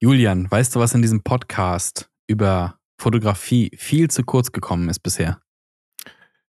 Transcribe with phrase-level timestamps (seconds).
[0.00, 5.40] Julian, weißt du, was in diesem Podcast über Fotografie viel zu kurz gekommen ist bisher?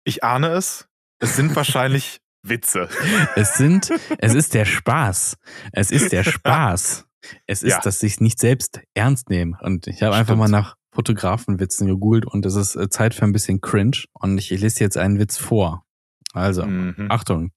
[0.04, 0.88] Ich ahne es.
[1.20, 2.90] Es sind wahrscheinlich Witze.
[3.36, 3.90] Es sind,
[4.20, 5.38] es ist der Spaß.
[5.72, 7.06] Es ist der Spaß.
[7.46, 7.80] Es ist, Ja.
[7.82, 9.58] dass ich es nicht selbst ernst nehme.
[9.62, 13.32] Und ich habe einfach mal nach Fotografenwitzen gegoogelt und es ist äh, Zeit für ein
[13.34, 14.04] bisschen Cringe.
[14.14, 15.86] Und ich lese jetzt einen Witz vor.
[16.34, 17.08] Also, Mhm.
[17.10, 17.52] Achtung,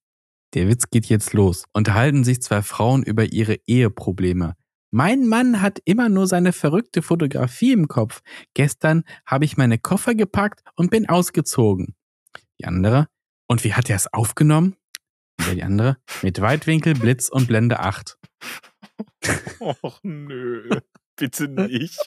[0.54, 1.64] der Witz geht jetzt los.
[1.72, 4.54] Unterhalten sich zwei Frauen über ihre Eheprobleme.
[4.90, 8.20] Mein Mann hat immer nur seine verrückte Fotografie im Kopf.
[8.54, 11.94] Gestern habe ich meine Koffer gepackt und bin ausgezogen.
[12.60, 13.06] Die andere,
[13.46, 14.76] und wie hat er es aufgenommen?
[15.38, 18.18] Wieder die andere, mit Weitwinkel, Blitz und Blende 8.
[19.60, 20.68] Och nö.
[21.16, 21.98] Bitte nicht.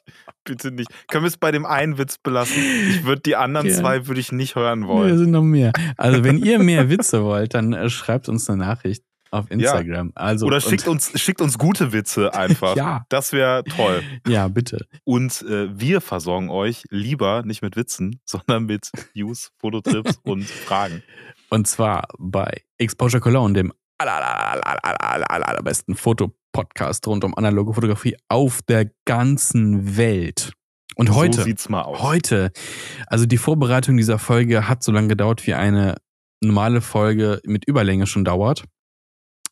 [0.43, 0.89] Bitte nicht.
[1.07, 2.61] Können wir es bei dem einen Witz belassen?
[2.89, 3.75] Ich würde die anderen Ja.
[3.75, 5.17] zwei würde ich nicht hören Wir wollen.
[5.17, 5.71] sind noch mehr.
[5.97, 10.11] Also wenn ihr mehr Witze wollt, dann äh, schreibt uns eine Nachricht auf Instagram.
[10.15, 12.75] Also, Oder schickt uns, schickt uns gute Witze einfach.
[12.83, 13.05] Ja.
[13.09, 14.01] Das wäre toll.
[14.27, 14.85] Ja, bitte.
[15.03, 21.03] Und äh, wir versorgen euch lieber nicht mit Witzen, sondern mit News, Fototrips und Fragen.
[21.49, 27.23] Und zwar bei Exposure Cologne, dem aller, aller, aller, aller, aller, aller, allerbesten Fotopodcast rund
[27.23, 30.53] um analoge Fotografie auf der ganzen Welt.
[30.95, 32.01] Und heute, So sieht's mal aus.
[32.01, 32.51] heute,
[33.07, 35.95] also die Vorbereitung dieser Folge hat so lange gedauert, wie eine
[36.41, 38.65] normale Folge mit Überlänge schon dauert.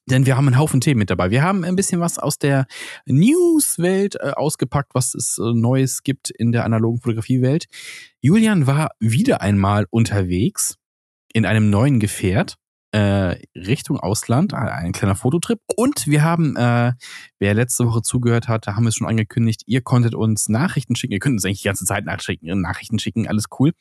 [0.10, 1.30] Denn wir haben einen Haufen Themen mit dabei.
[1.30, 2.66] Wir haben ein bisschen was aus der
[3.06, 7.66] News-Welt äh, ausgepackt, was es äh, Neues gibt in der analogen Fotografie-Welt.
[8.20, 10.78] Julian war wieder einmal unterwegs
[11.34, 12.58] in einem neuen Gefährt
[12.92, 15.60] äh, Richtung Ausland, äh, ein kleiner Fototrip.
[15.76, 16.94] Und wir haben, äh,
[17.40, 20.96] wer letzte Woche zugehört hat, da haben wir es schon angekündigt, ihr konntet uns Nachrichten
[20.96, 21.14] schicken.
[21.14, 23.72] Ihr könnt uns eigentlich die ganze Zeit nachschicken, Nachrichten schicken, alles cool.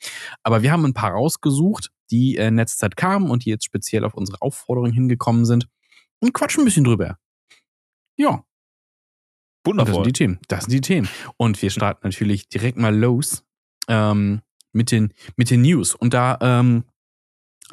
[0.43, 3.65] Aber wir haben ein paar rausgesucht, die äh, in letzter Zeit kamen und die jetzt
[3.65, 5.67] speziell auf unsere Aufforderung hingekommen sind.
[6.21, 7.17] Und quatschen ein bisschen drüber.
[8.17, 8.45] Ja,
[9.67, 10.03] und das sind Wundervoll.
[10.05, 10.39] die Themen.
[10.47, 11.07] Das sind die Themen.
[11.37, 13.43] Und wir starten natürlich direkt mal los
[13.87, 14.41] ähm,
[14.73, 15.93] mit, den, mit den News.
[15.93, 16.85] Und da ähm,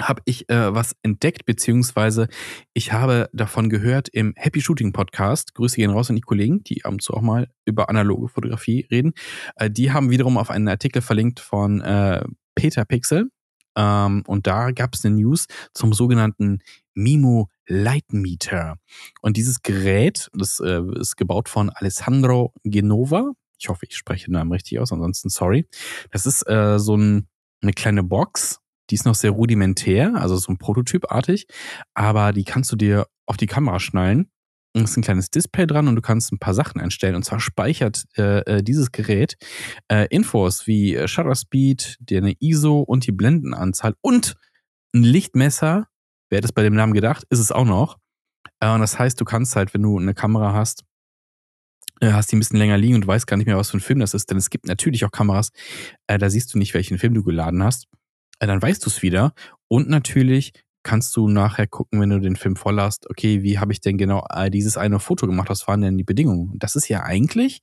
[0.00, 2.28] habe ich äh, was entdeckt, beziehungsweise
[2.74, 5.54] ich habe davon gehört im Happy Shooting Podcast.
[5.54, 8.86] Grüße gehen raus an die Kollegen, die ab und zu auch mal über analoge Fotografie
[8.90, 9.14] reden.
[9.56, 12.22] Äh, die haben wiederum auf einen Artikel verlinkt von äh,
[12.54, 13.30] Peter Pixel.
[13.78, 16.58] Ähm, und da gab es eine News zum sogenannten
[16.94, 18.76] Mimo Light Meter.
[19.22, 23.32] Und dieses Gerät, das äh, ist gebaut von Alessandro Genova.
[23.58, 25.66] Ich hoffe, ich spreche den Namen richtig aus, ansonsten sorry.
[26.10, 27.28] Das ist äh, so ein,
[27.62, 31.46] eine kleine Box, die ist noch sehr rudimentär, also so ein Prototypartig,
[31.94, 34.30] aber die kannst du dir auf die Kamera schnallen.
[34.84, 37.14] Ist ein kleines Display dran und du kannst ein paar Sachen einstellen.
[37.14, 39.36] Und zwar speichert äh, äh, dieses Gerät
[39.90, 44.36] äh, Infos wie äh, Shutter Speed, deine ISO und die Blendenanzahl und
[44.94, 45.88] ein Lichtmesser.
[46.30, 47.24] Wer hätte es bei dem Namen gedacht?
[47.30, 47.98] Ist es auch noch.
[48.60, 50.84] Äh, und das heißt, du kannst halt, wenn du eine Kamera hast,
[52.00, 53.80] äh, hast die ein bisschen länger liegen und weißt gar nicht mehr, was für ein
[53.80, 54.30] Film das ist.
[54.30, 55.50] Denn es gibt natürlich auch Kameras,
[56.06, 57.86] da siehst du nicht, welchen Film du geladen hast.
[58.38, 59.32] Dann weißt du es wieder.
[59.68, 60.52] Und natürlich
[60.82, 63.98] kannst du nachher gucken, wenn du den Film voll hast, okay, wie habe ich denn
[63.98, 65.50] genau äh, dieses eine Foto gemacht?
[65.50, 66.50] Was waren denn die Bedingungen?
[66.52, 67.60] Und das ist ja eigentlich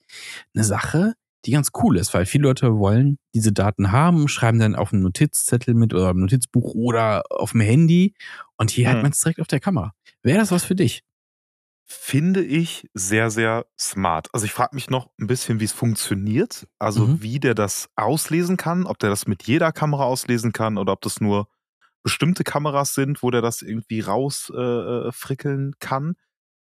[0.54, 1.14] eine Sache,
[1.46, 5.04] die ganz cool ist, weil viele Leute wollen diese Daten haben, schreiben dann auf einen
[5.04, 8.16] Notizzettel mit oder ein Notizbuch oder auf dem Handy
[8.58, 9.02] und hier hat Mhm.
[9.04, 9.94] man es direkt auf der Kamera.
[10.24, 11.04] Wäre das was für dich?
[11.88, 14.28] Finde ich sehr, sehr smart.
[14.34, 16.68] Also ich frage mich noch ein bisschen, wie es funktioniert.
[16.80, 17.22] Also Mhm.
[17.22, 21.02] wie der das auslesen kann, ob der das mit jeder Kamera auslesen kann oder ob
[21.02, 21.48] das nur
[22.06, 26.16] bestimmte Kameras sind, wo der das irgendwie rausfrickeln äh, frickeln kann.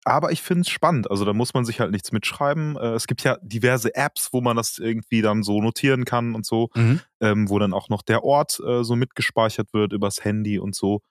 [0.05, 1.09] Aber ich finde es spannend.
[1.11, 2.77] Also da muss man sich halt nichts mitschreiben.
[2.77, 6.45] Äh, es gibt ja diverse Apps, wo man das irgendwie dann so notieren kann und
[6.45, 7.01] so, Mhm.
[7.21, 11.01] ähm, wo dann auch noch der Ort äh, so mitgespeichert wird übers Handy und so.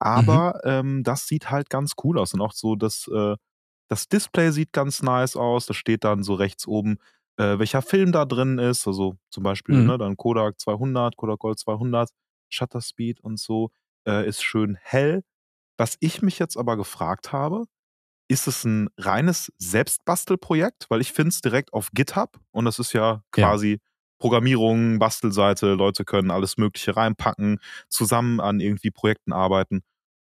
[0.00, 2.34] Aber ähm, das sieht halt ganz cool aus.
[2.34, 3.36] Und auch so das, äh,
[3.90, 5.66] das Display sieht ganz nice aus.
[5.66, 6.98] Da steht dann so rechts oben,
[7.38, 8.86] äh, welcher Film da drin ist.
[8.86, 9.86] Also zum Beispiel Mhm.
[9.86, 12.10] ne, dann Kodak 200, Kodak Gold 200,
[12.48, 13.70] Shutter Speed und so.
[14.06, 15.22] Äh, ist schön hell.
[15.78, 17.64] Was ich mich jetzt aber gefragt habe,
[18.28, 20.86] ist es ein reines Selbstbastelprojekt?
[20.88, 23.80] Weil ich finde es direkt auf GitHub und das ist ja quasi
[24.18, 27.58] Programmierung, Bastelseite, Leute können alles Mögliche reinpacken,
[27.88, 29.82] zusammen an irgendwie Projekten arbeiten.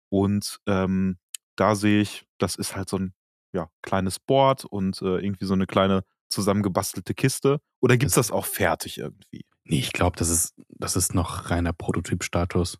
[0.08, 1.18] Und ähm,
[1.56, 3.14] da sehe ich, das ist halt so ein
[3.52, 7.60] ja, kleines Board und äh, irgendwie so eine kleine zusammengebastelte Kiste.
[7.80, 9.44] Oder gibt es das auch fertig irgendwie?
[9.64, 12.78] Nee, ich glaube, das ist, das ist noch reiner Prototypstatus.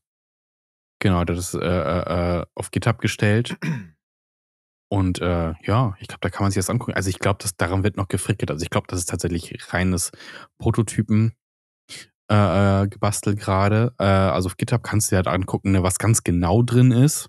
[1.01, 3.57] Genau, das ist äh, äh, äh, auf GitHub gestellt.
[4.91, 6.93] Und äh, ja, ich glaube, da kann man sich das angucken.
[6.95, 8.51] Also ich glaube, dass daran wird noch gefrickelt.
[8.51, 10.11] Also ich glaube, das ist tatsächlich reines
[10.59, 11.33] Prototypen
[12.31, 13.95] äh, äh, gebastelt gerade.
[13.99, 17.29] Äh, also auf GitHub kannst du dir halt angucken, ne, was ganz genau drin ist.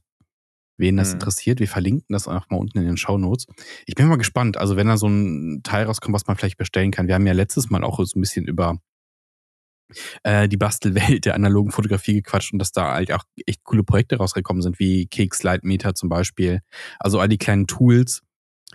[0.80, 1.14] wen das Mhm.
[1.16, 1.60] interessiert.
[1.60, 3.46] Wir verlinken das auch mal unten in den Show Notes.
[3.86, 4.58] Ich bin mal gespannt.
[4.58, 7.08] Also wenn da so ein Teil rauskommt, was man vielleicht bestellen kann.
[7.08, 8.78] Wir haben ja letztes Mal auch so ein bisschen über
[10.24, 14.18] äh, die Bastelwelt der analogen Fotografie gequatscht und dass da halt auch echt coole Projekte
[14.18, 16.62] rausgekommen sind, wie Keks Lightmeter zum Beispiel.
[17.00, 18.22] Also all die kleinen Tools,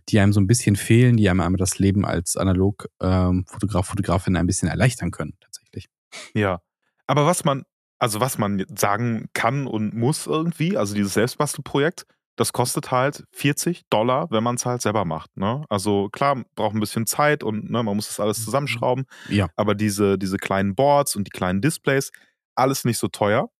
[0.09, 4.47] die einem so ein bisschen fehlen, die einem einmal das Leben als Analog-Fotograf, Fotografin ein
[4.47, 5.89] bisschen erleichtern können, tatsächlich.
[6.35, 6.61] Ja.
[7.07, 7.65] Aber was man,
[7.99, 12.07] also was man sagen kann und muss irgendwie, also dieses Selbstbastelprojekt,
[12.39, 15.37] das kostet halt 40 Dollar, wenn man es halt selber macht.
[15.37, 15.65] Ne?
[15.69, 19.05] Also klar, braucht ein bisschen Zeit und ne, man muss das alles zusammenschrauben.
[19.29, 22.13] Ja, Aber diese, diese kleinen Boards und die kleinen Displays,
[22.55, 23.51] alles nicht so teuer.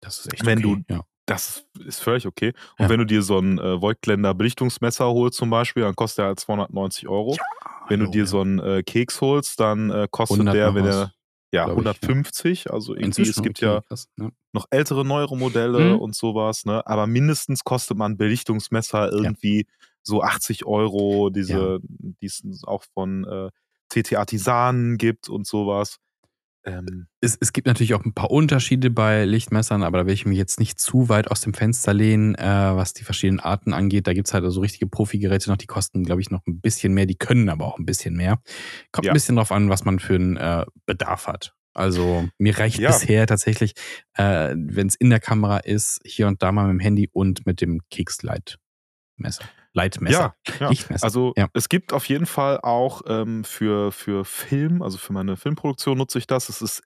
[0.00, 0.82] das ist echt Wenn okay.
[0.88, 1.00] du- ja.
[1.26, 2.48] Das ist völlig okay.
[2.76, 2.88] Und Ja.
[2.90, 6.40] wenn du dir so ein äh, Voigtländer Belichtungsmesser holst zum Beispiel, dann kostet der halt
[6.40, 7.34] 290 Euro.
[7.88, 8.26] wenn du dir ja.
[8.26, 11.12] so einen äh, Keks holst, dann äh, kostet 100 der, wenn der
[11.54, 11.90] ja glaub ich, ja.
[11.92, 14.32] 150, also irgendwie, es gibt ja krass, ne?
[14.52, 16.00] noch ältere, neuere Modelle Mhm.
[16.00, 16.86] und sowas, ne?
[16.86, 19.66] Aber mindestens kostet man Belichtungsmesser irgendwie
[20.02, 23.50] so 80 Euro, diese, die es auch von äh,
[23.88, 25.98] TT Artisanen gibt und sowas.
[26.66, 30.24] Ähm, Es, es gibt natürlich auch ein paar Unterschiede bei Lichtmessern, aber da will ich
[30.26, 34.06] mich jetzt nicht zu weit aus dem Fenster lehnen, äh, was die verschiedenen Arten angeht.
[34.06, 37.06] Da gibt's halt also richtige Profi-Geräte noch, die kosten, glaube ich, noch ein bisschen mehr,
[37.06, 38.40] die können aber auch ein bisschen mehr.
[38.92, 39.12] Kommt Ja.
[39.12, 41.54] ein bisschen drauf an, was man für einen äh, Bedarf hat.
[41.74, 42.90] Also mir reicht Ja.
[42.92, 43.74] bisher tatsächlich,
[44.14, 47.44] äh, wenn es in der Kamera ist, hier und da mal mit dem Handy und
[47.46, 49.44] mit dem Keks-Leitmesser.
[49.74, 50.34] Leitmesser.
[50.48, 50.68] ja, ja.
[50.70, 51.04] Lichtmesser.
[51.04, 51.48] Also Ja.
[51.52, 56.18] es gibt auf jeden Fall auch ähm, für, für Film, also für meine Filmproduktion nutze
[56.18, 56.48] ich das.
[56.48, 56.82] Es ist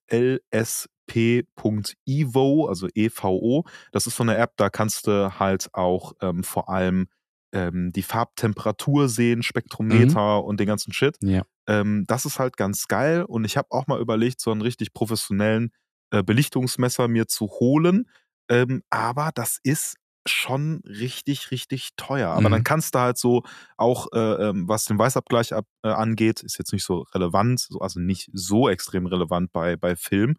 [1.09, 3.67] lsp.evo, also EVO.
[3.93, 7.09] Das ist so eine App, da kannst du halt auch ähm, vor allem
[7.53, 11.17] ähm, die Farbtemperatur sehen, Spektrometer und den ganzen Shit.
[11.23, 11.43] Ja.
[11.67, 13.23] Ähm, das ist halt ganz geil.
[13.25, 15.71] Und ich habe auch mal überlegt, so einen richtig professionellen
[16.11, 18.09] äh, Belichtungsmesser mir zu holen.
[18.51, 19.97] Ähm, aber das ist
[20.31, 22.31] schon richtig, richtig teuer.
[22.31, 22.53] Aber Mhm.
[22.53, 23.43] dann kannst du halt so
[23.77, 27.81] auch, äh, ähm, was den Weißabgleich ab, äh, angeht, ist jetzt nicht so relevant, so,
[27.81, 30.31] also nicht so extrem relevant bei, bei Film.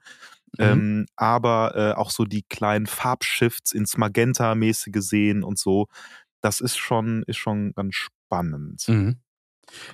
[0.57, 0.65] Mhm.
[0.65, 5.87] Ähm, aber äh, auch so die kleinen Farbshifts ins Magenta-mäßige sehen und so,
[6.41, 8.87] das ist schon, ist schon ganz spannend.
[8.87, 9.19] Mhm.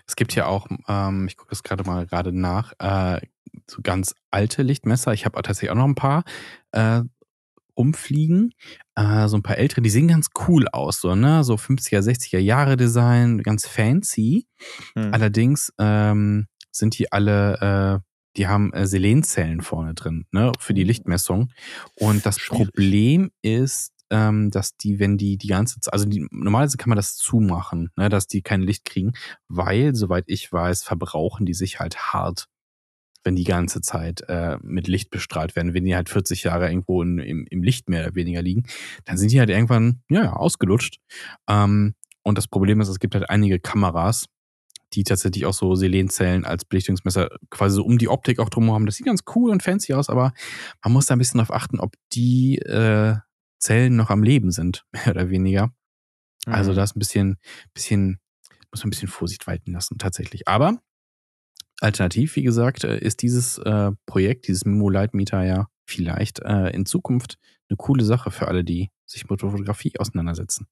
[0.07, 3.19] Es gibt ja auch, ähm, ich gucke das gerade mal gerade nach, äh,
[3.67, 5.13] so ganz alte Lichtmesser.
[5.13, 6.23] Ich habe tatsächlich auch noch ein paar
[6.71, 7.01] äh,
[7.77, 8.51] rumfliegen.
[8.95, 11.43] Äh, so ein paar ältere, die sehen ganz cool aus, so, ne?
[11.43, 14.47] So 50er, 60er Jahre Design, ganz fancy.
[14.95, 15.13] Hm.
[15.13, 20.83] Allerdings ähm, sind die alle, äh, die haben äh, Selenzellen vorne drin, ne, für die
[20.83, 20.87] Oh.
[20.87, 21.51] Lichtmessung.
[21.95, 22.67] Und das Schwierig.
[22.73, 26.95] Problem ist, ähm, dass die, wenn die die ganze Zeit, also die, normalerweise kann man
[26.97, 29.13] das zumachen, ne, dass die kein Licht kriegen,
[29.47, 32.47] weil, soweit ich weiß, verbrauchen die sich halt hart,
[33.25, 35.73] wenn die ganze Zeit äh, mit Licht bestrahlt werden.
[35.73, 38.63] Wenn die halt 40 Jahre irgendwo in, im, im Licht mehr oder weniger liegen,
[39.03, 40.99] dann sind die halt irgendwann, ja, ja, ausgelutscht.
[41.49, 44.27] Ähm, und das Problem ist, es gibt halt einige Kameras,
[44.93, 48.85] die tatsächlich auch so Selenzellen als Belichtungsmesser quasi so um die Optik auch drum haben.
[48.85, 50.33] Das sieht ganz cool und fancy aus, aber
[50.83, 53.15] man muss da ein bisschen drauf achten, ob die äh,
[53.59, 55.73] Zellen noch am Leben sind, mehr oder weniger.
[56.45, 56.75] Also Mhm.
[56.75, 57.37] da ist ein bisschen,
[57.73, 58.19] bisschen,
[58.71, 60.47] muss man ein bisschen Vorsicht walten lassen, tatsächlich.
[60.47, 60.79] Aber
[61.81, 66.69] alternativ, wie gesagt, äh, ist dieses äh, Projekt, dieses Mimo Light Meter ja vielleicht äh,
[66.69, 67.37] in Zukunft
[67.69, 70.67] eine coole Sache für alle, die sich mit Fotografie auseinandersetzen.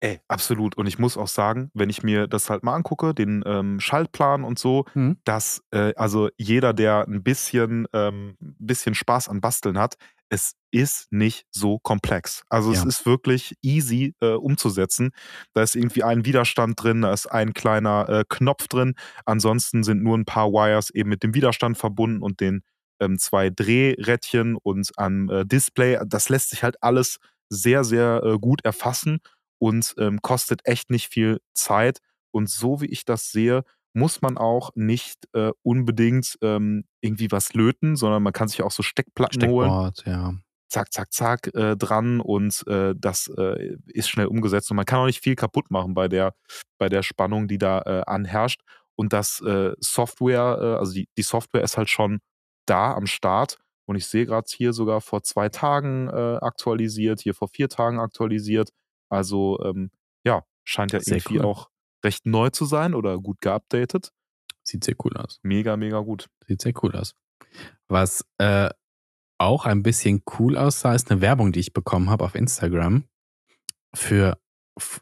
[0.00, 0.76] Ey, absolut.
[0.76, 4.44] Und ich muss auch sagen, wenn ich mir das halt mal angucke, den ähm, Schaltplan
[4.44, 5.16] und so, Mhm.
[5.24, 9.96] dass äh, also jeder, der ein bisschen, ähm, bisschen Spaß an Basteln hat,
[10.30, 12.42] es ist nicht so komplex.
[12.50, 12.88] Also es Ja.
[12.88, 15.10] ist wirklich easy äh, umzusetzen.
[15.54, 18.94] Da ist irgendwie ein Widerstand drin, da ist ein kleiner äh, Knopf drin.
[19.24, 22.62] Ansonsten sind nur ein paar Wires eben mit dem Widerstand verbunden und den
[23.00, 25.98] ähm, zwei Drehrädchen und am äh, Display.
[26.06, 27.18] Das lässt sich halt alles
[27.48, 29.20] sehr, sehr äh, gut erfassen
[29.58, 31.98] und ähm, kostet echt nicht viel Zeit.
[32.30, 33.62] Und so wie ich das sehe,
[33.98, 38.70] muss man auch nicht äh, unbedingt ähm, irgendwie was löten, sondern man kann sich auch
[38.70, 40.34] so Steckplatten holen, Steckboard, ja.
[40.68, 44.70] zack, zack, zack äh, dran und äh, das äh, ist schnell umgesetzt.
[44.70, 46.34] Und man kann auch nicht viel kaputt machen bei der,
[46.78, 48.62] bei der Spannung, die da äh, anherrscht.
[48.94, 52.20] Und das äh, Software, also die, die Software ist halt schon
[52.66, 53.58] da am Start.
[53.86, 58.70] Und ich sehe gerade hier sogar vor zwei Tagen aktualisiert, hier vor vier Tagen aktualisiert.
[59.08, 59.90] Also ähm,
[60.24, 61.44] ja, scheint ja Sehr irgendwie cool.
[61.44, 61.70] auch
[62.04, 64.12] recht neu zu sein oder gut geupdatet.
[64.62, 65.40] Sieht sehr cool aus.
[65.42, 66.28] Mega, mega gut.
[66.46, 67.14] Sieht sehr cool aus.
[67.88, 68.68] Was äh,
[69.38, 73.04] auch ein bisschen cool aussah, ist eine Werbung, die ich bekommen habe auf Instagram
[73.94, 74.38] für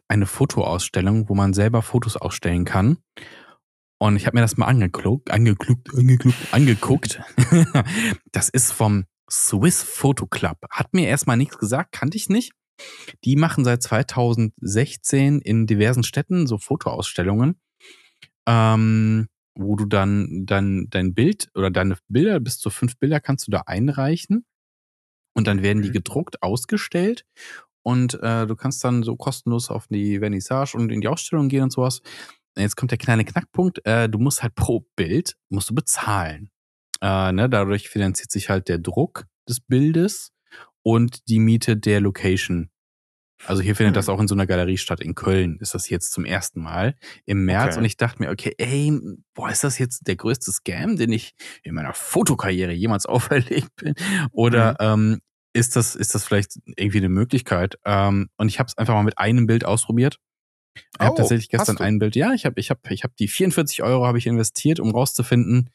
[0.08, 2.98] eine Fotoausstellung, wo man selber Fotos ausstellen kann.
[3.98, 7.20] Und ich habe mir das mal angeguckt, angeguckt, angeguckt, angeguckt.
[8.32, 10.58] das ist vom Swiss Photo Club.
[10.70, 12.52] Hat mir erstmal nichts gesagt, kannte ich nicht.
[13.24, 17.60] Die machen seit 2016 in diversen Städten so Fotoausstellungen,
[18.46, 19.28] ähm,
[19.58, 23.50] wo du dann, dann dein Bild oder deine Bilder, bis zu fünf Bilder kannst du
[23.50, 24.44] da einreichen.
[25.34, 25.94] Und dann werden die Mhm.
[25.94, 27.24] gedruckt, ausgestellt.
[27.82, 31.62] Und äh, du kannst dann so kostenlos auf die Vernissage und in die Ausstellung gehen
[31.64, 32.02] und sowas.
[32.56, 33.84] Jetzt kommt der kleine Knackpunkt.
[33.86, 36.50] Äh, du musst halt pro Bild musst du bezahlen.
[37.02, 37.48] Äh, ne?
[37.50, 40.32] Dadurch finanziert sich halt der Druck des Bildes
[40.86, 42.70] und die Miete der Location.
[43.44, 43.98] Also hier findet Hm.
[43.98, 45.00] das auch in so einer Galerie statt.
[45.00, 47.70] In Köln ist das jetzt zum ersten Mal im März.
[47.72, 47.78] Okay.
[47.78, 48.96] Und ich dachte mir, okay, ey,
[49.34, 53.94] boah, ist das jetzt der größte Scam, den ich in meiner Fotokarriere jemals auferlegt bin?
[54.30, 55.18] Oder ähm,
[55.52, 57.78] ist das, ist das vielleicht irgendwie eine Möglichkeit?
[57.84, 60.18] Ähm, und ich habe es einfach mal mit einem Bild ausprobiert.
[60.76, 62.14] Ich habe Oh, tatsächlich gestern ein Bild.
[62.14, 65.70] Ja, ich habe, ich habe, ich habe die 44 Euro habe ich investiert, um rauszufinden,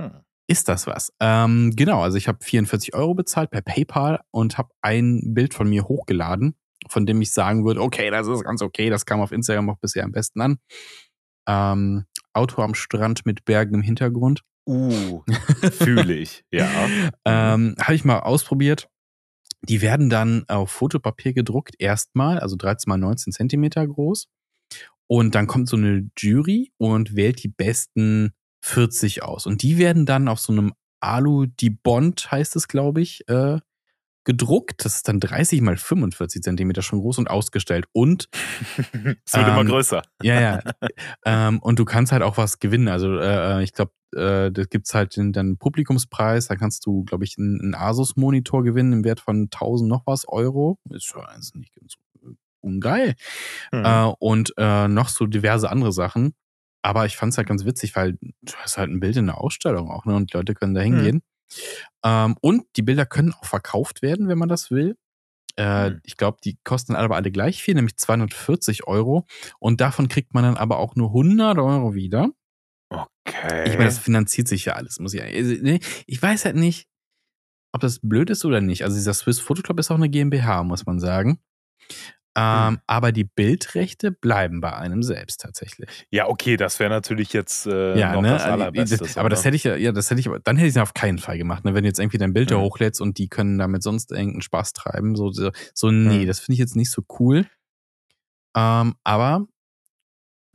[0.00, 0.24] Hm.
[0.50, 1.12] Ist das was?
[1.20, 5.68] Ähm, genau, also ich habe 44 Euro bezahlt per PayPal und habe ein Bild von
[5.68, 6.56] mir hochgeladen,
[6.88, 9.78] von dem ich sagen würde, okay, das ist ganz okay, das kam auf Instagram auch
[9.78, 10.58] bisher am besten an.
[11.48, 14.42] Ähm, Auto am Strand mit Bergen im Hintergrund.
[14.66, 15.22] Uh,
[15.72, 16.68] fühle ich, ja.
[17.24, 18.88] Ähm, habe ich mal ausprobiert.
[19.62, 24.26] Die werden dann auf Fotopapier gedruckt, erstmal, also 13 mal 19 Zentimeter groß.
[25.06, 29.46] Und dann kommt so eine Jury und wählt die besten 40 aus.
[29.46, 33.58] Und die werden dann auf so einem Alu die Bond, heißt es, glaube ich, äh,
[34.24, 34.84] gedruckt.
[34.84, 37.86] Das ist dann 30 mal 45 Zentimeter schon groß und ausgestellt.
[37.92, 38.28] Und
[39.24, 40.02] es wird immer Ähm, größer.
[40.22, 40.60] ja, ja.
[41.24, 42.88] ähm, und du kannst halt auch was gewinnen.
[42.88, 46.48] Also äh, ich glaube, äh, da gibt's halt den, dann Publikumspreis.
[46.48, 50.28] Da kannst du, glaube ich, einen, einen Asus-Monitor gewinnen im Wert von 1000 noch was
[50.28, 50.78] Euro.
[50.90, 51.94] Ist schon also nicht ganz
[52.60, 53.14] ungeil.
[53.72, 53.84] Hm.
[53.84, 56.34] Äh, und äh, noch so diverse andere Sachen.
[56.82, 59.90] Aber ich fand's halt ganz witzig, weil du hast halt ein Bild in der Ausstellung
[59.90, 60.14] auch, ne?
[60.16, 61.22] Und die Leute können da hingehen.
[62.04, 64.96] Ähm, und die Bilder können auch verkauft werden, wenn man das will.
[65.56, 66.00] Äh, Hm.
[66.04, 69.26] Ich glaube, die kosten aber alle gleich viel, nämlich 240 Euro.
[69.58, 72.30] Und davon kriegt man dann aber auch nur 100 Euro wieder.
[72.90, 73.68] Okay.
[73.68, 76.88] Ich meine, das finanziert sich ja alles, muss ich also, ne, Ich weiß halt nicht,
[77.72, 78.84] ob das blöd ist oder nicht.
[78.84, 81.40] Also dieser Swiss Photo Club ist auch eine GmbH, muss man sagen.
[82.36, 82.78] Ähm, Hm.
[82.86, 86.06] Aber die Bildrechte bleiben bei einem selbst tatsächlich.
[86.10, 88.30] ja, okay, das wäre natürlich jetzt äh, ja, noch ne?
[88.30, 88.96] das Also, Allerbeste.
[88.98, 90.94] das, aber das hätte ich ja, ja, das hätte ich, dann hätte ich es auf
[90.94, 91.64] keinen Fall gemacht.
[91.64, 91.74] Ne?
[91.74, 92.62] Wenn du jetzt irgendwie dein Bild da Hm.
[92.62, 96.26] hochlädst und die können damit sonst irgendeinen Spaß treiben, so, so, so nee, Hm.
[96.28, 97.46] das finde ich jetzt nicht so cool.
[98.56, 99.46] Ähm, aber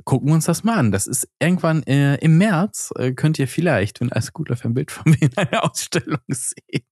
[0.03, 0.91] gucken wir uns das mal an.
[0.91, 4.73] Das ist irgendwann äh, im März, äh, könnt ihr vielleicht, wenn alles gut läuft, ein
[4.73, 6.85] Bild von mir in einer Ausstellung sehen.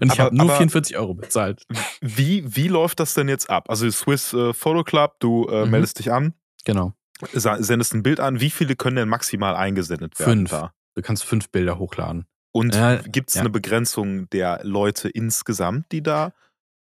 [0.00, 1.62] Und ich habe nur aber- 44 Euro bezahlt.
[2.00, 3.68] Wie, wie läuft das denn jetzt ab?
[3.70, 5.70] Also Swiss äh, Photo Club, du äh, Mhm.
[5.70, 6.92] meldest dich an, Genau.
[7.32, 8.40] sendest ein Bild an.
[8.40, 10.50] Wie viele können denn maximal eingesendet werden Fünf.
[10.50, 10.72] da?
[10.94, 12.26] Du kannst fünf Bilder hochladen.
[12.52, 13.42] Und Ja, gibt es ja.
[13.42, 16.32] eine Begrenzung der Leute insgesamt, die da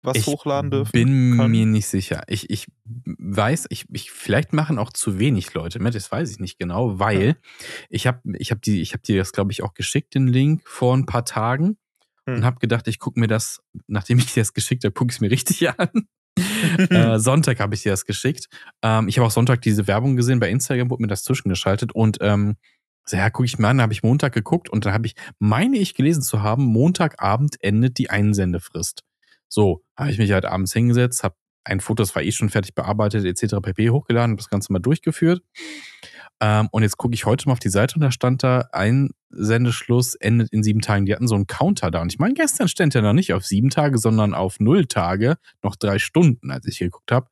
[0.04, 0.92] was ich hochladen dürfen?
[0.92, 1.52] bin können?
[1.52, 2.22] mir nicht sicher.
[2.28, 6.40] Ich, ich weiß, ich, ich, vielleicht machen auch zu wenig Leute mit, das weiß ich
[6.40, 7.36] nicht genau, weil Hm.
[7.90, 10.62] ich habe ich hab die, ich hab dir das, glaube ich, auch geschickt, den Link,
[10.66, 11.78] vor ein paar Tagen
[12.28, 12.38] Hm.
[12.38, 15.18] und habe gedacht, ich gucke mir das, nachdem ich dir das geschickt habe, gucke ich
[15.18, 16.08] es mir richtig an.
[16.90, 18.48] äh, Sonntag habe ich dir das geschickt.
[18.82, 22.18] Ähm, ich habe auch Sonntag diese Werbung gesehen bei Instagram, wurde mir das zwischengeschaltet und
[22.22, 22.58] ähm,
[23.08, 25.78] so, ja, gucke ich mir an, habe ich Montag geguckt und dann habe ich, meine
[25.78, 29.04] ich gelesen zu haben, Montagabend endet die Einsendefrist.
[29.48, 32.74] So, habe ich mich halt abends hingesetzt, habe ein Foto, das war eh schon fertig
[32.74, 33.56] bearbeitet, etc.
[33.62, 33.90] pp.
[33.92, 35.44] hochgeladen, habe das Ganze mal durchgeführt.
[36.42, 40.16] Ähm, und jetzt gucke ich heute mal auf die Seite und da stand da, Einsendeschluss
[40.16, 41.06] endet in sieben Tagen.
[41.06, 42.02] Die hatten so einen Counter da.
[42.02, 45.38] Und ich meine, gestern stand ja noch nicht auf sieben Tage, sondern auf null Tage,
[45.64, 47.30] noch drei Stunden, als ich hier geguckt habe.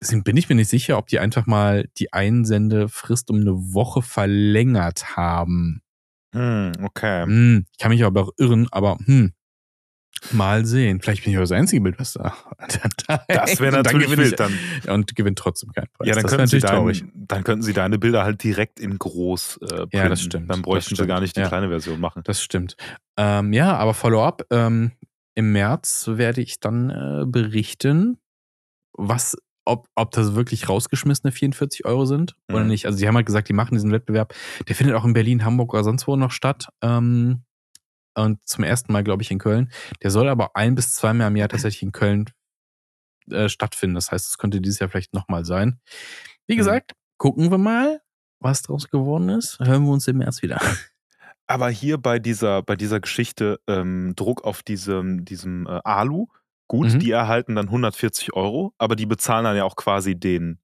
[0.00, 4.02] Deswegen bin ich mir nicht sicher, ob die einfach mal die Einsendefrist um eine Woche
[4.02, 5.82] verlängert haben.
[6.34, 7.24] Hm, okay.
[7.24, 9.32] Hm, ich kann mich aber auch irren, aber hm,
[10.32, 11.00] mal sehen.
[11.00, 12.34] Vielleicht bin ich auch das einzige Bild, was da.
[13.28, 14.40] Das wäre dann natürlich ich- wild.
[14.40, 14.52] Dann,
[14.88, 16.08] Und gewinnt trotzdem keinen Preis.
[16.08, 17.00] ja, dann das könnten, sie traurig.
[17.00, 19.96] dein, dann könnten sie deine Bilder halt direkt in groß äh, printen.
[19.96, 20.50] Ja, das stimmt.
[20.50, 21.08] Dann bräuchten Das sie stimmt.
[21.08, 21.48] gar nicht die Ja.
[21.48, 22.22] kleine Version machen.
[22.24, 22.76] Das stimmt.
[23.16, 24.42] Ähm, ja, aber Follow-up.
[24.50, 24.92] Ähm,
[25.34, 28.18] Im März werde ich dann äh, berichten,
[28.92, 32.68] was, ob, ob das wirklich rausgeschmissene 44 Euro sind oder Mhm.
[32.68, 32.86] nicht.
[32.86, 34.34] Also, die haben halt gesagt, die machen diesen Wettbewerb.
[34.66, 36.68] Der findet auch in Berlin, Hamburg oder sonst wo noch statt.
[36.82, 37.42] Ähm,
[38.18, 39.70] und zum ersten Mal, glaube ich, in Köln.
[40.02, 42.26] Der soll aber ein bis zweimal im Jahr tatsächlich in Köln
[43.30, 43.94] äh, stattfinden.
[43.94, 45.80] Das heißt, es könnte dieses Jahr vielleicht nochmal sein.
[46.46, 46.58] Wie Mhm.
[46.58, 48.00] gesagt, gucken wir mal,
[48.40, 49.58] was draus geworden ist.
[49.60, 50.60] Hören wir uns im März wieder.
[51.46, 56.26] Aber hier bei dieser, bei dieser Geschichte ähm, Druck auf diesem, diesem äh, Alu,
[56.68, 56.98] gut, Mhm.
[57.00, 60.58] die erhalten dann 140 Euro, aber die bezahlen dann ja auch quasi den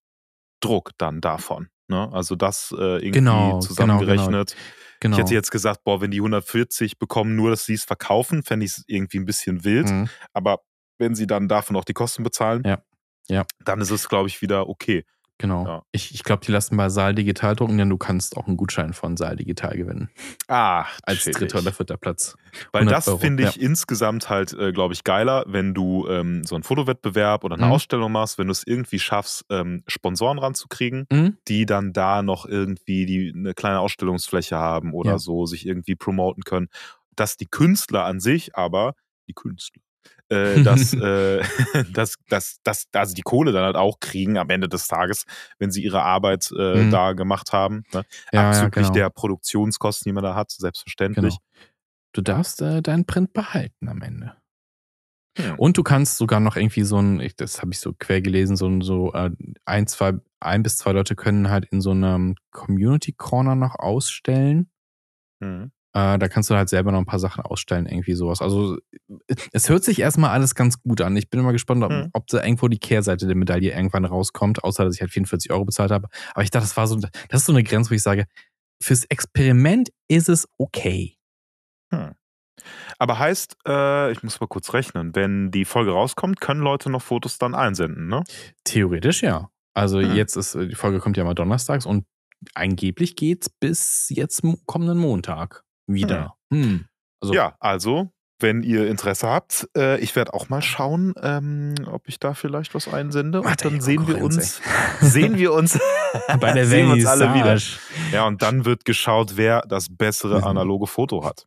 [0.61, 1.69] Druck dann davon.
[1.89, 2.11] Ne?
[2.13, 4.55] Also das äh, irgendwie Genau, zusammengerechnet.
[4.55, 4.63] Genau.
[5.03, 8.65] Ich hätte jetzt gesagt, boah, wenn die 140 bekommen, nur dass sie es verkaufen, fände
[8.67, 9.89] ich es irgendwie ein bisschen wild.
[9.91, 10.09] Mhm.
[10.33, 10.61] Aber
[10.99, 12.79] wenn sie dann davon auch die Kosten bezahlen, Ja.
[13.29, 13.45] Ja.
[13.65, 15.05] dann ist es, glaube ich, wieder okay.
[15.39, 15.67] Genau.
[15.67, 15.83] Ja.
[15.91, 18.93] Ich, ich glaube, die lassen bei Saal Digital drucken, denn du kannst auch einen Gutschein
[18.93, 20.09] von Saal Digital gewinnen.
[20.47, 21.39] Ach, Als chillig.
[21.39, 22.37] dritter oder vierter Platz.
[22.71, 23.49] Weil 100 das finde ja.
[23.49, 27.67] ich insgesamt halt, äh, glaube ich, geiler, wenn du ähm, so einen Fotowettbewerb oder eine
[27.67, 27.73] Mhm.
[27.73, 31.37] Ausstellung machst, wenn du es irgendwie schaffst, ähm, Sponsoren ranzukriegen, Mhm.
[31.49, 35.19] die dann da noch irgendwie die, eine kleine Ausstellungsfläche haben oder Ja.
[35.19, 36.69] so, sich irgendwie promoten können.
[37.17, 38.95] Dass die Künstler an sich aber,
[39.27, 39.83] die Künstler,
[40.29, 41.43] äh, dass, äh,
[41.93, 45.25] dass, dass, dass, also die Kohle dann halt auch kriegen am Ende des Tages,
[45.59, 46.91] wenn sie ihre Arbeit äh, Mhm.
[46.91, 47.85] da gemacht haben.
[47.93, 48.05] Ne?
[48.33, 48.95] Ja, ja, Abzüglich genau.
[48.95, 51.37] der Produktionskosten, die man da hat, selbstverständlich.
[51.39, 51.65] Genau.
[52.13, 54.37] Du darfst äh, deinen Print behalten am Ende.
[55.57, 58.69] Und du kannst sogar noch irgendwie so ein, das habe ich so quer gelesen, so
[58.69, 59.33] ein, so äh,
[59.65, 64.71] ein, zwei, ein bis zwei Leute können halt in so einem Community Corner noch ausstellen.
[65.41, 65.73] Mhm.
[65.97, 68.43] Äh, da kannst du halt selber noch ein paar Sachen ausstellen, irgendwie sowas.
[68.43, 68.79] Also
[69.53, 71.17] es hört sich erstmal alles ganz gut an.
[71.17, 72.11] Ich bin immer gespannt, ob, Mhm.
[72.13, 75.65] ob da irgendwo die Kehrseite der Medaille irgendwann rauskommt, außer dass ich halt 44 Euro
[75.65, 76.09] bezahlt habe.
[76.35, 78.27] Aber ich dachte, das war so, das ist so eine Grenze, wo ich sage,
[78.83, 81.17] fürs Experiment ist es okay.
[81.93, 82.15] Hm.
[82.99, 87.03] Aber heißt, äh, ich muss mal kurz rechnen, wenn die Folge rauskommt, können Leute noch
[87.03, 88.25] Fotos dann einsenden, ne?
[88.65, 89.51] Theoretisch ja.
[89.75, 90.15] Also Hm.
[90.15, 92.05] jetzt ist, die Folge kommt ja mal donnerstags und
[92.55, 96.35] angeblich geht's bis jetzt kommenden Montag wieder.
[96.53, 96.87] Hm.
[97.21, 98.11] Also, Ja, also,
[98.41, 102.75] wenn ihr Interesse habt, äh, ich werde auch mal schauen, ähm, ob ich da vielleicht
[102.75, 103.41] was einsende.
[103.43, 104.61] Und dann sehen wir uns,
[105.01, 105.79] sehen wir uns,
[106.41, 107.59] bei der sehen wir uns alle wieder.
[108.13, 110.45] Ja, und dann wird geschaut, wer das bessere Mhm.
[110.45, 111.47] analoge Foto hat.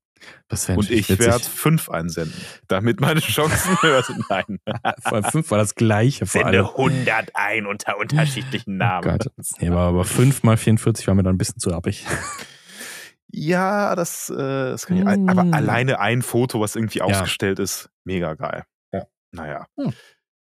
[0.76, 2.34] Und ich werde fünf einsenden,
[2.68, 4.24] damit meine Chancen höher sind.
[4.30, 4.60] Nein.
[5.08, 6.66] Vor fünf war das gleiche vor allem.
[6.66, 9.28] 100 ein unter unterschiedlichen Oh Gott.
[9.60, 12.06] Nee, aber, aber 5 mal 44 war mir dann ein bisschen zu happig.
[13.32, 15.04] Ja, das, äh, das kann ich.
[15.04, 15.30] Mm.
[15.30, 17.06] Aber alleine ein Foto, was irgendwie Ja.
[17.06, 18.64] ausgestellt ist, mega geil.
[18.94, 19.04] Ja.
[19.32, 19.66] Naja.
[19.80, 19.94] Hm.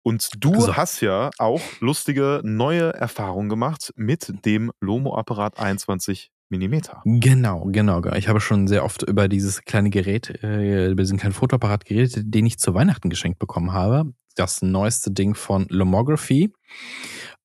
[0.03, 6.79] Und du Also- hast ja auch lustige neue Erfahrungen gemacht mit dem Lomo-Apparat 21 mm.
[7.05, 8.03] Genau, genau.
[8.13, 12.23] Ich habe schon sehr oft über dieses kleine Gerät, äh, über diesen kleinen Fotoapparat geredet,
[12.25, 14.11] den ich zu Weihnachten geschenkt bekommen habe.
[14.35, 16.53] Das neueste Ding von Lomography.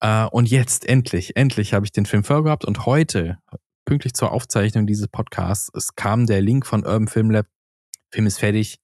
[0.00, 3.38] Äh, und jetzt, endlich, endlich habe ich den Film vorgehabt und heute,
[3.84, 7.46] pünktlich zur Aufzeichnung dieses Podcasts, es kam der Link von Urban Film Lab.
[8.10, 8.78] Film ist fertig,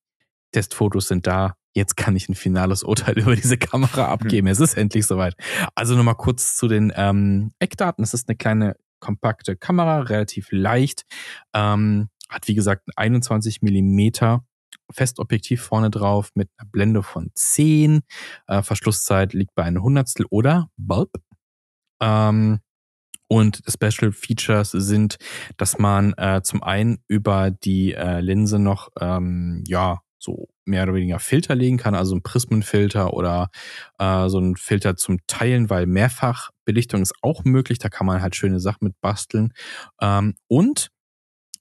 [0.52, 1.54] Testfotos sind da.
[1.72, 4.48] Jetzt kann ich ein finales Urteil über diese Kamera abgeben.
[4.48, 5.34] Es ist endlich soweit.
[5.74, 8.02] Also nochmal kurz zu den ähm, Eckdaten.
[8.02, 11.04] Es ist eine kleine kompakte Kamera, relativ leicht.
[11.54, 14.44] Ähm, hat wie gesagt ein 21 Millimeter
[14.92, 18.02] Festobjektiv vorne drauf mit einer Blende von 10.
[18.46, 21.10] Äh, Verschlusszeit liegt bei einem Hundertstel oder Bulb.
[22.00, 22.60] Ähm,
[23.30, 25.18] und Special Features sind,
[25.56, 30.94] dass man äh, zum einen über die äh, Linse noch ähm, ja so mehr oder
[30.94, 33.50] weniger Filter legen kann, also ein Prismenfilter oder
[33.98, 37.78] äh, so ein Filter zum Teilen, weil Mehrfachbelichtung ist auch möglich.
[37.78, 39.52] Da kann man halt schöne Sachen mit basteln.
[40.02, 40.90] Ähm, und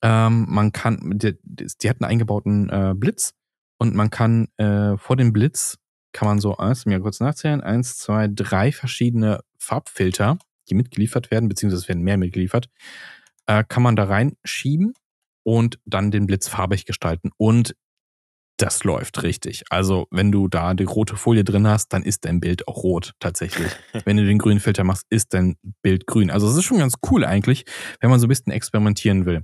[0.01, 3.33] ähm, man kann, die, die hat einen eingebauten äh, Blitz
[3.77, 5.77] und man kann äh, vor dem Blitz
[6.13, 11.49] kann man so, eins, mir kurz nachzählen, eins, zwei, drei verschiedene Farbfilter, die mitgeliefert werden,
[11.49, 12.69] beziehungsweise es werden mehr mitgeliefert,
[13.47, 14.93] äh, kann man da reinschieben
[15.43, 17.31] und dann den Blitz farbig gestalten.
[17.37, 17.75] Und
[18.61, 19.63] das läuft richtig.
[19.69, 23.13] Also, wenn du da die rote Folie drin hast, dann ist dein Bild auch rot
[23.19, 23.71] tatsächlich.
[24.05, 26.29] wenn du den grünen Filter machst, ist dein Bild grün.
[26.29, 27.65] Also, es ist schon ganz cool eigentlich,
[28.01, 29.39] wenn man so ein bisschen experimentieren will.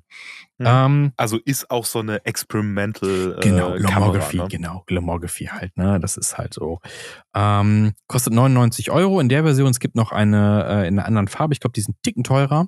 [0.58, 0.66] Mhm.
[0.68, 3.80] Ähm, Also ist auch so eine Experimental äh, Genau, Kamera.
[3.80, 4.48] Glomography, Ne?
[4.50, 6.00] genau, Glomography halt, ne?
[6.00, 6.80] Das ist halt so.
[7.34, 9.70] Ähm, kostet 99 Euro in der Version.
[9.72, 11.54] Es gibt noch eine äh, in einer anderen Farbe.
[11.54, 12.68] Ich glaube, die sind Ticken teurer.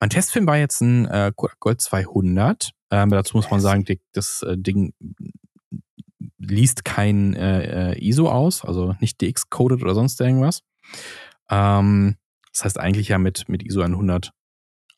[0.00, 2.70] Mein Testfilm war jetzt ein äh, Gold 200.
[2.90, 4.92] Ähm, dazu muss man sagen, das äh, Ding
[6.44, 10.62] liest kein äh, äh, ISO aus, also nicht DX-coded oder sonst irgendwas.
[11.50, 12.16] Ähm,
[12.52, 14.30] das heißt eigentlich ja mit, mit ISO 100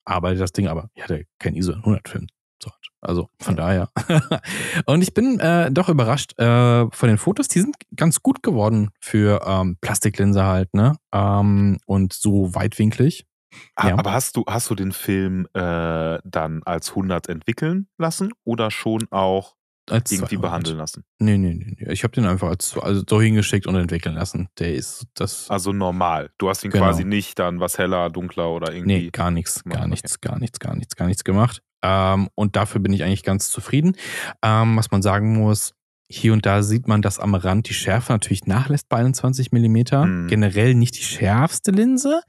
[0.04, 2.26] arbeitet das Ding, aber ich hatte kein ISO 100 Film.
[2.62, 3.90] So, Also von daher.
[4.86, 7.48] und ich bin äh, doch überrascht äh, von den Fotos.
[7.48, 10.96] Die sind ganz gut geworden für ähm, Plastiklinse halt, ne?
[11.12, 13.26] Ähm, und so weitwinklig.
[13.74, 13.98] Ah, Ja.
[13.98, 19.06] Aber hast du, hast du den Film äh, dann als 100 entwickeln lassen oder schon
[19.10, 19.54] auch
[19.90, 20.42] Als irgendwie 200.
[20.42, 21.04] behandeln lassen?
[21.18, 21.76] Nee, nee, nee.
[21.78, 21.92] nee.
[21.92, 24.48] Ich habe den einfach als, also so hingeschickt und entwickeln lassen.
[24.58, 25.48] Der ist das.
[25.50, 26.30] Also normal.
[26.38, 26.84] Du hast ihn Genau.
[26.84, 29.02] quasi nicht dann was heller, dunkler oder irgendwie.
[29.04, 29.88] Nee, gar nichts, gar Okay.
[29.90, 31.62] nichts, gar nichts, gar nichts, gar nichts gemacht.
[31.82, 33.96] Ähm, und dafür bin ich eigentlich ganz zufrieden.
[34.42, 35.72] Ähm, was man sagen muss,
[36.08, 40.06] hier und da sieht man, dass am Rand die Schärfe natürlich nachlässt bei 21 Millimeter.
[40.06, 40.28] Mhm.
[40.28, 42.22] Generell nicht die schärfste Linse,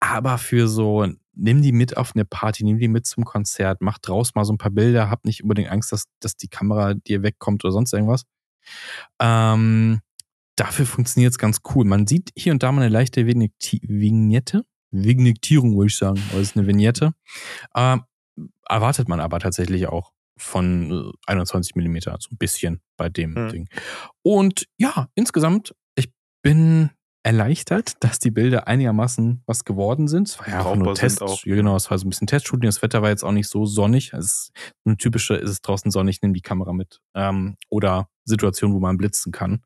[0.00, 1.06] aber für so,
[1.38, 4.52] nimm die mit auf eine Party, nimm die mit zum Konzert, mach draus mal so
[4.52, 7.92] ein paar Bilder, hab nicht unbedingt Angst, dass, dass die Kamera dir wegkommt oder sonst
[7.92, 8.24] irgendwas.
[9.20, 10.00] Ähm,
[10.56, 11.84] dafür funktioniert es ganz cool.
[11.84, 14.64] Man sieht hier und da mal eine leichte Vignette.
[14.90, 16.20] Vignettierung, würde ich sagen.
[16.30, 17.12] Aber es ist eine Vignette.
[17.74, 17.98] Äh,
[18.68, 23.48] erwartet man aber tatsächlich auch von 21 mm, so ein bisschen bei dem mhm.
[23.48, 23.68] Ding.
[24.22, 26.10] Und ja, insgesamt, ich
[26.42, 26.90] bin
[27.28, 30.28] erleichtert, dass die Bilder einigermaßen was geworden sind.
[30.28, 31.20] Es war ja auch nur Test.
[31.20, 31.42] Auch.
[31.42, 32.66] Genau, es war so ein bisschen Testshooting.
[32.66, 34.14] Das Wetter war jetzt auch nicht so sonnig.
[34.14, 34.52] Es ist
[34.86, 37.02] eine typische, ist es draußen sonnig, nimm die Kamera mit.
[37.14, 39.60] Ähm, oder Situation, wo man blitzen kann.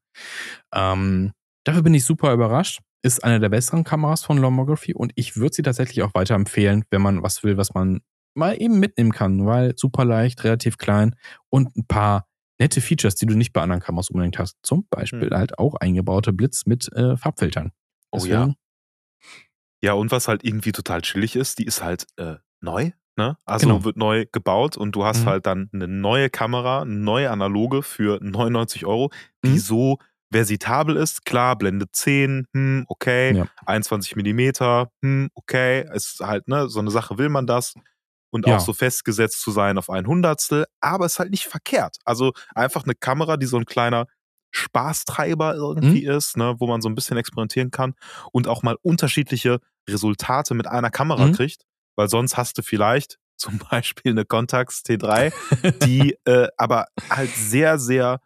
[0.75, 1.31] Ähm,
[1.62, 2.81] dafür bin ich super überrascht.
[3.05, 7.03] Ist eine der besseren Kameras von Lomography und ich würde sie tatsächlich auch weiterempfehlen, wenn
[7.03, 8.01] man was will, was man
[8.35, 11.14] mal eben mitnehmen kann, weil super leicht, relativ klein
[11.48, 12.27] und ein paar
[12.59, 14.57] nette Features, die du nicht bei anderen Kameras unbedingt hast.
[14.62, 15.37] Zum Beispiel hm.
[15.37, 17.73] halt auch eingebaute Blitz mit äh, Farbfiltern.
[18.15, 18.55] Deswegen, oh ja.
[19.83, 22.93] Ja, und was halt irgendwie total chillig ist, die ist halt äh, neu.
[23.17, 23.37] Ne?
[23.45, 23.85] Also genau.
[23.85, 25.27] wird neu gebaut und du hast mhm.
[25.27, 29.11] halt dann eine neue Kamera, eine neue analoge für 99 Euro,
[29.45, 29.59] die mhm.
[29.59, 29.99] so
[30.33, 31.27] versitabel ist.
[31.27, 33.47] Klar, Blende 10, hm, okay, ja.
[33.67, 37.75] 21 Millimeter, hm, okay, ist halt, ne, so eine Sache will man das
[38.33, 38.57] und ja.
[38.57, 41.99] auch so festgesetzt zu sein auf ein Hundertstel, aber ist halt nicht verkehrt.
[42.05, 44.07] Also einfach eine Kamera, die so ein kleiner
[44.51, 46.16] Spaßtreiber irgendwie mhm.
[46.16, 47.95] ist, ne, wo man so ein bisschen experimentieren kann
[48.33, 51.33] und auch mal unterschiedliche Resultate mit einer Kamera mhm.
[51.33, 51.62] kriegt,
[51.95, 55.33] weil sonst hast du vielleicht zum Beispiel eine Contax T3,
[55.85, 58.21] die äh, aber halt sehr, sehr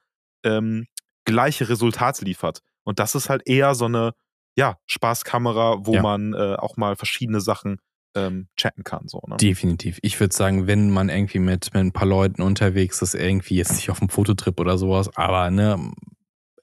[0.45, 0.87] ähm,
[1.25, 2.61] gleiche Resultate liefert.
[2.85, 4.12] Und das ist halt eher so eine
[4.57, 6.03] ja, Spaßkamera, wo ja.
[6.03, 7.79] man äh, auch mal verschiedene Sachen
[8.16, 9.09] ähm, checken kann.
[9.09, 9.37] So, ne?
[9.37, 9.98] Definitiv.
[10.02, 13.74] Ich würde sagen, wenn man irgendwie mit, mit ein paar Leuten unterwegs ist, irgendwie jetzt
[13.74, 15.92] nicht auf einem Fototrip oder sowas, aber ne,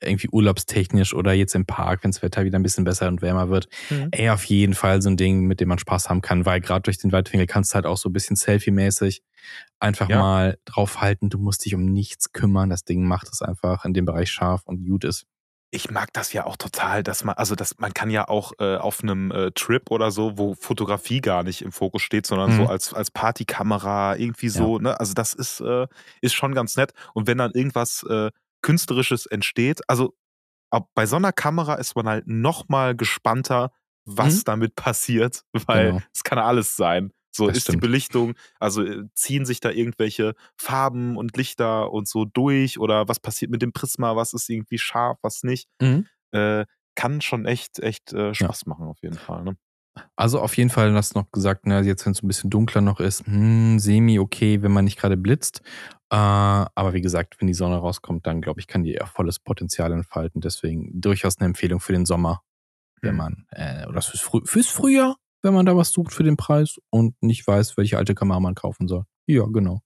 [0.03, 3.49] irgendwie urlaubstechnisch oder jetzt im Park, wenn das Wetter wieder ein bisschen besser und wärmer
[3.49, 4.09] wird, mhm.
[4.11, 6.83] ey, auf jeden Fall so ein Ding, mit dem man Spaß haben kann, weil gerade
[6.83, 9.23] durch den Weitwinkel kannst du halt auch so ein bisschen Selfie-mäßig
[9.79, 10.19] einfach ja.
[10.19, 11.29] mal draufhalten.
[11.29, 12.69] Du musst dich um nichts kümmern.
[12.69, 15.25] Das Ding macht es einfach in dem Bereich scharf und gut ist
[15.73, 18.77] ich mag das ja auch total, dass man, also dass man kann ja auch äh,
[18.77, 22.57] auf einem äh, Trip oder so, wo Fotografie gar nicht im Fokus steht, sondern mhm.
[22.57, 24.83] so als, als Partykamera, irgendwie so, ja.
[24.83, 24.99] ne?
[24.99, 25.87] Also das ist, äh,
[26.21, 26.93] ist schon ganz nett.
[27.13, 28.29] Und wenn dann irgendwas äh,
[28.61, 30.15] Künstlerisches entsteht, also
[30.93, 33.71] bei so einer Kamera ist man halt noch mal gespannter,
[34.05, 34.43] was mhm.
[34.45, 36.01] damit passiert, weil genau.
[36.13, 37.11] es kann alles sein.
[37.35, 37.77] So das ist stimmt.
[37.77, 43.07] die Belichtung, also äh, ziehen sich da irgendwelche Farben und Lichter und so durch oder
[43.07, 45.67] was passiert mit dem Prisma, was ist irgendwie scharf, was nicht.
[45.81, 46.07] Mhm.
[46.31, 46.65] Äh,
[46.95, 48.69] kann schon echt, echt äh, Spaß ja.
[48.69, 49.43] machen, auf jeden Fall.
[49.43, 49.57] Ne?
[50.15, 52.81] Also auf jeden Fall hast du noch gesagt, ne, jetzt wenn es ein bisschen dunkler
[52.81, 55.61] noch ist, hm, semi okay, wenn man nicht gerade blitzt.
[56.09, 59.39] Äh, aber wie gesagt, wenn die Sonne rauskommt, dann glaube ich, kann die eher volles
[59.39, 60.41] Potenzial entfalten.
[60.41, 62.41] Deswegen durchaus eine Empfehlung für den Sommer,
[63.01, 63.17] wenn mhm.
[63.17, 66.77] man, äh, oder fürs, Früh fürs Frühjahr, wenn man da was sucht für den Preis
[66.89, 69.03] und nicht weiß, welche alte Kamera man kaufen soll.
[69.27, 69.81] Ja, genau.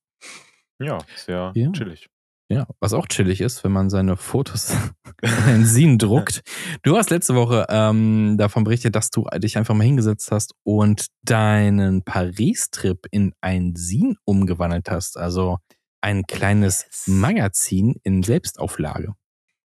[0.79, 1.71] Ja, sehr ja.
[1.71, 2.07] chillig.
[2.49, 4.73] Ja, was auch chillig ist, wenn man seine Fotos
[5.49, 6.41] in Sin druckt.
[6.83, 11.07] Du hast letzte Woche ähm, davon berichtet, dass du dich einfach mal hingesetzt hast und
[11.23, 15.17] deinen Paris-Trip in ein Sin umgewandelt hast.
[15.17, 15.57] Also
[16.01, 19.13] ein kleines Magazin in Selbstauflage.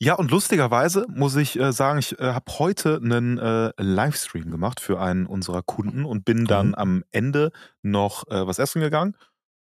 [0.03, 4.79] Ja, und lustigerweise muss ich äh, sagen, ich äh, habe heute einen äh, Livestream gemacht
[4.79, 6.73] für einen unserer Kunden und bin dann mhm.
[6.73, 7.51] am Ende
[7.83, 9.15] noch äh, was essen gegangen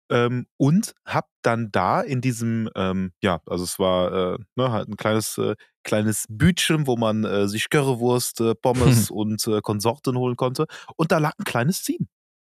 [0.10, 4.88] ähm, und habe dann da in diesem, ähm, ja, also es war äh, ne, halt
[4.88, 10.68] ein kleines, äh, kleines Bütchen, wo man sich Currywurst, Pommes und äh, Konsorten holen konnte.
[10.96, 12.08] Und da lag ein kleines Scene.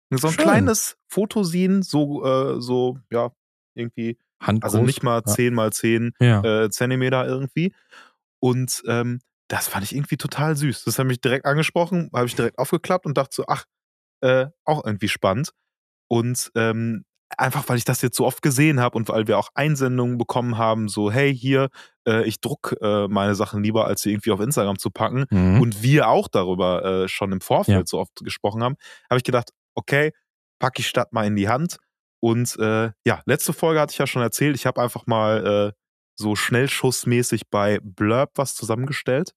[0.10, 0.44] So ein Schön.
[0.44, 3.30] kleines Fotoscene, so, äh, so, ja,
[3.76, 4.74] irgendwie Handgroß.
[4.74, 6.44] Also nicht mal 10 mal 10 ja.
[6.44, 7.74] äh, Zentimeter irgendwie.
[8.40, 10.86] Und ähm, das fand ich irgendwie total süß.
[10.86, 13.66] Das hat mich direkt angesprochen, habe ich direkt aufgeklappt und dachte so, ach,
[14.22, 15.52] äh, auch irgendwie spannend.
[16.08, 17.06] Und ähm,
[17.38, 20.58] einfach, weil ich das jetzt so oft gesehen habe und weil wir auch Einsendungen bekommen
[20.58, 21.70] haben, so, hey, hier,
[22.08, 25.26] äh, ich druck äh, meine Sachen lieber, als sie irgendwie auf Instagram zu packen.
[25.30, 25.62] Mhm.
[25.62, 27.86] Und wir auch darüber äh, schon im Vorfeld ja.
[27.86, 28.76] so oft gesprochen haben,
[29.10, 30.12] habe ich gedacht, okay,
[30.60, 31.78] packe ich statt mal in die Hand
[32.26, 35.80] und äh, ja, letzte Folge hatte ich ja schon erzählt, ich habe einfach mal äh,
[36.16, 39.36] so schnellschussmäßig bei Blurb was zusammengestellt.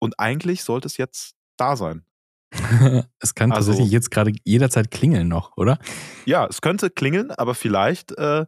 [0.00, 2.02] Und eigentlich sollte es jetzt da sein.
[3.20, 5.78] es kann also, tatsächlich jetzt gerade jederzeit klingeln noch, oder?
[6.24, 8.46] Ja, es könnte klingeln, aber vielleicht äh,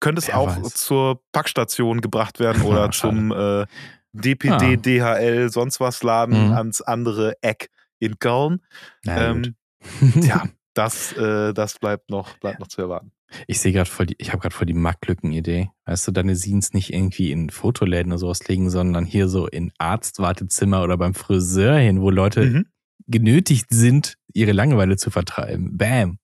[0.00, 0.74] könnte es Wer auch weiß.
[0.74, 3.66] zur Packstation gebracht werden oder zum äh,
[4.12, 5.14] DPD, ah.
[5.14, 6.52] DHL, sonst was Laden mhm.
[6.54, 8.60] ans andere Eck in Köln.
[9.06, 9.54] Ähm,
[10.16, 13.12] ja, das, äh, das bleibt noch, bleibt noch zu erwarten.
[13.46, 15.70] Ich sehe gerade voll die, ich habe gerade voll die Marktlücken-Idee.
[15.86, 19.72] Weißt du, deine Scenes nicht irgendwie in Fotoläden oder sowas legen, sondern hier so in
[19.78, 22.66] Arztwartezimmer oder beim Friseur hin, wo Leute mhm.
[23.06, 25.76] genötigt sind, ihre Langeweile zu vertreiben.
[25.76, 26.18] Bam.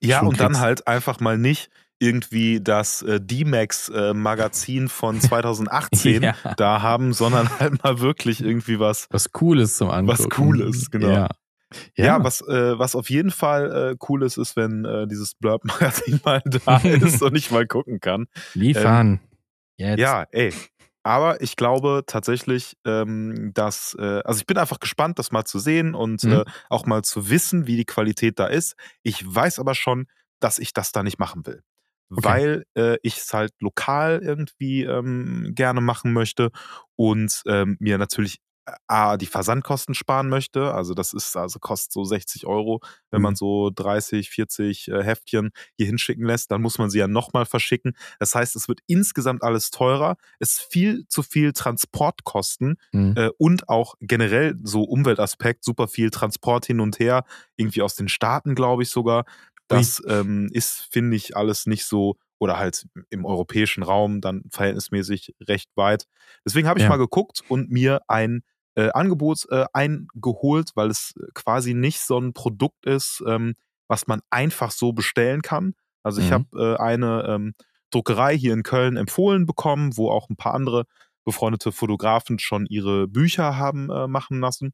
[0.00, 6.22] Ja, Schon und dann halt einfach mal nicht irgendwie das äh, D-Max-Magazin äh, von 2018
[6.22, 6.34] ja.
[6.56, 9.08] da haben, sondern halt mal wirklich irgendwie was.
[9.10, 10.18] Was Cooles zum Angucken.
[10.18, 11.08] Was Cooles, genau.
[11.08, 11.28] Ja.
[11.96, 15.34] Ja, ja was, äh, was auf jeden Fall äh, cool ist, ist, wenn äh, dieses
[15.34, 18.26] Blurb-Magazin mal da ist und ich mal gucken kann.
[18.54, 19.20] Liefern.
[19.78, 20.52] Ähm, ja, ey.
[21.02, 25.60] Aber ich glaube tatsächlich, ähm, dass, äh, also ich bin einfach gespannt, das mal zu
[25.60, 26.32] sehen und mhm.
[26.32, 28.74] Äh, auch mal zu wissen, wie die Qualität da ist.
[29.04, 30.06] Ich weiß aber schon,
[30.40, 31.62] dass ich das da nicht machen will.
[32.10, 32.24] Okay.
[32.24, 36.50] Weil äh, ich es halt lokal irgendwie ähm, gerne machen möchte
[36.96, 38.38] und ähm, mir natürlich
[38.86, 40.74] A, die Versandkosten sparen möchte.
[40.74, 43.36] Also das ist, also kostet so 60 Euro, wenn man mhm.
[43.36, 47.96] so 30, 40 äh, Heftchen hier hinschicken lässt, dann muss man sie ja nochmal verschicken.
[48.18, 50.16] Das heißt, es wird insgesamt alles teurer.
[50.40, 53.14] Es ist viel zu viel Transportkosten mhm.
[53.16, 57.24] äh, und auch generell so Umweltaspekt, super viel Transport hin und her,
[57.56, 59.24] irgendwie aus den Staaten, glaube ich sogar.
[59.68, 65.34] Das ähm, ist, finde ich, alles nicht so oder halt im europäischen Raum dann verhältnismäßig
[65.40, 66.06] recht weit.
[66.44, 66.88] Deswegen habe ich ja.
[66.88, 68.42] mal geguckt und mir ein
[68.76, 73.54] äh, Angebot äh, eingeholt, weil es quasi nicht so ein Produkt ist, ähm,
[73.88, 75.74] was man einfach so bestellen kann.
[76.02, 76.34] Also ich mhm.
[76.34, 77.54] habe äh, eine ähm,
[77.90, 80.84] Druckerei hier in Köln empfohlen bekommen, wo auch ein paar andere
[81.24, 84.72] befreundete Fotografen schon ihre Bücher haben äh, machen lassen.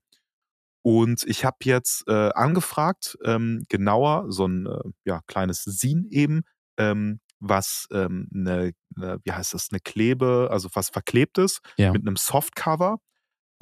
[0.82, 6.42] Und ich habe jetzt äh, angefragt, ähm, genauer, so ein äh, ja, kleines Sin eben,
[6.76, 11.92] ähm, was ähm, eine, eine, wie heißt das, eine Klebe, also was verklebtes ja.
[11.92, 12.98] mit einem Softcover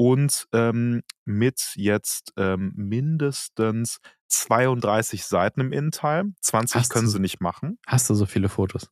[0.00, 6.24] und ähm, mit jetzt ähm, mindestens 32 Seiten im Innenteil.
[6.40, 7.78] 20 hast können du, sie nicht machen.
[7.86, 8.88] Hast du so viele Fotos?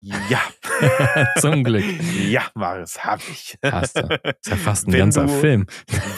[0.00, 0.42] Ja.
[1.38, 1.84] Zum Glück.
[2.28, 3.56] Ja, Marius, hab ich.
[3.62, 4.08] Hast du.
[4.24, 5.66] Ist ja fast ein wenn ganzer du, Film.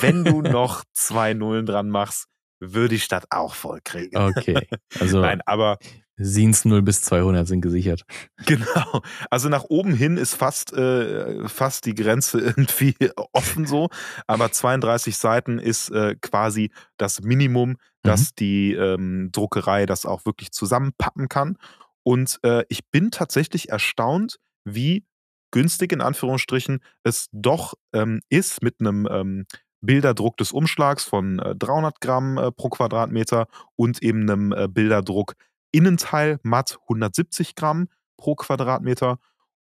[0.00, 2.28] wenn du noch zwei Nullen dran machst,
[2.60, 4.16] würde ich das auch voll kriegen.
[4.16, 4.68] Okay.
[5.00, 5.76] Also Nein, aber
[6.22, 8.04] Scenes 0 bis 200 sind gesichert.
[8.46, 9.02] Genau.
[9.30, 12.96] Also nach oben hin ist fast, äh, fast die Grenze irgendwie
[13.32, 13.88] offen so.
[14.26, 18.34] Aber 32 Seiten ist äh, quasi das Minimum, dass mhm.
[18.38, 21.56] die ähm, Druckerei das auch wirklich zusammenpappen kann.
[22.02, 25.04] Und äh, ich bin tatsächlich erstaunt, wie
[25.52, 29.46] günstig in Anführungsstrichen es doch ähm, ist mit einem ähm,
[29.82, 35.34] Bilderdruck des Umschlags von äh, 300 Gramm äh, pro Quadratmeter und eben einem äh, Bilderdruck
[35.72, 39.18] Innenteil matt 170 Gramm pro Quadratmeter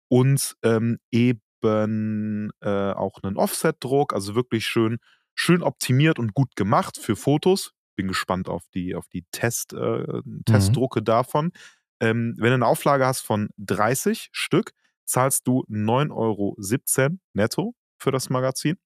[0.07, 4.99] und ähm, eben äh, auch einen Offset-Druck, also wirklich schön,
[5.33, 7.73] schön optimiert und gut gemacht für Fotos.
[7.95, 10.43] Bin gespannt auf die, auf die Test, äh, mhm.
[10.45, 11.05] Testdrucke mhm.
[11.05, 11.51] davon.
[11.99, 14.73] Ähm, wenn du eine Auflage hast von 30 Stück,
[15.05, 18.77] zahlst du 9,17 Euro netto für das Magazin.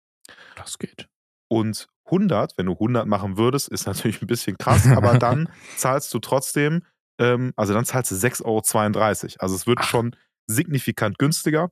[0.56, 1.08] Das geht.
[1.48, 6.14] Und 100, wenn du 100 machen würdest, ist natürlich ein bisschen krass, aber dann zahlst
[6.14, 6.84] du trotzdem
[7.19, 9.36] ähm, also dann zahlst du 6,32 Euro.
[9.39, 9.88] Also es wird Ach.
[9.88, 10.15] schon
[10.47, 11.71] signifikant günstiger.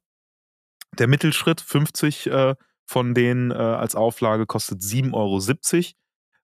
[0.98, 5.94] Der Mittelschritt, 50 äh, von denen äh, als Auflage, kostet 7,70 Euro.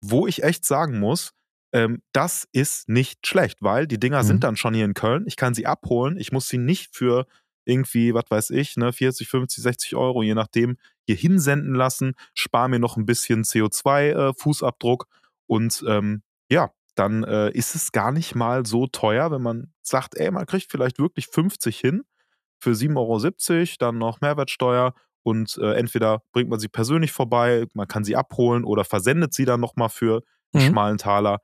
[0.02, 1.32] Wo ich echt sagen muss,
[1.74, 4.28] ähm, das ist nicht schlecht, weil die Dinger mhm.
[4.28, 5.26] sind dann schon hier in Köln.
[5.28, 6.18] Ich kann sie abholen.
[6.18, 7.26] Ich muss sie nicht für
[7.66, 12.14] irgendwie, was weiß ich, ne, 40, 50, 60 Euro, je nachdem, hier hinsenden lassen.
[12.34, 15.04] Spare mir noch ein bisschen CO2-Fußabdruck.
[15.04, 15.08] Äh,
[15.48, 20.16] und ähm, ja, dann äh, ist es gar nicht mal so teuer, wenn man sagt,
[20.16, 22.04] ey, man kriegt vielleicht wirklich 50 hin
[22.60, 27.88] für 7,70 Euro, dann noch Mehrwertsteuer und äh, entweder bringt man sie persönlich vorbei, man
[27.88, 30.22] kann sie abholen oder versendet sie dann nochmal für
[30.54, 30.70] einen mhm.
[30.70, 31.40] schmalen Taler.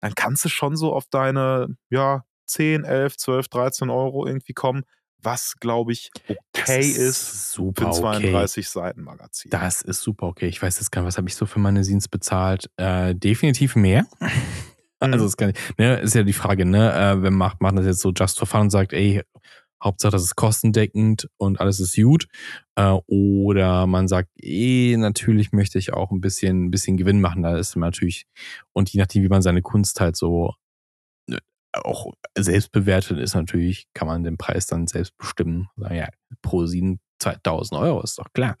[0.00, 4.82] Dann kannst du schon so auf deine, ja, 10, 11, 12, 13 Euro irgendwie kommen,
[5.22, 8.72] was, glaube ich, okay ist, ist für ein 32 okay.
[8.72, 9.50] Seiten Magazin.
[9.50, 10.46] Das ist super okay.
[10.46, 12.70] Ich weiß jetzt gar nicht, was habe ich so für meine Scenes bezahlt?
[12.76, 14.06] Äh, definitiv mehr.
[15.00, 18.00] Also es kann, ne, ist ja die Frage, ne, äh, wenn macht macht das jetzt
[18.00, 19.22] so just for fun und sagt, ey,
[19.82, 22.26] Hauptsache das ist kostendeckend und alles ist gut.
[22.76, 27.42] Äh, oder man sagt, eh, natürlich möchte ich auch ein bisschen, ein bisschen Gewinn machen.
[27.42, 28.26] Da ist man natürlich,
[28.72, 30.54] und je nachdem, wie man seine Kunst halt so
[31.26, 31.38] ne,
[31.72, 35.68] auch selbst bewertet, ist natürlich, kann man den Preis dann selbst bestimmen.
[35.76, 36.08] Sagen, ja,
[36.42, 38.56] pro 7 2000 Euro, ist doch klar.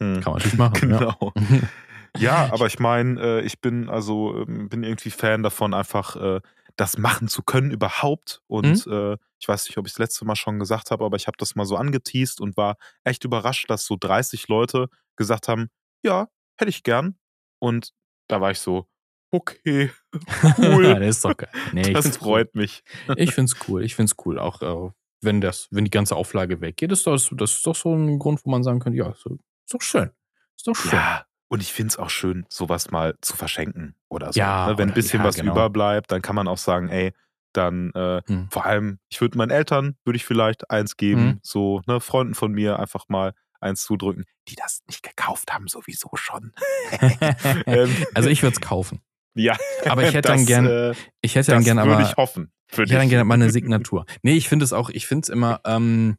[0.00, 0.20] Hm.
[0.20, 0.74] Kann man natürlich machen.
[0.80, 1.32] genau.
[1.34, 1.58] Ja.
[2.16, 6.40] Ja, aber ich meine, äh, ich bin also ähm, bin irgendwie Fan davon, einfach äh,
[6.76, 8.40] das machen zu können überhaupt.
[8.46, 8.92] Und mhm.
[8.92, 11.36] äh, ich weiß nicht, ob ich das letzte Mal schon gesagt habe, aber ich habe
[11.36, 15.70] das mal so angeteased und war echt überrascht, dass so 30 Leute gesagt haben,
[16.02, 17.18] ja, hätte ich gern.
[17.58, 17.92] Und
[18.28, 18.86] da war ich so,
[19.32, 19.90] okay,
[20.58, 20.94] cool.
[20.94, 21.50] das ist doch geil.
[21.72, 22.62] Nee, das freut cool.
[22.62, 22.82] mich.
[23.16, 23.84] ich finde es cool.
[23.84, 24.38] Ich finde es cool.
[24.38, 24.90] Auch äh,
[25.20, 28.44] wenn das, wenn die ganze Auflage weggeht, ist das, das ist doch so ein Grund,
[28.44, 29.26] wo man sagen könnte, ja, ist
[29.72, 30.10] doch schön.
[30.56, 30.92] Ist doch schön.
[30.92, 34.38] Ja, und ich finde es auch schön, sowas mal zu verschenken oder so.
[34.40, 34.78] Ja, ne?
[34.78, 35.52] Wenn ein bisschen ja, was genau.
[35.52, 37.12] überbleibt, dann kann man auch sagen, ey,
[37.52, 38.48] dann äh, Hm.
[38.50, 41.40] vor allem, ich würde meinen Eltern, würde ich vielleicht eins geben, Mhm.
[41.42, 46.10] so, ne, Freunden von mir einfach mal eins zudrücken, die das nicht gekauft haben, sowieso
[46.14, 46.52] schon.
[47.66, 49.00] ähm, Also ich würde es kaufen.
[49.34, 49.56] ja,
[49.88, 52.52] Aber ich hätte dann das, gern, äh, ich hätte dann gern würde aber, ich hoffen.
[52.70, 54.04] Für ich hätte dann gerne mal eine Signatur.
[54.22, 56.18] Nee, ich finde es auch, ich finde es immer, ähm,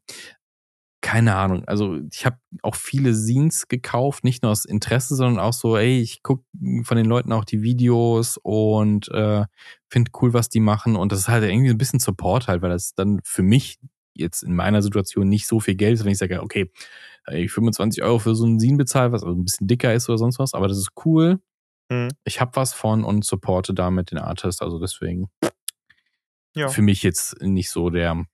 [1.09, 1.63] keine Ahnung.
[1.65, 5.99] Also ich habe auch viele Scenes gekauft, nicht nur aus Interesse, sondern auch so, ey,
[5.99, 6.43] ich gucke
[6.83, 9.45] von den Leuten auch die Videos und äh,
[9.89, 10.95] finde cool, was die machen.
[10.95, 13.79] Und das ist halt irgendwie ein bisschen Support halt, weil das dann für mich
[14.13, 16.71] jetzt in meiner Situation nicht so viel Geld ist, wenn ich sage, okay,
[17.31, 20.19] ich 25 Euro für so einen Scene bezahle, was also ein bisschen dicker ist oder
[20.19, 21.39] sonst was, aber das ist cool.
[21.89, 22.09] Mhm.
[22.23, 25.31] Ich habe was von und supporte damit den Artist, also deswegen
[26.55, 26.67] Ja.
[26.67, 28.25] für mich jetzt nicht so der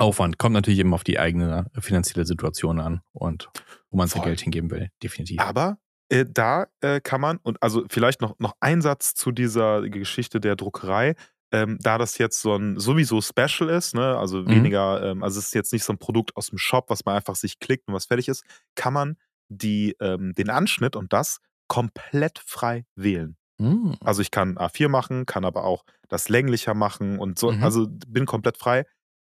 [0.00, 0.38] Aufwand.
[0.38, 3.48] Kommt natürlich immer auf die eigene finanzielle Situation an und
[3.90, 4.22] wo man sein.
[4.22, 5.40] Geld hingeben will, definitiv.
[5.40, 9.82] Aber äh, da äh, kann man, und also vielleicht noch, noch ein Satz zu dieser
[9.88, 11.14] Geschichte der Druckerei.
[11.52, 14.50] Ähm, da das jetzt so ein sowieso Special ist, ne, also Mhm.
[14.50, 17.16] weniger, ähm, also es ist jetzt nicht so ein Produkt aus dem Shop, was man
[17.16, 18.44] einfach sich klickt und was fertig ist,
[18.76, 19.16] kann man
[19.48, 23.36] die, ähm, den Anschnitt und das komplett frei wählen.
[23.60, 23.96] Hm.
[24.00, 27.64] Also ich kann A4 machen, kann aber auch das länglicher machen und so, Mhm.
[27.64, 28.86] also bin komplett frei.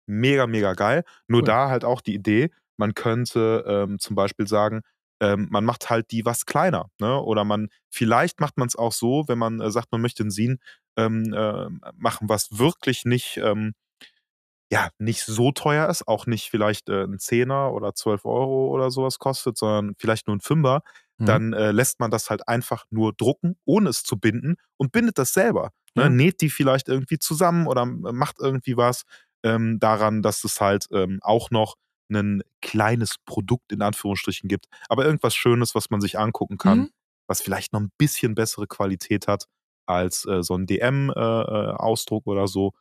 [0.07, 1.03] Mega, mega geil.
[1.27, 1.45] Nur Cool.
[1.45, 4.81] da halt auch die Idee, man könnte ähm, zum Beispiel sagen,
[5.21, 6.89] ähm, man macht halt die was kleiner.
[6.99, 7.19] Ne?
[7.21, 10.31] Oder man, vielleicht macht man es auch so, wenn man äh, sagt, man möchte ein
[10.31, 10.57] Scene
[10.97, 13.73] ähm, äh, machen, was wirklich nicht, ähm,
[14.71, 18.89] ja, nicht so teuer ist, auch nicht vielleicht äh, ein Zehner oder 12 Euro oder
[18.91, 20.81] sowas kostet, sondern vielleicht nur ein Fünfer,
[21.17, 21.25] Mhm.
[21.27, 25.17] dann äh, lässt man das halt einfach nur drucken, ohne es zu binden und bindet
[25.17, 25.71] das selber.
[25.95, 26.03] Ne?
[26.03, 26.09] Ja.
[26.09, 29.03] Näht die vielleicht irgendwie zusammen oder äh, macht irgendwie was
[29.45, 31.75] ähm, daran, dass es halt ähm, auch noch
[32.12, 36.89] ein kleines Produkt in Anführungsstrichen gibt, aber irgendwas Schönes, was man sich angucken kann, Mhm.
[37.27, 39.45] was vielleicht noch ein bisschen bessere Qualität hat
[39.88, 42.73] als äh, so ein DM-Ausdruck oder so.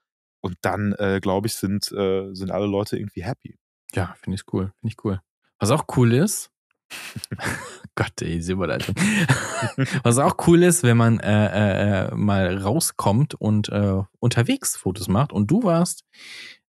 [0.42, 3.57] Und dann, äh, glaube ich, sind, äh, sind alle Leute irgendwie happy.
[3.94, 4.72] Ja, finde ich cool.
[4.81, 5.20] Finde ich cool.
[5.59, 6.50] Was auch cool ist,
[7.96, 8.94] Gott, ey, diese Überleitung.
[10.02, 15.09] Was auch cool ist, wenn man äh, äh, äh, mal rauskommt und äh, unterwegs Fotos
[15.09, 15.33] macht.
[15.33, 16.04] Und du warst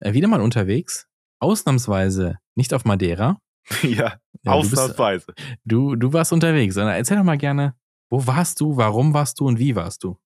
[0.00, 1.06] äh, wieder mal unterwegs,
[1.40, 3.38] ausnahmsweise nicht auf Madeira.
[3.82, 5.32] ja, Ja, du, bist, ausnahmsweise.
[5.64, 6.74] du, du warst unterwegs.
[6.74, 7.74] Sondern Erzähl doch mal gerne,
[8.10, 10.18] wo warst du, warum warst du und wie warst du?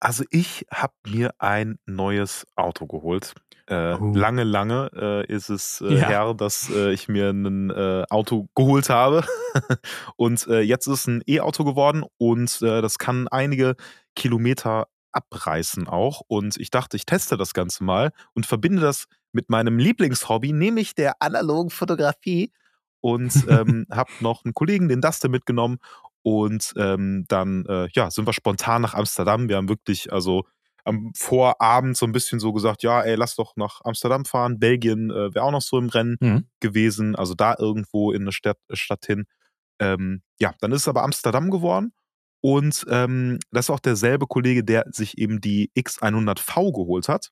[0.00, 3.34] Also ich habe mir ein neues Auto geholt.
[3.72, 4.12] Äh, Oh.
[4.14, 6.08] Lange, lange äh, ist es äh, Ja.
[6.08, 9.24] her, dass äh, ich mir ein äh, Auto geholt habe.
[10.16, 13.76] und äh, jetzt ist es ein E-Auto geworden und das kann einige
[14.14, 16.22] Kilometer abreißen auch.
[16.26, 20.94] Und ich dachte, ich teste das Ganze mal und verbinde das mit meinem Lieblingshobby, nämlich
[20.94, 22.52] der analogen Fotografie.
[23.00, 25.78] Und ähm, habe noch einen Kollegen, den Dustin, mitgenommen.
[26.22, 29.48] Und ähm, dann ja, sind wir spontan nach Amsterdam.
[29.48, 30.44] Wir haben wirklich, also
[30.84, 34.58] am Vorabend so ein bisschen so gesagt, ja, ey, lass doch nach Amsterdam fahren.
[34.58, 36.46] Belgien äh, wäre auch noch so im Rennen Mhm.
[36.60, 37.14] gewesen.
[37.16, 39.24] also da irgendwo in eine Stadt, Stadt hin.
[39.80, 41.92] Ähm, ja, dann ist es aber Amsterdam geworden.
[42.40, 47.30] Und ähm, das ist auch derselbe Kollege, der sich eben die X100V geholt hat.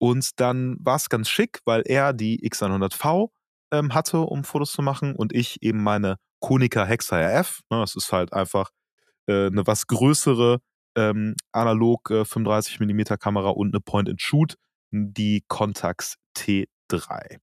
[0.00, 3.30] Und dann war es ganz schick, weil er die X100V
[3.72, 7.60] ähm, hatte, um Fotos zu machen und ich eben meine Konica Hexa RF.
[7.70, 8.70] Ne, das ist halt einfach
[9.26, 10.60] äh, eine was größere
[10.98, 14.56] ähm, analog äh, 35 mm Kamera und eine Point-and-Shoot,
[14.90, 17.38] die Contax T3.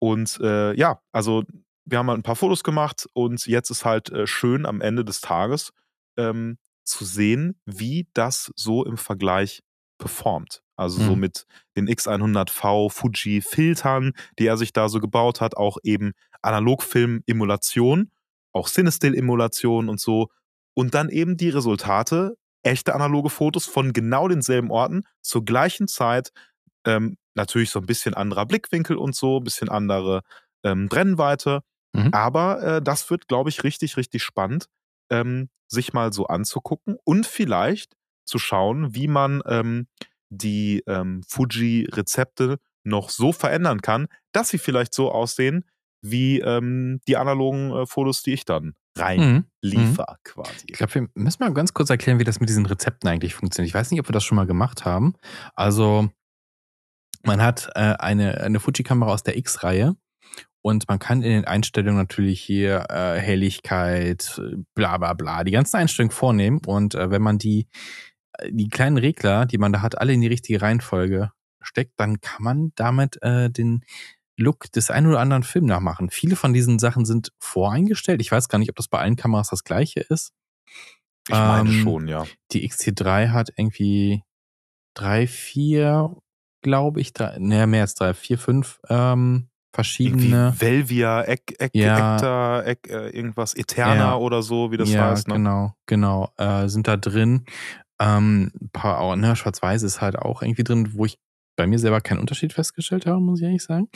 [0.00, 1.44] Und äh, ja, also
[1.84, 5.04] wir haben halt ein paar Fotos gemacht und jetzt ist halt äh, schön am Ende
[5.04, 5.72] des Tages
[6.16, 9.62] ähm, zu sehen, wie das so im Vergleich
[9.98, 10.62] performt.
[10.76, 11.20] Also so Mhm.
[11.20, 18.10] mit den X100V Fuji Filtern, die er sich da so gebaut hat, auch eben Analogfilm-Emulation,
[18.52, 20.28] auch Cinestill-Emulation und so.
[20.74, 26.32] Und dann eben die Resultate, echte analoge Fotos von genau denselben Orten zur gleichen Zeit.
[26.84, 30.22] Ähm, natürlich so ein bisschen anderer Blickwinkel und so, ein bisschen andere
[30.64, 31.62] ähm, Brennweite.
[31.92, 32.10] Mhm.
[32.12, 34.68] Aber äh, das wird, glaube ich, richtig, richtig spannend,
[35.10, 37.94] ähm, sich mal so anzugucken und vielleicht
[38.24, 39.86] zu schauen, wie man ähm,
[40.28, 45.64] die ähm, Fuji-Rezepte noch so verändern kann, dass sie vielleicht so aussehen
[46.02, 49.44] wie ähm, die analogen äh, Fotos, die ich dann Mhm.
[49.62, 50.66] reinliefer, quasi.
[50.68, 53.68] Ich glaube, wir müssen mal ganz kurz erklären, wie das mit diesen Rezepten eigentlich funktioniert.
[53.68, 55.14] Ich weiß nicht, ob wir das schon mal gemacht haben.
[55.54, 56.10] Also,
[57.22, 59.96] man hat äh, eine, eine Fuji-Kamera aus der X-Reihe
[60.62, 64.40] und man kann in den Einstellungen natürlich hier äh, Helligkeit,
[64.74, 66.60] bla bla bla, die ganzen Einstellungen vornehmen.
[66.66, 67.68] Und äh, wenn man die,
[68.38, 72.20] äh, die kleinen Regler, die man da hat, alle in die richtige Reihenfolge steckt, dann
[72.20, 73.84] kann man damit äh, den
[74.38, 76.10] Look des einen oder anderen Films nachmachen.
[76.10, 78.20] Viele von diesen Sachen sind voreingestellt.
[78.20, 80.32] Ich weiß gar nicht, ob das bei allen Kameras das gleiche ist.
[81.28, 82.24] Ich meine Ähm, schon, ja.
[82.52, 84.22] Die XT3 hat irgendwie
[84.94, 86.16] drei, vier,
[86.62, 90.46] glaube ich, drei, ne, mehr als drei, vier, fünf ähm, verschiedene.
[90.46, 92.14] Irgendwie Velvia, Ek, Ek, Ja.
[92.16, 94.16] Ekta, Ek, äh, irgendwas, Eterna Ja.
[94.16, 95.28] oder so, wie das ja, heißt.
[95.28, 95.34] Ne?
[95.34, 97.44] genau, genau, äh, sind da drin.
[98.00, 101.18] Ähm, ein paar, auch, ne, Schwarz-Weiß ist halt auch irgendwie drin, wo ich
[101.58, 103.88] bei mir selber keinen Unterschied festgestellt habe, muss ich ehrlich sagen.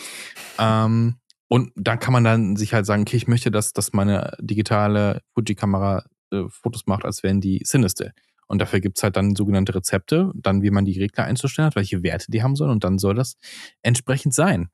[0.58, 1.14] Ähm,
[1.48, 5.22] und dann kann man dann sich halt sagen, okay, ich möchte, dass, dass meine digitale
[5.34, 8.12] Fuji-Kamera äh, Fotos macht, als wären die Cinestill.
[8.48, 12.02] Und dafür gibt's halt dann sogenannte Rezepte, dann wie man die Regler einzustellen hat, welche
[12.02, 13.36] Werte die haben sollen und dann soll das
[13.82, 14.68] entsprechend sein.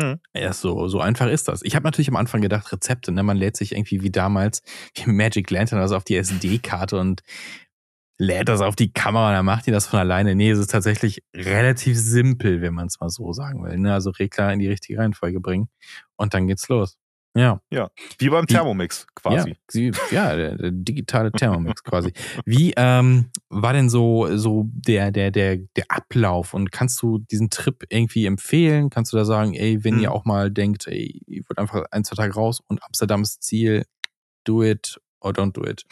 [0.00, 0.18] Hm.
[0.34, 1.62] Ja, so, so einfach ist das.
[1.62, 3.22] Ich habe natürlich am Anfang gedacht, Rezepte, ne?
[3.22, 4.62] Man lädt sich irgendwie wie damals
[4.94, 7.22] wie Magic Lantern also auf die SD-Karte und
[8.18, 10.34] lädt das auf die Kamera und dann macht die das von alleine.
[10.34, 13.76] Nee, es ist tatsächlich relativ simpel, wenn man es mal so sagen will.
[13.78, 13.92] Ne?
[13.92, 15.68] Also Regler in die richtige Reihenfolge bringen
[16.16, 16.96] und dann geht's los.
[17.36, 17.60] Ja.
[18.18, 19.56] Wie beim Thermomix quasi.
[19.72, 22.12] Ja, ja der, der digitale Thermomix quasi.
[22.44, 27.50] Wie ähm, war denn so, so der, der, der, der Ablauf und kannst du diesen
[27.50, 28.88] Trip irgendwie empfehlen?
[28.88, 30.02] Kannst du da sagen, ey, wenn Hm.
[30.02, 33.42] ihr auch mal denkt, ey, ihr wollt einfach ein, zwei Tage raus und Amsterdam ist
[33.42, 33.84] Ziel,
[34.44, 35.84] do it or don't do it.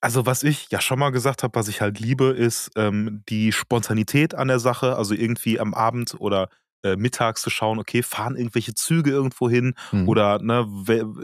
[0.00, 3.52] Also was ich ja schon mal gesagt habe, was ich halt liebe, ist ähm, die
[3.52, 4.96] Spontanität an der Sache.
[4.96, 6.48] Also irgendwie am Abend oder
[6.82, 10.06] äh, mittags zu schauen, okay, fahren irgendwelche Züge irgendwo hin Hm.
[10.08, 10.66] oder ne,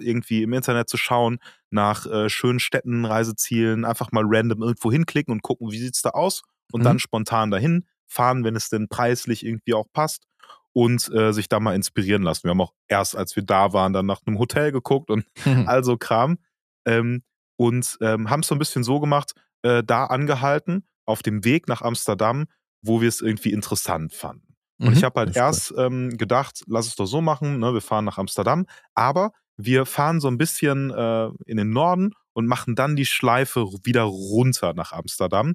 [0.01, 1.39] irgendwie im Internet zu schauen
[1.71, 6.11] nach äh, schönen Städten, Reisezielen, einfach mal random irgendwo hinklicken und gucken, wie sieht's da
[6.11, 6.43] aus
[6.73, 6.85] und Mhm.
[6.85, 10.25] dann spontan dahin fahren, wenn es denn preislich irgendwie auch passt
[10.73, 12.45] und äh, sich da mal inspirieren lassen.
[12.45, 15.27] Wir haben auch erst, als wir da waren, dann nach einem Hotel geguckt und
[15.69, 16.39] also Kram.
[16.87, 17.23] Ähm,
[17.61, 19.33] und ähm, haben es so ein bisschen so gemacht,
[19.63, 22.47] äh, da angehalten, auf dem Weg nach Amsterdam,
[22.81, 24.57] wo wir es irgendwie interessant fanden.
[24.83, 25.05] Und ich Mhm.
[25.05, 28.65] habe halt erst ähm, gedacht, lass es doch so machen, ne, wir fahren nach Amsterdam,
[28.95, 33.67] aber wir fahren so ein bisschen äh, in den Norden und machen dann die Schleife
[33.85, 35.55] wieder runter nach Amsterdam.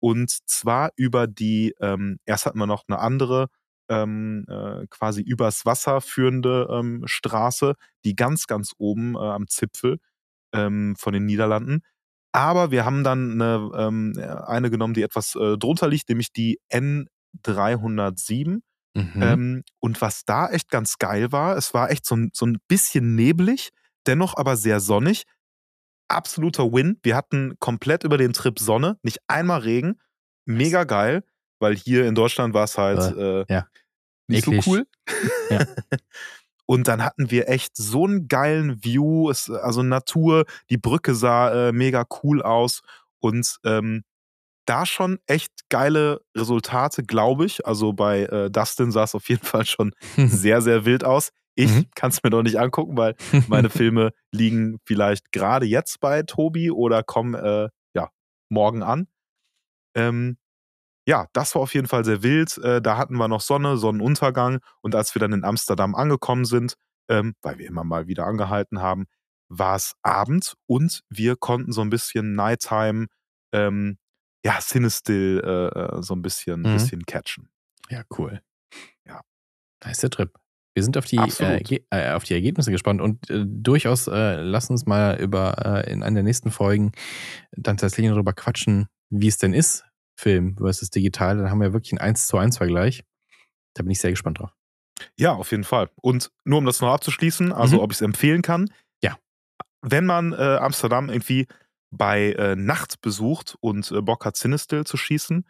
[0.00, 3.48] Und zwar über die, ähm, erst hatten wir noch eine andere,
[3.88, 7.74] ähm, äh, quasi übers Wasser führende ähm, Straße,
[8.04, 9.98] die ganz, ganz oben äh, am Zipfel
[10.54, 11.82] ähm, von den Niederlanden.
[12.32, 14.12] Aber wir haben dann eine, ähm,
[14.46, 18.60] eine genommen, die etwas äh, drunter liegt, nämlich die N307.
[18.96, 19.22] Mhm.
[19.22, 22.58] Ähm, und was da echt ganz geil war, es war echt so ein, so ein
[22.68, 23.70] bisschen neblig,
[24.06, 25.24] dennoch aber sehr sonnig.
[26.08, 26.98] Absoluter Win.
[27.02, 30.00] Wir hatten komplett über den Trip Sonne, nicht einmal Regen.
[30.44, 31.24] Mega geil,
[31.60, 33.66] weil hier in Deutschland war es halt äh, ja.
[34.28, 34.64] nicht Eklig.
[34.64, 34.86] so cool.
[35.50, 35.66] Ja.
[36.66, 41.68] Und dann hatten wir echt so einen geilen View, es, also Natur, die Brücke sah
[41.68, 42.80] äh, mega cool aus
[43.20, 44.02] und ähm,
[44.66, 47.66] da schon echt geile Resultate, glaube ich.
[47.66, 51.30] Also bei äh, Dustin sah es auf jeden Fall schon sehr, sehr wild aus.
[51.56, 51.86] Ich Mhm.
[51.94, 53.14] kann es mir noch nicht angucken, weil
[53.46, 58.10] meine Filme liegen vielleicht gerade jetzt bei Tobi oder kommen äh, ja
[58.48, 59.06] morgen an.
[59.96, 60.36] Ähm,
[61.06, 62.58] ja, das war auf jeden Fall sehr wild.
[62.58, 66.74] Äh, da hatten wir noch Sonne, Sonnenuntergang und als wir dann in Amsterdam angekommen sind,
[67.08, 69.06] ähm, weil wir immer mal wieder angehalten haben,
[69.48, 73.06] war es Abend und wir konnten so ein bisschen Nighttime,
[73.52, 73.98] ähm,
[74.44, 76.72] ja, Cinestill äh, äh, so ein bisschen, Mhm.
[76.72, 77.50] bisschen catchen.
[77.90, 78.40] Ja, cool.
[79.06, 79.20] Ja.
[79.90, 80.32] Ist der Trip.
[80.74, 84.70] Wir sind auf die, äh, äh, auf die Ergebnisse gespannt und äh, durchaus äh, lass
[84.70, 86.92] uns mal über äh, in einer der nächsten Folgen
[87.52, 89.84] dann tatsächlich darüber quatschen, wie es denn ist,
[90.16, 91.36] Film versus digital.
[91.38, 93.04] Dann haben wir wirklich einen 1 zu 1 Vergleich.
[93.74, 94.50] Da bin ich sehr gespannt drauf.
[95.16, 95.90] Ja, auf jeden Fall.
[96.00, 97.82] Und nur um das noch abzuschließen, also Mhm.
[97.82, 98.70] ob ich es empfehlen kann.
[99.02, 99.18] Ja.
[99.82, 101.46] Wenn man äh, Amsterdam irgendwie
[101.90, 105.46] bei äh, Nacht besucht und äh, Bock hat, Cinestill zu schießen,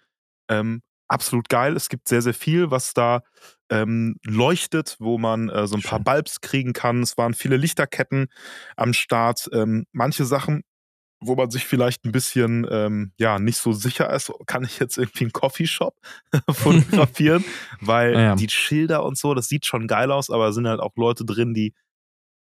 [0.49, 1.77] ähm, absolut geil.
[1.77, 3.23] Es gibt sehr, sehr viel, was da
[3.71, 6.05] ähm, leuchtet, wo man äh, so ein paar Schön.
[6.05, 7.03] Bulbs kriegen kann.
[7.03, 8.29] Es waren viele Lichterketten
[8.77, 9.49] am Start.
[9.53, 10.63] Ähm, manche Sachen,
[11.27, 14.99] wo man sich vielleicht ein bisschen ähm, ja nicht so sicher ist, kann ich jetzt
[14.99, 15.95] irgendwie einen Coffeeshop
[16.51, 17.45] fotografieren,
[17.81, 18.35] weil Ah ja.
[18.37, 21.25] die Schilder und so, das sieht schon geil aus, aber es sind halt auch Leute
[21.25, 21.75] drin, die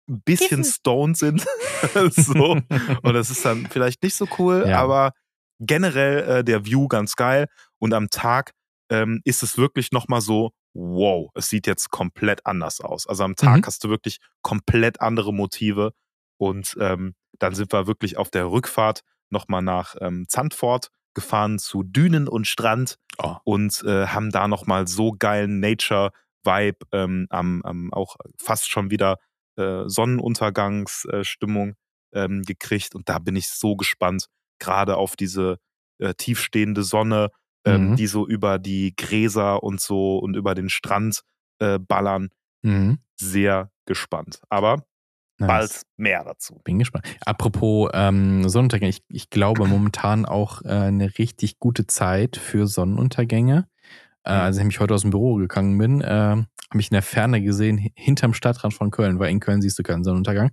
[0.10, 1.46] ein bisschen stoned sind.
[2.12, 2.60] so.
[3.04, 4.80] Und das ist dann vielleicht nicht so cool, Ja.
[4.82, 5.14] aber
[5.60, 7.48] generell äh, der View ganz geil.
[7.80, 8.52] Und am Tag
[8.90, 13.08] ähm, ist es wirklich nochmal so, wow, es sieht jetzt komplett anders aus.
[13.08, 13.66] Also am Tag Mhm.
[13.66, 15.94] hast du wirklich komplett andere Motive.
[16.38, 21.84] Und ähm, dann sind wir wirklich auf der Rückfahrt nochmal nach ähm, Zandvoort gefahren zu
[21.84, 23.36] Dünen und Strand Oh.
[23.44, 29.18] und äh, haben da nochmal so geilen Nature-Vibe, ähm, am, am auch fast schon wieder
[29.58, 29.84] äh,
[30.56, 31.76] Sonnenuntergangsstimmung
[32.14, 32.96] ähm, gekriegt.
[32.96, 34.28] Und da bin ich so gespannt,
[34.60, 35.58] gerade auf diese
[36.00, 37.30] äh, tiefstehende Sonne,
[37.66, 37.96] ähm, Mhm.
[37.96, 41.22] die so über die Gräser und so und über den Strand
[41.60, 42.30] äh, ballern.
[42.64, 43.00] Mhm.
[43.20, 44.42] Sehr gespannt.
[44.50, 44.84] Aber
[45.42, 45.48] nice.
[45.48, 46.60] bald mehr dazu.
[46.64, 47.06] Bin gespannt.
[47.26, 53.68] Apropos ähm, Sonnenuntergänge, ich, ich glaube momentan auch äh, eine richtig gute Zeit für Sonnenuntergänge.
[54.24, 56.06] Äh, als ich mich heute aus dem Büro gegangen bin, äh,
[56.72, 59.84] habe ich in der Ferne gesehen, hinterm Stadtrand von Köln, weil in Köln siehst du
[59.84, 60.52] keinen Sonnenuntergang,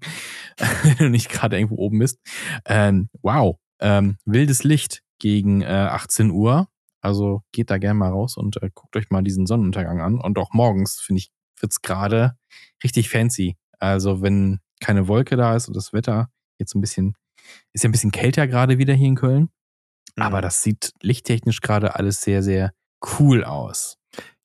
[0.82, 2.18] wenn du nicht gerade irgendwo oben bist.
[2.64, 6.68] Ähm, wow, ähm, wildes Licht gegen äh, 18 Uhr.
[7.00, 10.18] Also geht da gerne mal raus und äh, guckt euch mal diesen Sonnenuntergang an.
[10.18, 11.30] Und auch morgens, finde ich,
[11.60, 12.36] wird's gerade
[12.82, 13.56] richtig fancy.
[13.78, 17.14] Also wenn keine Wolke da ist und das Wetter jetzt ein bisschen,
[17.72, 19.50] ist ja ein bisschen kälter gerade wieder hier in Köln.
[20.16, 20.22] Mhm.
[20.22, 22.72] Aber das sieht lichttechnisch gerade alles sehr, sehr
[23.18, 23.96] cool aus.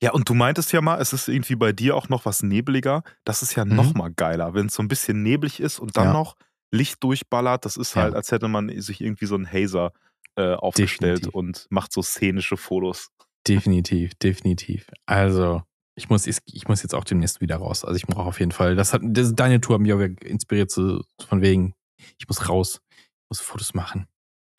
[0.01, 3.03] Ja, und du meintest ja mal, es ist irgendwie bei dir auch noch was nebliger.
[3.23, 3.75] Das ist ja mhm.
[3.75, 6.13] noch mal geiler, wenn es so ein bisschen neblig ist und dann ja.
[6.13, 6.35] noch
[6.71, 7.65] Licht durchballert.
[7.65, 8.17] Das ist halt, ja.
[8.17, 9.93] als hätte man sich irgendwie so einen Hazer
[10.35, 11.35] äh, aufgestellt definitiv.
[11.35, 13.09] und macht so szenische Fotos.
[13.47, 14.87] Definitiv, definitiv.
[15.05, 15.63] Also,
[15.95, 17.85] ich muss, ich muss jetzt auch demnächst wieder raus.
[17.85, 18.75] Also ich brauche auf jeden Fall.
[18.75, 21.75] Das hat, das, deine Tour hat mich auch inspiriert zu, von wegen,
[22.17, 24.07] ich muss raus, ich muss Fotos machen.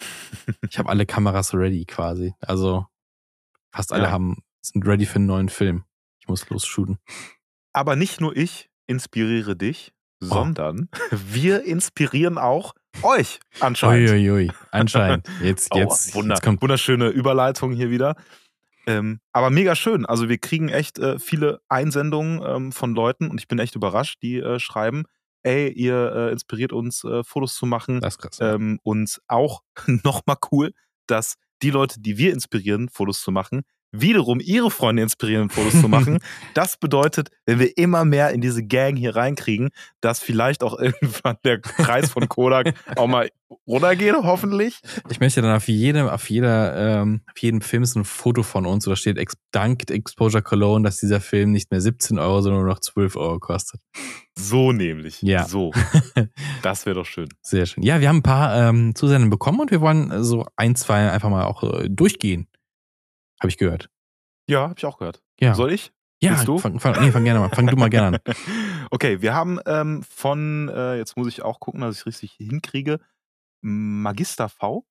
[0.69, 2.35] ich habe alle Kameras ready quasi.
[2.41, 2.87] Also
[3.73, 4.11] fast alle ja.
[4.11, 5.85] haben, sind ready für einen neuen Film.
[6.21, 6.99] Ich muss losshooten.
[7.73, 10.27] Aber nicht nur ich inspiriere dich, oh.
[10.27, 14.11] sondern wir inspirieren auch euch anscheinend.
[14.11, 14.53] Uiuiui, ui, ui.
[14.71, 15.29] anscheinend.
[15.43, 18.15] Jetzt, oh, jetzt, Wunder, jetzt kommt wunderschöne Überleitung hier wieder.
[18.87, 20.07] Ähm, aber mega schön.
[20.07, 24.19] Also wir kriegen echt äh, viele Einsendungen ähm, von Leuten und ich bin echt überrascht,
[24.23, 25.05] die äh, schreiben,
[25.43, 28.01] ey, ihr äh, inspiriert uns, äh, Fotos zu machen.
[28.01, 28.39] Das ist krass.
[28.41, 30.73] Ähm, und auch nochmal cool,
[31.07, 33.63] dass die Leute, die wir inspirieren, Fotos zu machen,
[33.95, 36.19] wiederum ihre Freunde inspirieren, Fotos zu machen.
[36.55, 39.71] das bedeutet, wenn wir immer mehr in diese Gang hier reinkriegen,
[40.01, 43.31] dass vielleicht auch irgendwann der Kreis von Kodak auch mal
[43.67, 44.81] runtergeht, hoffentlich.
[45.09, 48.67] Ich möchte dann auf jedem, auf jeder, ähm, auf jedem Film ist ein Foto von
[48.67, 49.19] uns, oder steht
[49.53, 53.39] dank Exposure Cologne, dass dieser Film nicht mehr 17 Euro, sondern nur noch 12 Euro
[53.39, 53.81] kostet.
[54.37, 55.23] So nämlich.
[55.23, 55.47] Ja.
[55.47, 55.73] So.
[56.63, 57.29] Das wäre doch schön.
[57.43, 57.83] Sehr schön.
[57.83, 61.29] Ja, wir haben ein paar ähm, Zusendungen bekommen und wir wollen so ein, zwei einfach
[61.29, 62.49] mal auch äh, durchgehen.
[63.45, 63.91] Habe ich gehört.
[64.49, 65.23] Ja, habe ich auch gehört.
[65.39, 65.55] Ja.
[65.55, 65.93] Soll ich?
[66.23, 66.59] Ja, du?
[66.59, 67.51] Fang, fang, nee, fang gerne mal.
[67.51, 68.35] Fang du mal gerne an.
[68.91, 73.01] okay, wir haben ähm, von, äh, jetzt muss ich auch gucken, dass ich richtig hinkriege,
[73.61, 74.87] Magister V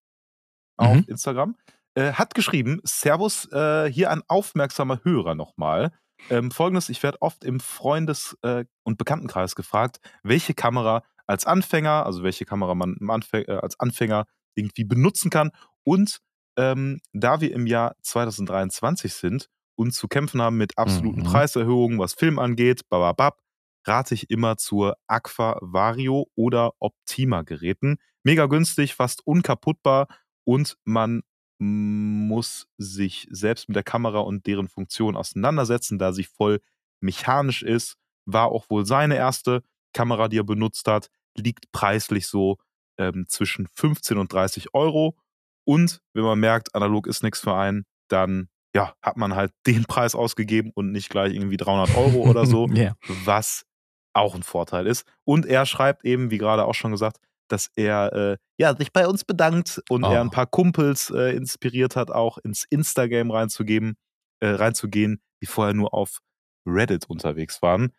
[0.77, 1.05] auf mhm.
[1.07, 1.55] Instagram,
[1.95, 5.91] äh, hat geschrieben, Servus, äh, hier ein aufmerksamer Hörer nochmal.
[6.29, 12.05] Ähm, Folgendes, ich werde oft im Freundes- äh, und Bekanntenkreis gefragt, welche Kamera als Anfänger,
[12.05, 15.49] also welche Kamera man Anfäng äh, als Anfänger irgendwie benutzen kann
[15.83, 16.19] und
[16.57, 21.25] ähm, da wir im Jahr 2023 sind und zu kämpfen haben mit absoluten mhm.
[21.25, 23.41] Preiserhöhungen, was Film angeht, bababab,
[23.85, 27.97] rate ich immer zur Aqua Vario oder Optima Geräten.
[28.23, 30.07] Mega günstig, fast unkaputtbar
[30.45, 31.23] und man
[31.59, 36.59] muss sich selbst mit der Kamera und deren Funktion auseinandersetzen, da sie voll
[36.99, 37.95] mechanisch ist.
[38.25, 41.09] War auch wohl seine erste Kamera, die er benutzt hat.
[41.35, 42.57] Liegt preislich so
[42.97, 45.17] ähm, zwischen 15 und 30 Euro.
[45.65, 49.85] Und wenn man merkt, analog ist nichts für einen, dann ja, hat man halt den
[49.85, 52.95] Preis ausgegeben und nicht gleich irgendwie 300 Euro oder so, yeah.
[53.25, 53.65] was
[54.13, 55.05] auch ein Vorteil ist.
[55.23, 57.17] Und er schreibt eben, wie gerade auch schon gesagt,
[57.49, 60.11] dass er äh, ja, sich bei uns bedankt und oh.
[60.11, 63.95] er ein paar Kumpels äh, inspiriert hat, auch ins Instagram reinzugeben,
[64.39, 66.19] äh, reinzugehen, die vorher nur auf
[66.65, 67.91] Reddit unterwegs waren.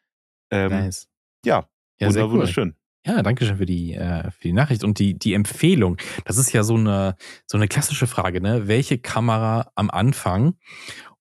[0.50, 1.08] Ähm, nice.
[1.44, 1.68] Ja,
[2.00, 2.74] ja wunder, cool.
[3.06, 5.98] Ja, danke schön für die, äh, für die Nachricht und die, die Empfehlung.
[6.24, 8.66] Das ist ja so eine, so eine klassische Frage, ne?
[8.66, 10.54] Welche Kamera am Anfang?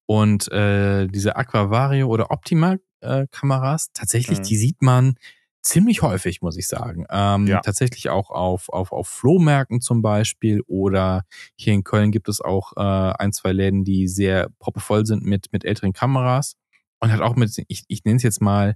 [0.05, 4.43] Und äh, diese Aquavario oder Optima äh, Kameras, tatsächlich, mhm.
[4.43, 5.15] die sieht man
[5.61, 7.05] ziemlich häufig, muss ich sagen.
[7.09, 7.59] Ähm, ja.
[7.59, 11.23] Tatsächlich auch auf, auf, auf Flohmärkten zum Beispiel oder
[11.55, 15.51] hier in Köln gibt es auch äh, ein, zwei Läden, die sehr poppevoll sind mit,
[15.51, 16.55] mit älteren Kameras
[16.99, 18.75] und hat auch mit, ich, ich nenne es jetzt mal,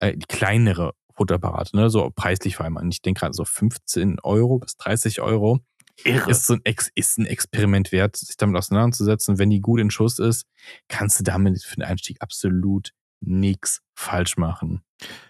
[0.00, 1.90] äh, kleinere Fotoapparate, ne?
[1.90, 2.90] so preislich vor allem an.
[2.90, 5.60] Ich denke gerade so 15 Euro bis 30 Euro.
[6.02, 6.30] Irre.
[6.30, 9.38] Ist, so ein Ex ist ein Experiment wert, sich damit auseinanderzusetzen.
[9.38, 10.46] Wenn die gut in Schuss ist,
[10.88, 14.82] kannst du damit für den Einstieg absolut nichts falsch machen.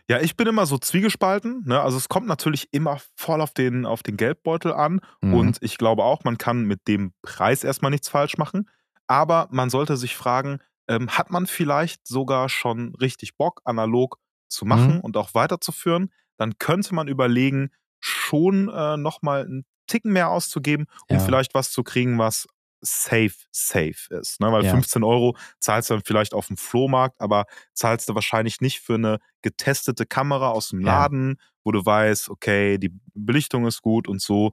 [0.08, 1.64] Ja, ich bin immer so zwiegespalten.
[1.66, 1.80] Ne?
[1.80, 5.00] Also es kommt natürlich immer voll auf den, auf den Geldbeutel an.
[5.22, 5.34] Mhm.
[5.34, 8.68] Und ich glaube auch, man kann mit dem Preis erstmal nichts falsch machen.
[9.08, 14.20] Aber man sollte sich fragen, ähm, hat man vielleicht sogar schon richtig Bock, analog
[14.50, 15.00] zu machen mhm.
[15.00, 17.70] und auch weiterzuführen, dann könnte man überlegen,
[18.00, 21.22] schon äh, nochmal einen Ticken mehr auszugeben, um ja.
[21.22, 22.46] vielleicht was zu kriegen, was
[22.80, 24.40] safe, safe ist.
[24.40, 24.50] Ne?
[24.52, 24.70] Weil ja.
[24.70, 27.44] 15 Euro zahlst du dann vielleicht auf dem Flohmarkt, aber
[27.74, 31.46] zahlst du wahrscheinlich nicht für eine getestete Kamera aus dem Laden, ja.
[31.64, 34.52] wo du weißt, okay, die Belichtung ist gut und so.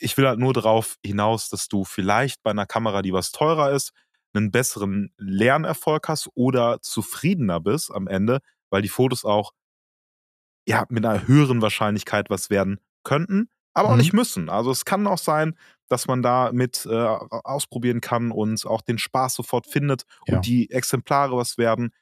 [0.00, 3.70] Ich will halt nur darauf hinaus, dass du vielleicht bei einer Kamera, die was teurer
[3.72, 3.92] ist,
[4.34, 8.40] einen besseren Lernerfolg hast oder zufriedener bist am Ende,
[8.72, 9.52] weil die Fotos auch
[10.66, 13.98] ja, mit einer höheren Wahrscheinlichkeit was werden könnten, aber auch Mhm.
[13.98, 14.48] nicht müssen.
[14.48, 15.56] Also es kann auch sein,
[15.88, 20.36] dass man da mit äh, ausprobieren kann und auch den Spaß sofort findet Ja.
[20.36, 21.92] und die Exemplare was werden,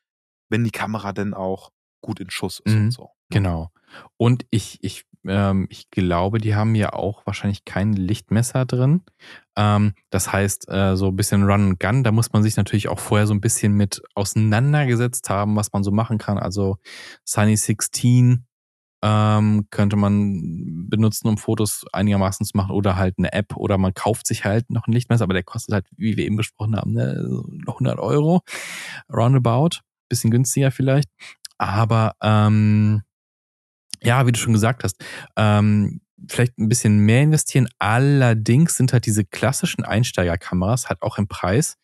[0.51, 1.71] wenn die Kamera denn auch
[2.03, 2.81] gut in Schuss ist Mhm.
[2.85, 3.11] und so.
[3.31, 3.71] Genau.
[4.17, 9.03] Und ich, ich, ähm, ich glaube, die haben ja auch wahrscheinlich kein Lichtmesser drin.
[9.57, 12.89] Ähm, das heißt, äh, so ein bisschen Run and Gun, da muss man sich natürlich
[12.89, 16.39] auch vorher so ein bisschen mit auseinandergesetzt haben, was man so machen kann.
[16.39, 16.79] Also
[17.25, 18.47] Sunny 16
[19.03, 23.95] ähm, könnte man benutzen, um Fotos einigermaßen zu machen oder halt eine App oder man
[23.95, 26.93] kauft sich halt noch ein Lichtmesser, aber der kostet halt, wie wir eben besprochen haben,
[26.93, 28.43] ne, so 100 Euro
[29.13, 31.09] roundabout, bisschen günstiger vielleicht.
[31.57, 33.03] Aber ähm,
[34.03, 34.97] ja, wie du schon gesagt hast,
[35.37, 37.69] ähm, vielleicht ein bisschen mehr investieren.
[37.79, 41.77] Allerdings sind halt diese klassischen Einsteigerkameras halt auch im Preis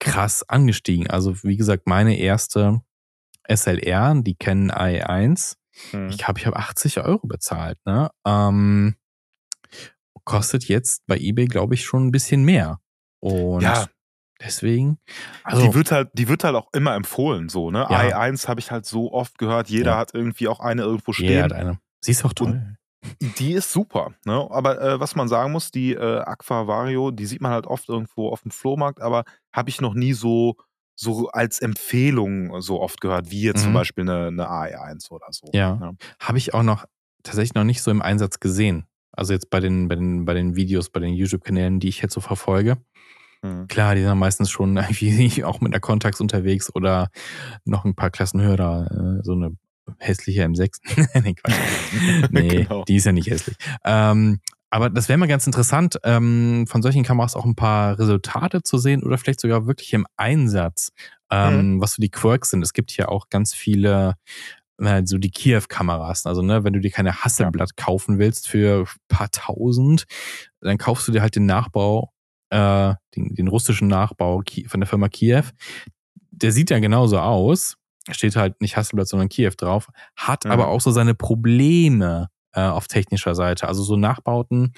[0.00, 1.08] krass angestiegen.
[1.08, 2.82] Also wie gesagt, meine erste
[3.48, 5.54] SLR, die Canon i1,
[5.92, 6.08] Mhm.
[6.10, 7.78] ich glaube, ich habe 80 Euro bezahlt.
[7.86, 8.10] Ne?
[8.26, 8.94] Ähm,
[10.24, 12.78] kostet jetzt bei eBay, glaube ich, schon ein bisschen mehr.
[13.20, 13.86] Und Ja.
[14.44, 14.98] Deswegen,
[15.44, 17.86] also die, wird halt, die wird halt auch immer empfohlen, so, ne?
[17.90, 18.00] Ja.
[18.00, 19.98] i1 habe ich halt so oft gehört, jeder Ja.
[19.98, 21.42] hat irgendwie auch eine irgendwo jeder stehen.
[21.44, 21.78] hat eine.
[22.00, 22.76] Sie ist auch toll.
[23.20, 24.46] Die ist super, ne?
[24.50, 27.88] Aber äh, was man sagen muss, die äh, Aqua Vario, die sieht man halt oft
[27.88, 30.54] irgendwo auf dem Flohmarkt, aber habe ich noch nie so,
[30.94, 33.74] so als Empfehlung so oft gehört, wie jetzt zum Mhm.
[33.74, 35.48] Beispiel eine, eine AI1 oder so.
[35.52, 35.74] Ja.
[35.76, 35.96] ne?
[36.20, 36.84] Habe ich auch noch
[37.24, 38.86] tatsächlich noch nicht so im Einsatz gesehen.
[39.14, 42.14] Also jetzt bei den, bei den, bei den Videos, bei den YouTube-Kanälen, die ich jetzt
[42.14, 42.78] so verfolge.
[43.42, 43.66] Mhm.
[43.68, 47.08] Klar, die sind meistens schon irgendwie auch mit einer Contax unterwegs oder
[47.64, 49.56] noch ein paar Klassen höher, äh, so eine
[49.98, 50.78] hässliche M6.
[51.22, 51.54] nee, Quatsch.
[52.30, 52.84] Nee, Genau.
[52.84, 53.56] die ist ja nicht hässlich.
[53.84, 54.40] Ähm,
[54.70, 58.78] aber das wäre mal ganz interessant, ähm, von solchen Kameras auch ein paar Resultate zu
[58.78, 60.92] sehen oder vielleicht sogar wirklich im Einsatz,
[61.30, 62.62] ähm, was so die Quirks sind.
[62.62, 64.14] Es gibt hier auch ganz viele,
[64.78, 66.24] äh, so die Kiew-Kameras.
[66.24, 70.04] Also, ne, wenn du dir keine Hasselblatt kaufen willst für ein paar tausend,
[70.62, 72.10] dann kaufst du dir halt den Nachbau,
[72.52, 75.44] äh, den, den russischen Nachbau von der Firma Kiew.
[76.30, 77.76] Der sieht ja genauso aus.
[78.10, 79.88] Steht halt nicht Hasselblatt, sondern Kiew drauf.
[80.16, 80.50] Hat Mhm.
[80.50, 83.66] aber auch so seine Probleme äh, auf technischer Seite.
[83.68, 84.74] Also so Nachbauten.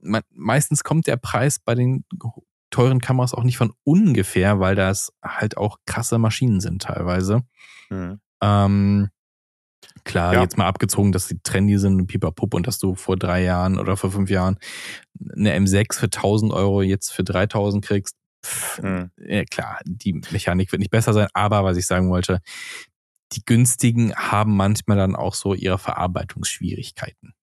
[0.00, 2.04] Man, meistens kommt der Preis bei den
[2.70, 7.42] teuren Kameras auch nicht von ungefähr, weil das halt auch krasse Maschinen sind teilweise.
[7.90, 8.20] Mhm.
[8.42, 9.10] Ähm,
[10.04, 10.42] klar, Ja.
[10.42, 13.78] jetzt mal abgezogen, dass die trendy sind und pipapup und dass du vor drei Jahren
[13.78, 14.58] oder vor fünf Jahren
[15.36, 18.16] eine M6 für 1000 Euro jetzt für 3000 kriegst.
[18.44, 19.10] Pff, Mhm.
[19.18, 22.40] ja, klar, die Mechanik wird nicht besser sein, aber was ich sagen wollte,
[23.32, 27.34] die günstigen haben manchmal dann auch so ihre Verarbeitungsschwierigkeiten.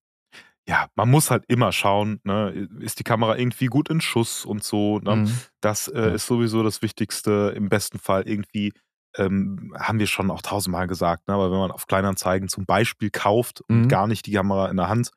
[0.68, 2.68] Ja, man muss halt immer schauen, ne?
[2.80, 4.98] ist die Kamera irgendwie gut in Schuss und so.
[5.00, 5.16] Ne?
[5.16, 5.38] Mhm.
[5.60, 7.52] Das äh, ist sowieso das Wichtigste.
[7.56, 8.72] Im besten Fall irgendwie,
[9.16, 11.34] ähm, haben wir schon auch tausendmal gesagt, ne?
[11.34, 13.88] aber wenn man auf Kleinanzeigen zum Beispiel kauft und Mhm.
[13.88, 15.10] gar nicht die Kamera in der Hand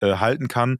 [0.00, 0.78] äh, halten kann,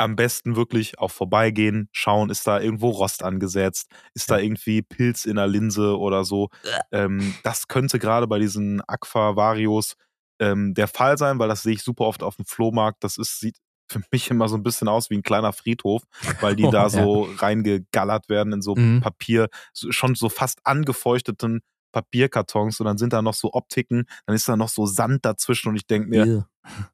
[0.00, 5.24] am besten wirklich auch vorbeigehen, schauen, ist da irgendwo Rost angesetzt, ist da irgendwie Pilz
[5.24, 6.50] in der Linse oder so.
[6.92, 9.94] Ähm, das könnte gerade bei diesen Aqua Varios
[10.40, 13.02] ähm, der Fall sein, weil das sehe ich super oft auf dem Flohmarkt.
[13.02, 13.56] Das ist, sieht
[13.90, 16.02] für mich immer so ein bisschen aus wie ein kleiner Friedhof,
[16.38, 16.88] weil die Oh, da ja.
[16.90, 19.00] so reingegallert werden in so Mhm.
[19.00, 21.60] Papier, schon so fast angefeuchteten
[21.92, 25.68] Papierkartons und dann sind da noch so Optiken, dann ist da noch so Sand dazwischen
[25.68, 26.42] und ich denke mir, Ew.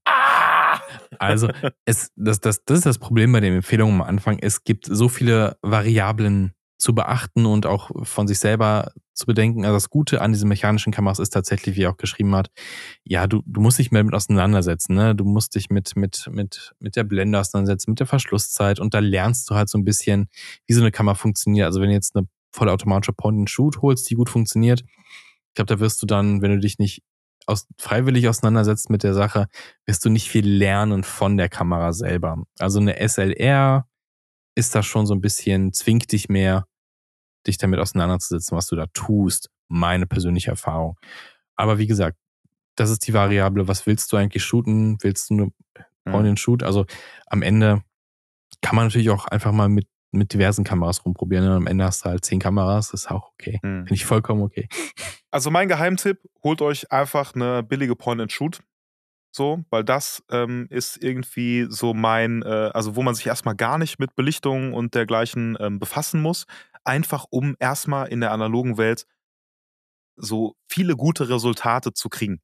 [0.05, 0.81] ah!
[1.19, 1.49] Also,
[1.85, 4.39] es, das, das, das ist das Problem bei den Empfehlungen am Anfang.
[4.41, 9.65] Es gibt so viele Variablen zu beachten und auch von sich selber zu bedenken.
[9.65, 12.51] Also das Gute an diesen mechanischen Kameras ist tatsächlich, wie er auch geschrieben hat,
[13.05, 14.95] ja, du, du musst dich mehr mit auseinandersetzen.
[14.95, 15.15] Ne?
[15.15, 18.99] Du musst dich mit, mit, mit, mit der Blende auseinandersetzen, mit der Verschlusszeit und da
[18.99, 20.29] lernst du halt so ein bisschen,
[20.67, 21.67] wie so eine Kamera funktioniert.
[21.67, 24.85] Also wenn du jetzt eine vollautomatische Point-and-Shoot holst, die gut funktioniert,
[25.55, 27.05] ich glaube, da wirst du dann, wenn du dich nicht
[27.47, 29.47] aus, freiwillig auseinandersetzt mit der Sache,
[29.87, 32.43] wirst du nicht viel lernen von der Kamera selber.
[32.59, 33.87] Also eine SLR
[34.57, 36.67] ist da schon so ein bisschen, zwingt dich mehr,
[37.47, 39.49] dich damit auseinanderzusetzen, was du da tust.
[39.69, 40.99] Meine persönliche Erfahrung.
[41.55, 42.19] Aber wie gesagt,
[42.75, 44.99] das ist die Variable, was willst du eigentlich shooten?
[45.03, 45.53] Willst du eine
[46.05, 46.65] Point and Shoot?
[46.65, 46.85] Also
[47.27, 47.85] am Ende
[48.61, 51.47] kann man natürlich auch einfach mal mit, mit diversen Kameras rumprobieren.
[51.47, 53.59] Und am Ende hast du halt zehn Kameras, das ist auch okay.
[53.63, 53.87] Hm.
[53.87, 54.69] Finde ich vollkommen okay.
[55.31, 58.61] Also mein Geheimtipp, holt euch einfach eine billige Point-and-Shoot.
[59.37, 63.79] So, weil das ähm, ist irgendwie so mein, äh, also wo man sich erstmal gar
[63.79, 66.47] nicht mit Belichtung und dergleichen ähm, befassen muss.
[66.85, 69.07] Einfach um erstmal in der analogen Welt
[70.17, 72.41] so viele gute Resultate zu kriegen.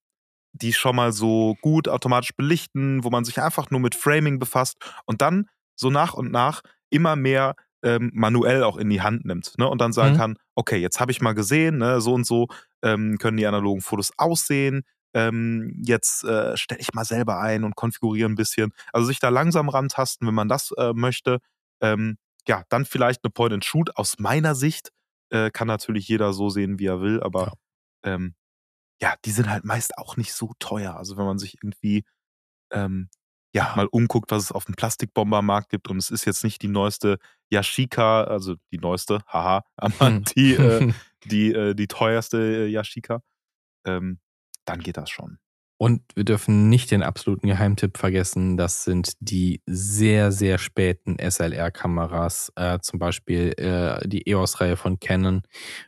[0.52, 4.76] Die schon mal so gut automatisch belichten, wo man sich einfach nur mit Framing befasst
[5.06, 9.54] und dann so nach und nach immer mehr ähm, manuell auch in die Hand nimmt
[9.58, 9.68] ne?
[9.68, 10.18] und dann sagen Mhm.
[10.18, 12.48] kann, okay, jetzt habe ich mal gesehen, ne, so und so
[12.82, 14.82] ähm, können die analogen Fotos aussehen.
[15.14, 18.72] ähm, jetzt äh, stelle ich mal selber ein und konfiguriere ein bisschen.
[18.92, 21.38] Also sich da langsam rantasten, wenn man das äh, möchte.
[21.82, 22.16] Ähm,
[22.46, 23.96] ja, dann vielleicht eine Point-and-Shoot.
[23.96, 24.90] Aus meiner Sicht
[25.30, 27.52] äh, kann natürlich jeder so sehen, wie er will, aber ja.
[28.14, 28.34] Ähm,
[29.02, 30.96] ja, die sind halt meist auch nicht so teuer.
[30.96, 32.04] Also wenn man sich irgendwie
[32.72, 33.08] ähm,
[33.52, 36.68] ja, mal umguckt, was es auf dem Plastikbombermarkt gibt und es ist jetzt nicht die
[36.68, 37.18] neueste
[37.50, 40.24] Yashica, also die neueste, haha, aber hm.
[40.36, 40.92] die, äh,
[41.24, 43.22] die, äh, die teuerste äh, Yashica,
[43.84, 44.20] ähm,
[44.64, 45.38] dann geht das schon.
[45.82, 48.58] Und wir dürfen nicht den absoluten Geheimtipp vergessen.
[48.58, 52.52] Das sind die sehr, sehr späten SLR-Kameras.
[52.54, 55.40] Äh, zum Beispiel äh, die EOS-Reihe von Canon,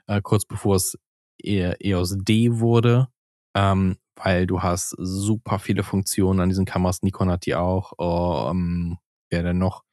[0.07, 0.99] äh, kurz bevor es
[1.45, 3.09] EOS D wurde.
[3.55, 7.03] Ähm, weil du hast super viele Funktionen an diesen Kameras.
[7.03, 7.93] Nikon hat die auch.
[8.51, 8.99] Ähm,
[9.31, 9.85] wer denn noch?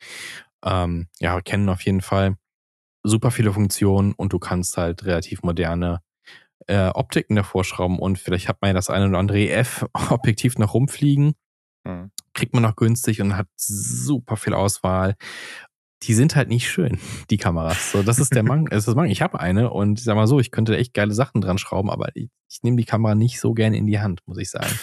[0.64, 2.36] Ähm, ja, Canon auf jeden Fall.
[3.04, 6.02] Super viele Funktionen und du kannst halt relativ moderne
[6.68, 10.74] äh, Optiken davor schrauben und vielleicht hat man ja das eine oder andere EF-Objektiv noch
[10.74, 11.34] rumfliegen.
[11.86, 12.12] Mhm.
[12.34, 15.16] Kriegt man noch günstig und hat super viel Auswahl.
[16.04, 16.98] Die sind halt nicht schön,
[17.30, 17.92] die Kameras.
[17.92, 18.74] So, das ist der Mangel.
[18.78, 19.12] ist das Mangel.
[19.12, 21.90] Ich habe eine und ich sag mal so, ich könnte echt geile Sachen dran schrauben,
[21.90, 24.74] aber ich, ich nehme die Kamera nicht so gerne in die Hand, muss ich sagen.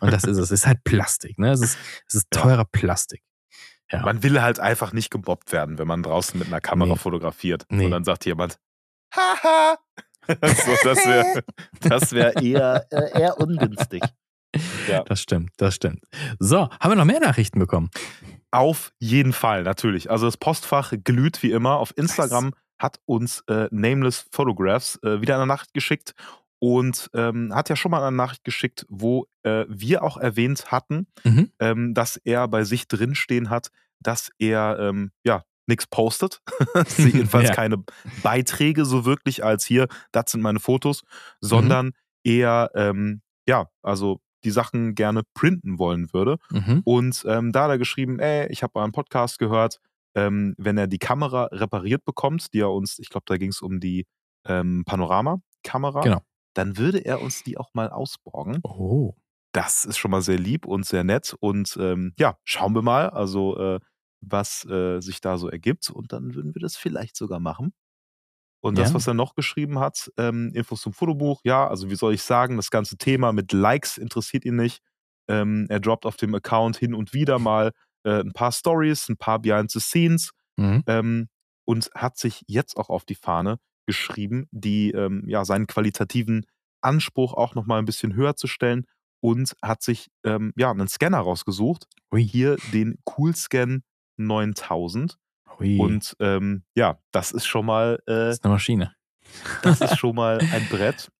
[0.00, 0.50] Und das ist es.
[0.50, 1.50] Es ist halt Plastik, ne?
[1.50, 2.64] Es ist, es ist teurer.
[2.64, 3.22] Plastik.
[3.90, 4.02] Ja.
[4.02, 6.96] Man will halt einfach nicht gebobbt werden, wenn man draußen mit einer Kamera nee.
[6.96, 7.64] fotografiert.
[7.68, 7.84] Nee.
[7.86, 8.58] Und dann sagt jemand,
[9.14, 9.78] haha,
[10.28, 11.44] so, das wäre
[11.80, 14.02] das wär eher, äh, eher ungünstig.
[14.88, 15.04] Ja.
[15.04, 16.04] Das stimmt, das stimmt.
[16.38, 17.90] So, haben wir noch mehr Nachrichten bekommen?
[18.50, 20.10] Auf jeden Fall, natürlich.
[20.10, 21.76] Also das Postfach glüht wie immer.
[21.76, 22.54] Auf Instagram nice.
[22.78, 26.14] hat uns äh, Nameless Photographs äh, wieder eine Nachricht geschickt
[26.58, 31.06] und ähm, hat ja schon mal eine Nachricht geschickt, wo äh, wir auch erwähnt hatten,
[31.24, 31.50] mhm.
[31.60, 33.68] ähm, dass er bei sich drinstehen hat,
[34.00, 36.40] dass er ähm, ja nichts postet.
[36.96, 37.54] jedenfalls ja.
[37.54, 37.84] keine
[38.22, 41.08] Beiträge so wirklich als hier, das sind meine Fotos, mhm.
[41.40, 41.92] sondern mhm.
[42.24, 46.38] eher, ähm, ja, also die Sachen gerne printen wollen würde.
[46.50, 46.82] Mhm.
[46.84, 49.80] Und ähm, da hat er geschrieben, ey, ich habe einen Podcast gehört,
[50.14, 53.60] ähm, wenn er die Kamera repariert bekommt, die er uns, ich glaube, da ging es
[53.60, 54.06] um die
[54.46, 56.22] ähm, Panorama-Kamera, genau.
[56.54, 58.60] dann würde er uns die auch mal ausborgen.
[58.62, 59.14] Oh.
[59.52, 61.34] Das ist schon mal sehr lieb und sehr nett.
[61.40, 63.10] Und ähm, ja, schauen wir mal.
[63.10, 63.80] Also äh,
[64.20, 65.90] was äh, sich da so ergibt.
[65.90, 67.72] Und dann würden wir das vielleicht sogar machen.
[68.60, 72.14] Und das, was er noch geschrieben hat, ähm, Infos zum Fotobuch, ja, also wie soll
[72.14, 74.82] ich sagen, das ganze Thema mit Likes interessiert ihn nicht.
[75.28, 77.72] Ähm, er droppt auf dem Account hin und wieder mal
[78.04, 80.82] äh, ein paar Stories, ein paar Behind the Scenes mhm.
[80.86, 81.28] ähm,
[81.64, 86.46] und hat sich jetzt auch auf die Fahne geschrieben, die ähm, ja seinen qualitativen
[86.80, 88.86] Anspruch auch noch mal ein bisschen höher zu stellen
[89.20, 91.86] und hat sich ähm, ja einen Scanner rausgesucht.
[92.12, 92.24] Ui.
[92.24, 93.82] Hier den Coolscan
[94.16, 95.18] 9000.
[95.58, 95.78] Ui.
[95.78, 97.98] Und ähm, ja, das ist schon mal.
[98.06, 98.94] Äh, das ist eine Maschine.
[99.62, 101.10] Das ist schon mal ein Brett.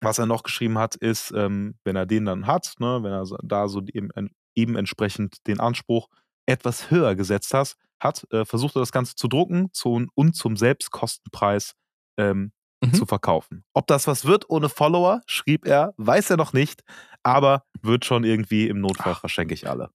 [0.00, 3.24] Was er noch geschrieben hat, ist, ähm, wenn er den dann hat, ne, wenn er
[3.42, 4.10] da so eben,
[4.54, 6.08] eben entsprechend den Anspruch
[6.46, 10.56] etwas höher gesetzt hat, hat äh, versucht er das Ganze zu drucken zu, und zum
[10.56, 11.74] Selbstkostenpreis
[12.16, 12.52] ähm,
[12.82, 12.94] mhm.
[12.94, 13.64] zu verkaufen.
[13.74, 16.82] Ob das was wird ohne Follower, schrieb er, weiß er noch nicht,
[17.22, 19.20] aber wird schon irgendwie im Notfall Ach.
[19.20, 19.90] verschenke ich alle.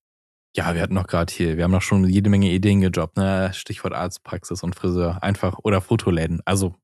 [0.56, 3.50] Ja, wir hatten noch gerade hier, wir haben noch schon jede Menge Ideen gedroppt, ne?
[3.54, 5.22] Stichwort Arztpraxis und Friseur.
[5.22, 6.40] Einfach oder Fotoläden.
[6.44, 6.74] Also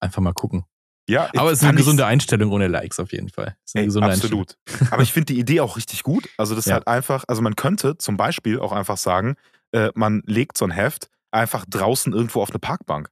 [0.00, 0.64] einfach mal gucken.
[1.08, 3.56] Ja, aber es ist eine gesunde Einstellung ohne Likes auf jeden Fall.
[3.74, 4.56] Ey, absolut.
[4.90, 6.28] aber ich finde die Idee auch richtig gut.
[6.36, 6.70] Also das ja.
[6.70, 9.34] ist halt einfach, also man könnte zum Beispiel auch einfach sagen,
[9.72, 13.10] äh, man legt so ein Heft einfach draußen irgendwo auf eine Parkbank.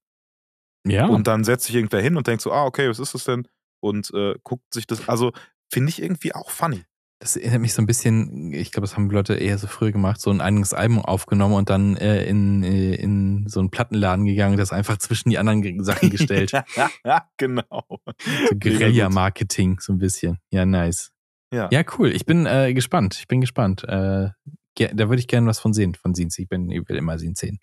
[0.87, 1.07] Ja.
[1.07, 3.49] Und dann setzt sich irgendwer hin und denkt so, ah, okay, was ist das denn?
[3.81, 5.33] Und äh, guckt sich das, also
[5.73, 6.85] finde ich irgendwie auch funny.
[7.21, 10.21] Das erinnert mich so ein bisschen, ich glaube, das haben Leute eher so früher gemacht,
[10.21, 14.57] so ein eigenes Album aufgenommen und dann äh, in, äh, in so einen Plattenladen gegangen,
[14.57, 16.53] das einfach zwischen die anderen Sachen gestellt.
[17.05, 17.85] ja, genau.
[17.89, 20.39] So Guerilla-Marketing, so ein bisschen.
[20.51, 21.11] Ja, nice.
[21.53, 22.13] Ja, ja cool.
[22.13, 23.17] Ich bin äh, gespannt.
[23.19, 23.83] Ich bin gespannt.
[23.85, 24.31] Äh,
[24.77, 26.39] da würde ich gerne was von sehen, von Sins.
[26.39, 27.59] Ich, bin, ich will immer Sins sehen.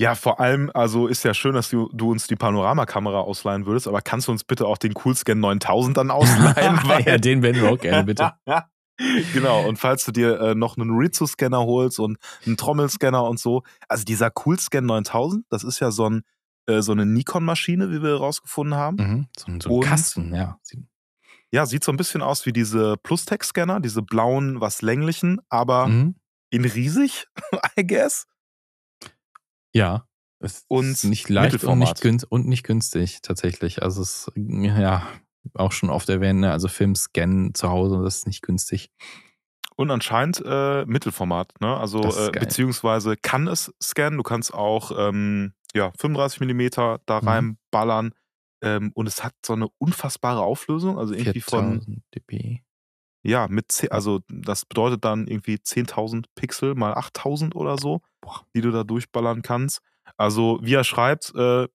[0.00, 3.86] Ja, vor allem, also ist ja schön, dass du, du uns die Panoramakamera ausleihen würdest,
[3.86, 6.80] aber kannst du uns bitte auch den Coolscan 9000 dann ausleihen?
[7.04, 8.32] ja, den werden wir auch gerne, bitte.
[9.34, 13.62] genau, und falls du dir äh, noch einen Ritsu-Scanner holst und einen Trommelscanner und so,
[13.88, 16.22] also dieser Coolscan 9000, das ist ja so, ein,
[16.64, 18.96] äh, so eine Nikon-Maschine, wie wir herausgefunden haben.
[18.96, 20.58] Mhm, so, so ein und, Kasten, ja.
[21.52, 26.14] Ja, sieht so ein bisschen aus wie diese Plus-Tech-Scanner, diese blauen, was länglichen, aber mhm.
[26.48, 27.26] in riesig,
[27.78, 28.26] I guess.
[29.72, 30.06] Ja.
[30.42, 33.82] Es und ist nicht leicht und nicht, günstig, und nicht günstig tatsächlich.
[33.82, 35.06] Also es ist ja
[35.54, 36.50] auch schon oft erwähnt, ne?
[36.50, 38.90] also Film scannen zu Hause, das ist nicht günstig.
[39.76, 41.74] Und anscheinend äh, Mittelformat, ne?
[41.74, 44.18] Also äh, beziehungsweise kann es scannen.
[44.18, 46.68] Du kannst auch ähm, ja, 35 mm
[47.06, 47.28] da mhm.
[47.28, 48.12] reinballern.
[48.62, 52.60] Ähm, und es hat so eine unfassbare Auflösung, also irgendwie von dB.
[53.22, 58.00] Ja, mit, also das bedeutet dann irgendwie 10.000 Pixel mal 8.000 oder so,
[58.54, 59.80] die du da durchballern kannst.
[60.16, 61.68] Also, wie er schreibt, äh,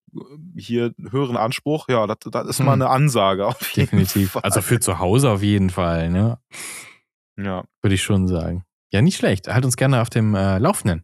[0.58, 2.82] hier höheren Anspruch, ja, das, das ist mal Hm.
[2.82, 3.46] eine Ansage.
[3.48, 4.32] Auf jeden Definitiv.
[4.32, 4.42] Fall.
[4.42, 6.38] Also für zu Hause auf jeden Fall, ne?
[7.38, 7.64] ja.
[7.82, 8.64] Würde ich schon sagen.
[8.92, 9.48] Ja, nicht schlecht.
[9.48, 11.04] Halt uns gerne auf dem äh, Laufenden.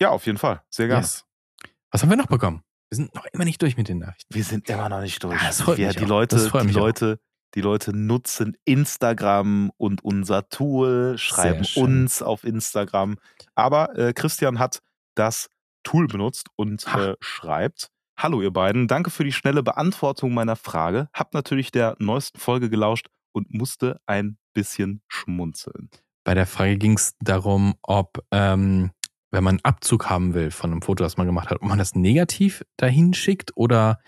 [0.00, 0.62] ja, auf jeden Fall.
[0.70, 1.02] Sehr gerne.
[1.02, 1.24] Yes.
[1.90, 2.62] Was haben wir noch bekommen?
[2.90, 4.34] Wir sind noch immer nicht durch mit den Nachrichten.
[4.34, 5.38] Wir sind immer noch nicht durch.
[5.40, 6.08] Ah, das freut Wir, mich die auch.
[6.08, 6.36] Leute,
[6.66, 6.72] die.
[6.72, 7.20] Leute,
[7.54, 13.16] die Leute nutzen Instagram und unser Tool, schreiben uns auf Instagram.
[13.54, 14.80] Aber äh, Christian hat
[15.14, 15.48] das
[15.82, 21.08] Tool benutzt und äh, schreibt: Hallo ihr beiden, danke für die schnelle Beantwortung meiner Frage.
[21.14, 25.90] Hab natürlich der neuesten Folge gelauscht und musste ein bisschen schmunzeln.
[26.24, 28.90] Bei der Frage ging es darum, ob, ähm,
[29.30, 31.78] wenn man einen Abzug haben will von einem Foto, das man gemacht hat, ob man
[31.78, 34.00] das negativ dahin schickt oder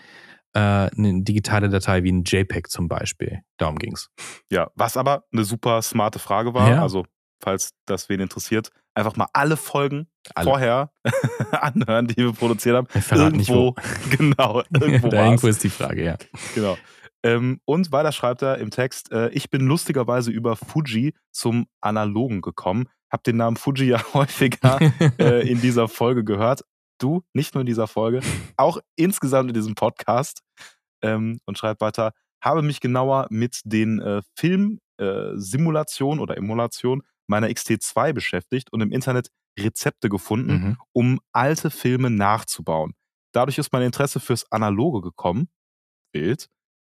[0.53, 3.41] eine digitale Datei wie ein JPEG zum Beispiel.
[3.57, 4.09] Darum ging's.
[4.51, 6.69] Ja, was aber eine super smarte Frage war.
[6.69, 6.81] Ja.
[6.81, 7.05] Also,
[7.39, 10.45] falls das wen interessiert, einfach mal alle Folgen Alle.
[10.45, 10.91] vorher
[11.51, 12.87] anhören, die wir produziert haben.
[12.91, 13.75] Wir verraten nicht, irgendwo,
[14.17, 16.17] genau, irgendwo da irgendwo ist die Frage, ja.
[16.55, 16.77] Genau.
[17.23, 22.41] Ähm, und weiter schreibt er im Text, äh, ich bin lustigerweise über Fuji zum Analogen
[22.41, 22.87] gekommen.
[23.11, 24.79] Hab den Namen Fuji ja häufiger
[25.19, 26.63] äh, in dieser Folge gehört.
[27.01, 28.21] Du, nicht nur in dieser Folge,
[28.57, 30.41] auch insgesamt in diesem Podcast.
[31.03, 38.13] Ähm, und schreibt weiter, habe mich genauer mit den äh, Filmsimulationen oder Emulationen meiner XT2
[38.13, 39.29] beschäftigt und im Internet
[39.59, 40.77] Rezepte gefunden, mhm.
[40.93, 42.93] um alte Filme nachzubauen.
[43.33, 45.49] Dadurch ist mein Interesse fürs Analoge gekommen,
[46.13, 46.47] Bild,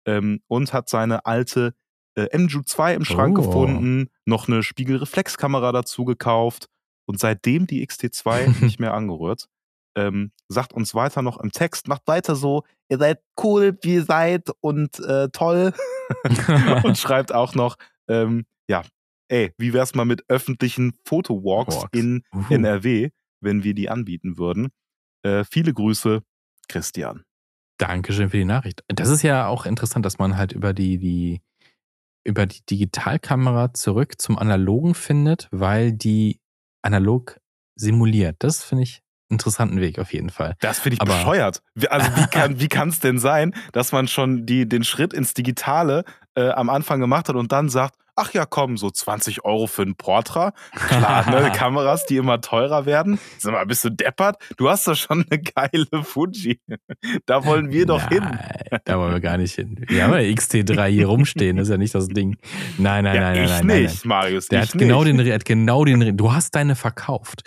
[0.07, 1.75] ähm, und hat seine alte
[2.17, 3.43] äh, MJU 2 im Schrank Oh.
[3.43, 6.69] gefunden, noch eine Spiegelreflexkamera dazu gekauft
[7.07, 9.49] und seitdem die XT2 nicht mehr angerührt.
[9.97, 14.05] Ähm, sagt uns weiter noch im Text, macht weiter so, ihr seid cool, wie ihr
[14.05, 15.73] seid und äh, toll.
[16.85, 17.77] und schreibt auch noch,
[18.09, 18.83] ähm, ja,
[19.29, 21.99] ey, wie wär's mal mit öffentlichen Fotowalks Walks.
[21.99, 22.55] in Uhu.
[22.55, 23.11] NRW,
[23.41, 24.69] wenn wir die anbieten würden.
[25.23, 26.23] Äh, viele Grüße,
[26.69, 27.25] Christian.
[27.79, 28.85] Dankeschön für die Nachricht.
[28.89, 31.41] Das ist ja auch interessant, dass man halt über die, die,
[32.25, 36.41] über die Digitalkamera zurück zum Analogen findet, weil die
[36.83, 37.41] analog
[37.77, 38.37] simuliert.
[38.41, 40.55] Das finde ich interessanten Weg auf jeden Fall.
[40.61, 41.63] Das finde ich Aber- bescheuert.
[41.75, 45.13] Wie- Also wie kann wie kann es denn sein, dass man schon die, den Schritt
[45.13, 46.05] ins Digitale
[46.35, 49.83] äh, am Anfang gemacht hat und dann sagt, ach ja komm, so 20 Euro für
[49.83, 50.53] ein Portra.
[50.75, 53.19] Klar, ne, Kameras, die immer teurer werden.
[53.39, 54.37] Sag mal, bist du deppert?
[54.59, 56.61] Du hast doch schon eine geile Fuji.
[57.25, 58.23] Da wollen wir doch hin.
[58.23, 59.85] Nein, Da wollen wir gar nicht hin.
[59.89, 62.37] Wir haben ja XT3 hier rumstehen, das ist ja nicht das Ding.
[62.77, 64.09] Nein, nein, ja, nein, nein, ich nein, nein, nicht, nein.
[64.09, 64.49] Marius.
[64.49, 65.19] Der hat genau, nicht.
[65.19, 67.43] den, er hat genau den, du hast deine verkauft.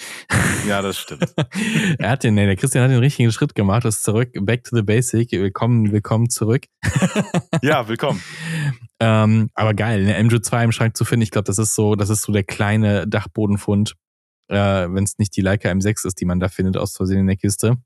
[0.67, 1.33] Ja, das stimmt.
[1.99, 4.63] er hat den, nee, der Christian hat den richtigen Schritt gemacht, das ist zurück, back
[4.63, 6.65] to the basic, willkommen, willkommen zurück.
[7.61, 8.21] Ja, willkommen.
[9.03, 12.09] Ähm, aber geil, eine MJ2 im Schrank zu finden, ich glaube, das ist so, das
[12.09, 13.95] ist so der kleine Dachbodenfund,
[14.49, 17.27] äh, wenn es nicht die Leica M6 ist, die man da findet aus Versehen in
[17.27, 17.77] der Kiste.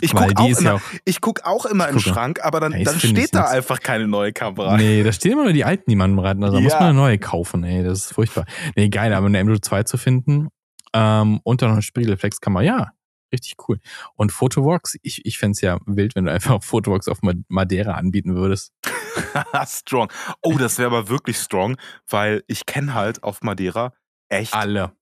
[0.00, 0.80] Ich gucke auch, ja auch.
[1.04, 1.98] ich guck auch immer im.
[2.00, 4.78] Schrank, aber dann, Ja, dann steht da nutz- einfach keine neue Kamera.
[4.78, 6.42] Nee, da stehen immer nur die alten, die man raten.
[6.42, 6.78] Also da muss Ja.
[6.80, 7.84] man eine neue kaufen, ey.
[7.84, 8.46] Das ist furchtbar.
[8.76, 10.48] Nee, geil, aber eine MJ2 zu finden
[10.94, 12.90] ähm, und dann noch eine Spiegelreflexkamera, ja,
[13.30, 13.78] richtig cool.
[14.14, 17.92] Und Photowalks, ich, ich fände es ja wild, wenn du einfach Photowalks auf Ma- Madeira
[17.92, 18.72] anbieten würdest.
[19.66, 20.10] strong.
[20.42, 21.76] Oh, das wäre aber wirklich strong,
[22.08, 23.92] weil ich kenne halt auf Madeira
[24.28, 24.92] echt Alle.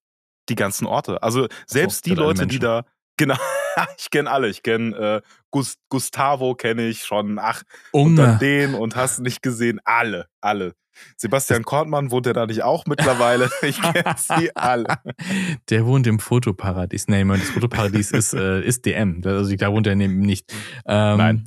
[0.48, 1.22] die ganzen Orte.
[1.22, 2.84] Also selbst die sind alle Leute, die da,
[3.16, 3.36] genau,
[3.98, 4.48] ich kenne alle.
[4.48, 5.20] Ich kenne äh,
[5.50, 8.38] Gus, Gustavo kenne ich schon, ach, und Unge.
[8.40, 10.74] den und hast nicht gesehen, alle, alle.
[11.16, 13.50] Sebastian Kortmann wohnt ja da nicht auch mittlerweile.
[13.62, 14.86] Ich kenne sie alle.
[15.70, 17.08] Der wohnt im Fotoparadies.
[17.08, 19.22] Nee, das Fotoparadies ist, äh, ist DM.
[19.24, 20.52] Also da wohnt er neben nicht.
[20.86, 21.44] Ähm, Nein.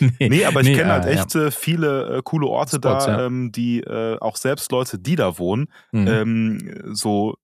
[0.00, 3.06] nee, Nee, aber ich nee, kenne halt äh, echt äh, viele äh, coole Orte Spots,
[3.06, 3.26] da, ja.
[3.26, 6.00] ähm, die äh, auch selbst Leute, die da wohnen, Ja.
[6.00, 6.08] Mhm.
[6.08, 7.36] ähm, so,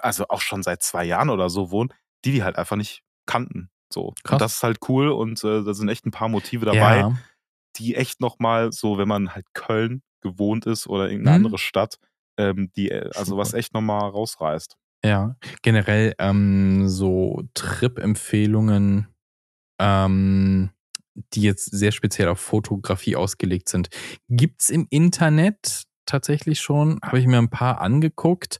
[0.00, 1.92] also auch schon seit zwei Jahren oder so wohnen,
[2.24, 3.70] die die halt einfach nicht kannten.
[3.92, 4.14] So.
[4.24, 4.32] Krass.
[4.34, 7.16] Und das ist halt cool und äh, da sind echt ein paar Motive dabei, ja.
[7.76, 11.44] die echt nochmal so, wenn man halt Köln gewohnt ist oder irgendeine Mhm.
[11.46, 11.98] andere Stadt,
[12.38, 14.76] ähm, die, äh, also was echt nochmal rausreißt.
[15.04, 19.06] Ja, generell ähm, so Trip-Empfehlungen,
[19.80, 20.70] ähm,
[21.34, 23.88] die jetzt sehr speziell auf Fotografie ausgelegt sind.
[24.28, 28.58] Gibt's im Internet tatsächlich schon, habe ich mir ein paar angeguckt.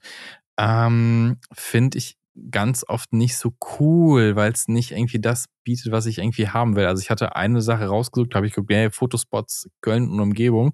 [0.58, 2.17] Ähm, Finde ich
[2.50, 6.76] ganz oft nicht so cool, weil es nicht irgendwie das bietet, was ich irgendwie haben
[6.76, 6.86] will.
[6.86, 10.72] Also ich hatte eine Sache rausgesucht, habe ich geguckt, ja, Fotospots Köln und Umgebung.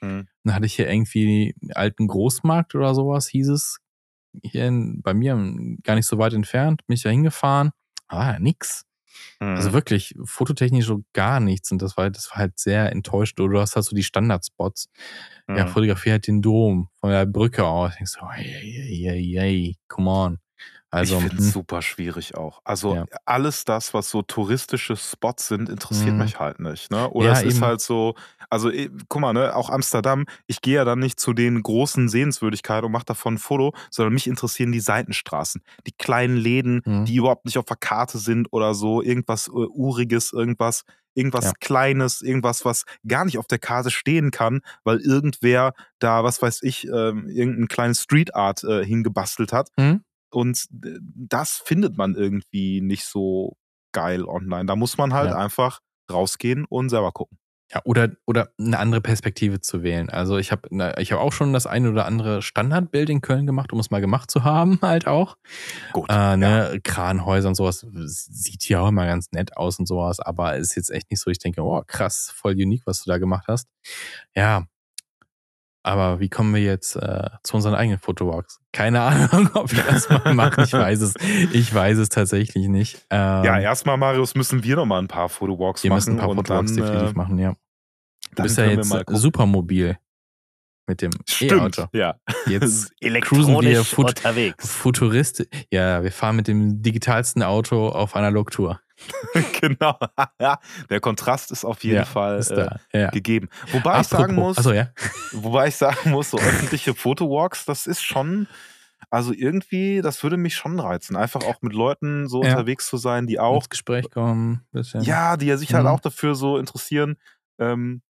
[0.00, 0.28] Mhm.
[0.44, 3.78] Dann hatte ich hier irgendwie einen alten Großmarkt oder sowas, hieß es.
[4.42, 5.34] Hier in, bei mir
[5.82, 7.70] gar nicht so weit entfernt, bin ich da hingefahren.
[8.08, 8.84] Ah, nix.
[9.38, 9.74] Also Mhm.
[9.74, 11.70] wirklich, fototechnisch so gar nichts.
[11.70, 13.38] Und das war, das war halt sehr enttäuscht.
[13.40, 14.88] Oder du hast halt so die Standardspots.
[15.48, 15.68] Ja, Mhm.
[15.68, 17.92] fotografier halt den Dom von der Brücke aus.
[17.92, 20.38] Ich denk so, ey, ey, ey, ey, come on.
[20.92, 22.60] Also, ich finde es hm, super schwierig auch.
[22.64, 23.06] Also ja.
[23.24, 26.18] alles das, was so touristische Spots sind, interessiert Mhm.
[26.18, 26.90] mich halt nicht.
[26.90, 27.08] Ne?
[27.10, 27.62] Oder Ja, es ist eben.
[27.62, 28.14] halt so,
[28.50, 32.10] also eh, guck mal, ne, auch Amsterdam, ich gehe ja dann nicht zu den großen
[32.10, 37.06] Sehenswürdigkeiten und mache davon ein Foto, sondern mich interessieren die Seitenstraßen, die kleinen Läden, Mhm.
[37.06, 40.82] die überhaupt nicht auf der Karte sind oder so, irgendwas äh, Uriges, irgendwas,
[41.14, 41.52] irgendwas Ja.
[41.60, 46.62] Kleines, irgendwas, was gar nicht auf der Karte stehen kann, weil irgendwer da, was weiß
[46.64, 49.70] ich, ähm, irgendein kleines Street Art äh, hingebastelt hat.
[49.78, 50.04] Mhm.
[50.32, 53.56] Und das findet man irgendwie nicht so
[53.92, 54.66] geil online.
[54.66, 55.36] Da muss man halt Ja.
[55.36, 55.80] einfach
[56.10, 57.38] rausgehen und selber gucken.
[57.74, 60.10] Ja, oder, oder eine andere Perspektive zu wählen.
[60.10, 60.68] Also ich habe
[60.98, 64.02] ich hab auch schon das eine oder andere Standardbild in Köln gemacht, um es mal
[64.02, 65.38] gemacht zu haben, halt auch.
[65.94, 66.10] Gut.
[66.10, 70.56] Äh, ne, Kranhäuser und sowas sieht ja auch immer ganz nett aus und sowas, aber
[70.56, 73.44] ist jetzt echt nicht so, ich denke, oh krass, voll unique, was du da gemacht
[73.48, 73.68] hast.
[74.34, 74.66] Ja.
[75.84, 78.60] Aber wie kommen wir jetzt äh, zu unseren eigenen Fotowalks?
[78.72, 80.64] Keine Ahnung, ob wir das mal machen.
[80.64, 81.14] Ich weiß es.
[81.52, 83.04] Ich weiß es tatsächlich nicht.
[83.10, 85.96] Ähm, ja, erstmal, Marius, müssen wir noch mal ein paar Fotowalks wir machen.
[85.96, 87.54] müssen ein paar Fotowalks dann, definitiv äh, machen, ja.
[88.34, 89.98] Du bist ja wir jetzt super mobil
[90.86, 91.10] mit dem
[91.40, 91.86] E-Auto.
[91.92, 92.16] ja.
[92.46, 94.70] Jetzt Elektronisch cruisen wir fut unterwegs.
[94.70, 95.46] Futurist.
[95.70, 98.80] Ja, wir fahren mit dem digitalsten Auto auf Analogtour.
[99.60, 99.98] genau.
[100.90, 102.40] Der Kontrast ist auf jeden Ja, Fall
[102.92, 102.98] äh.
[102.98, 103.10] Ja.
[103.10, 103.48] gegeben.
[103.72, 104.88] Wobei ich sagen muss, Achso, ja.
[105.32, 108.46] wobei ich sagen muss, so öffentliche Fotowalks, das ist schon,
[109.10, 111.16] also irgendwie, das würde mich schon reizen.
[111.16, 114.64] Einfach auch mit Leuten so unterwegs zu sein, die auch Ins Gespräch kommen.
[114.72, 115.02] Bisschen.
[115.02, 115.90] Ja, die ja sich halt Mhm.
[115.90, 117.16] auch dafür so interessieren.
[117.58, 118.02] Ähm,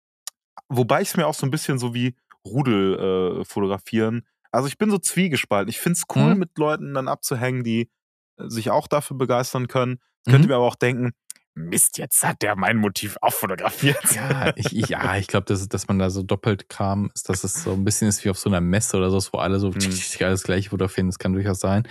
[0.68, 2.16] wobei ich es mir auch so ein bisschen so wie
[2.46, 4.26] Rudel äh, fotografieren.
[4.52, 5.68] Also ich bin so zwiegespalten.
[5.68, 6.38] Ich finde es cool, Mhm.
[6.40, 7.90] mit Leuten dann abzuhängen, die
[8.38, 10.00] äh, sich auch dafür begeistern können.
[10.26, 10.48] Könnte Mhm.
[10.48, 11.12] mir aber auch denken,
[11.54, 13.98] Mist, jetzt hat der mein Motiv auch fotografiert.
[14.14, 17.62] Ja, ich, ja, ich glaube, dass, dass man da so doppelt Kram ist, dass es
[17.64, 20.00] so ein bisschen ist wie auf so einer Messe oder so, wo alle so Mhm.
[20.20, 21.08] alles gleich fotografieren.
[21.08, 21.82] Das kann durchaus sein.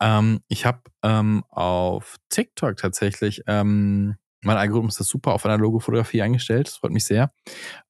[0.00, 6.22] Ähm, ich habe ähm, auf TikTok tatsächlich, ähm, mein Algorithmus ist super auf analoge Fotografie
[6.22, 6.68] eingestellt.
[6.68, 7.32] Das freut mich sehr.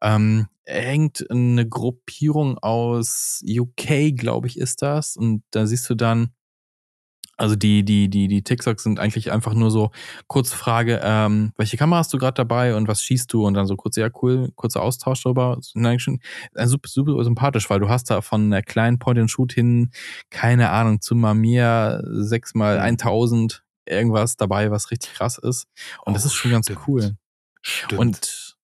[0.01, 5.16] Ähm, hängt eine Gruppierung aus UK, glaube ich, ist das.
[5.16, 6.30] Und da siehst du dann,
[7.37, 9.91] also die, die, die, die TikToks sind eigentlich einfach nur so,
[10.26, 13.47] kurze Frage, ähm, welche Kamera hast du gerade dabei und was schießt du?
[13.47, 15.59] Und dann so kurz, ja, cool, kurzer Austausch darüber.
[15.74, 16.20] Nein, schon,
[16.55, 19.91] äh, super, super sympathisch, weil du hast da von einer kleinen Point-and-Shoot hin,
[20.30, 22.82] keine Ahnung, zu Mamiya 6 mal Mhm.
[22.84, 25.66] 1000 irgendwas dabei, was richtig krass ist.
[26.05, 26.89] Und das Oh, ist schon ganz stimmt.
[26.89, 27.16] cool.
[27.62, 28.01] Stimmt.
[28.01, 28.57] Und,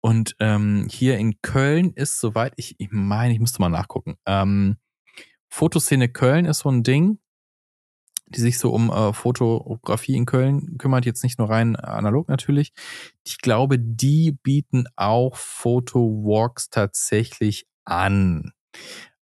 [0.00, 4.16] und ähm, hier in Köln ist, soweit ich, ich meine, ich müsste mal nachgucken.
[4.26, 4.76] Ähm,
[5.48, 7.18] Fotoszene Köln ist so ein Ding,
[8.32, 12.72] die sich so um äh, Fotografie in Köln kümmert, jetzt nicht nur rein analog natürlich.
[13.24, 18.52] Ich glaube, die bieten auch Fotowalks tatsächlich an.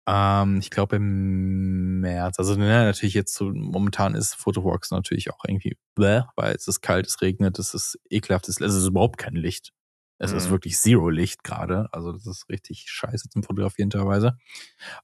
[0.08, 2.40] Ähm, ich glaube im März.
[2.40, 6.82] Also ne, natürlich jetzt so momentan ist Photowalks natürlich auch irgendwie bläh, weil es ist
[6.82, 9.74] kalt, es regnet, es ist ekelhaft, es ist überhaupt kein Licht.
[10.20, 10.52] Es ist Mhm.
[10.52, 11.90] wirklich Zero Licht gerade.
[11.92, 14.32] Also das ist richtig scheiße zum Fotografieren teilweise.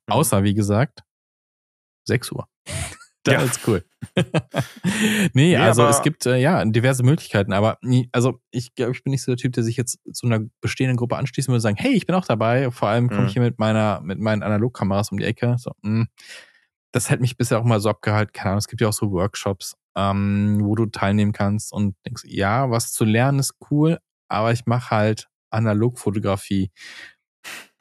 [0.08, 0.14] Mhm.
[0.14, 1.04] Außer, wie gesagt,
[2.06, 2.48] 6 Uhr.
[3.24, 3.42] Da Ja.
[3.44, 3.84] ist cool.
[4.84, 9.04] nee, Nee, also es gibt äh, ja diverse Möglichkeiten, aber nie, also ich glaube, ich
[9.04, 11.62] bin nicht so der Typ, der sich jetzt zu einer bestehenden Gruppe anschließen würde und
[11.62, 12.70] sagen, hey, ich bin auch dabei.
[12.72, 13.28] Vor allem komme Mhm.
[13.28, 15.56] ich hier mit meiner, mit meinen Analogkameras um die Ecke.
[15.58, 16.06] So, mh.
[16.92, 18.34] das hätte mich bisher auch mal so abgehalten.
[18.34, 22.24] Keine Ahnung, es gibt ja auch so Workshops, ähm, wo du teilnehmen kannst und denkst,
[22.26, 26.72] ja, was zu lernen ist cool, aber ich mache halt Analogfotografie.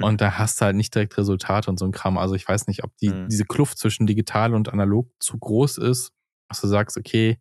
[0.00, 2.18] Und da hast du halt nicht direkt Resultate und so ein Kram.
[2.18, 3.28] Also ich weiß nicht, ob die, Mhm.
[3.28, 6.12] diese Kluft zwischen digital und analog zu groß ist,
[6.48, 7.38] dass du sagst, okay,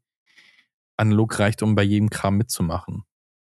[0.97, 3.03] analog reicht, um bei jedem Kram mitzumachen.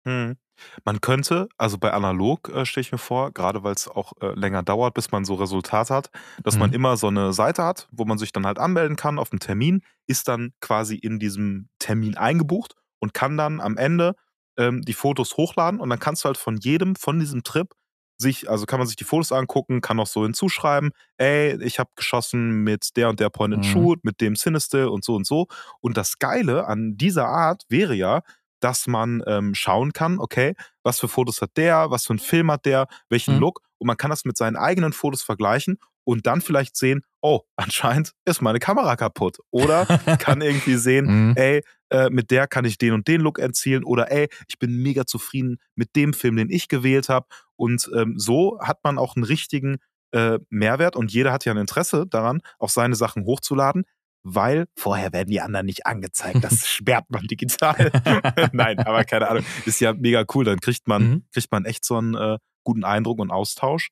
[0.07, 0.37] Hm.
[0.85, 4.33] Man könnte, also bei analog äh, stelle ich mir vor, gerade weil es auch äh,
[4.35, 6.11] länger dauert, bis man so Resultat hat,
[6.45, 6.75] dass man Mhm.
[6.77, 9.83] immer so eine Seite hat, wo man sich dann halt anmelden kann auf einen Termin,
[10.07, 14.15] ist dann quasi in diesem Termin eingebucht und kann dann am Ende
[14.59, 17.75] ähm, die Fotos hochladen und dann kannst du halt von jedem von diesem Trip
[18.19, 21.91] sich, also kann man sich die Fotos angucken, kann auch so hinzuschreiben, ey, ich habe
[21.97, 23.69] geschossen mit der und der Point and Mhm.
[23.69, 25.47] Shoot, mit dem Cinestill und so und so.
[25.81, 28.23] Und das Geile an dieser Art wäre ja,
[28.61, 32.51] dass man ähm, schauen kann, okay, was für Fotos hat der, was für einen Film
[32.51, 33.41] hat der, welchen Mhm.
[33.41, 37.41] Look und man kann das mit seinen eigenen Fotos vergleichen und dann vielleicht sehen, oh,
[37.57, 39.85] anscheinend ist meine Kamera kaputt oder
[40.19, 41.35] kann irgendwie sehen, Mhm.
[41.37, 44.83] ey, äh, mit der kann ich den und den Look erzielen oder ey, ich bin
[44.83, 47.27] mega zufrieden mit dem Film, den ich gewählt habe
[47.57, 49.79] und ähm, so hat man auch einen richtigen
[50.13, 53.85] äh, Mehrwert und jeder hat ja ein Interesse daran, auch seine Sachen hochzuladen,
[54.23, 56.43] weil vorher werden die anderen nicht angezeigt.
[56.43, 57.93] Das sperrt man digital.
[58.53, 59.45] Nein, aber keine Ahnung.
[59.65, 60.45] Ist ja mega cool.
[60.45, 61.25] Dann kriegt man, mhm.
[61.33, 63.91] kriegt man echt so einen äh, guten Eindruck und Austausch.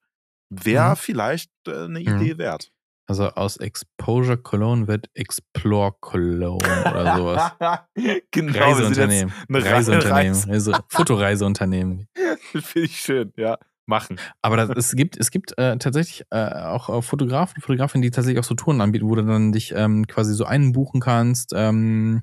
[0.50, 0.96] Wäre mhm.
[0.96, 2.20] vielleicht äh, eine mhm.
[2.20, 2.72] Idee wert.
[3.06, 7.52] Also aus Exposure Cologne wird Explore Cologne oder sowas.
[8.30, 9.32] genau, Reiseunternehmen.
[9.50, 10.34] Reiseunternehmen.
[10.34, 10.50] Reise.
[10.50, 12.08] Also Fotoreiseunternehmen.
[12.52, 13.58] Finde ich schön, ja.
[13.86, 14.18] Machen.
[14.40, 18.40] Aber das, es gibt, es gibt äh, tatsächlich äh, auch äh, Fotografen, Fotografinnen, die tatsächlich
[18.40, 21.52] auch so Touren anbieten, wo du dann dich ähm, quasi so einbuchen kannst.
[21.54, 22.22] Ähm,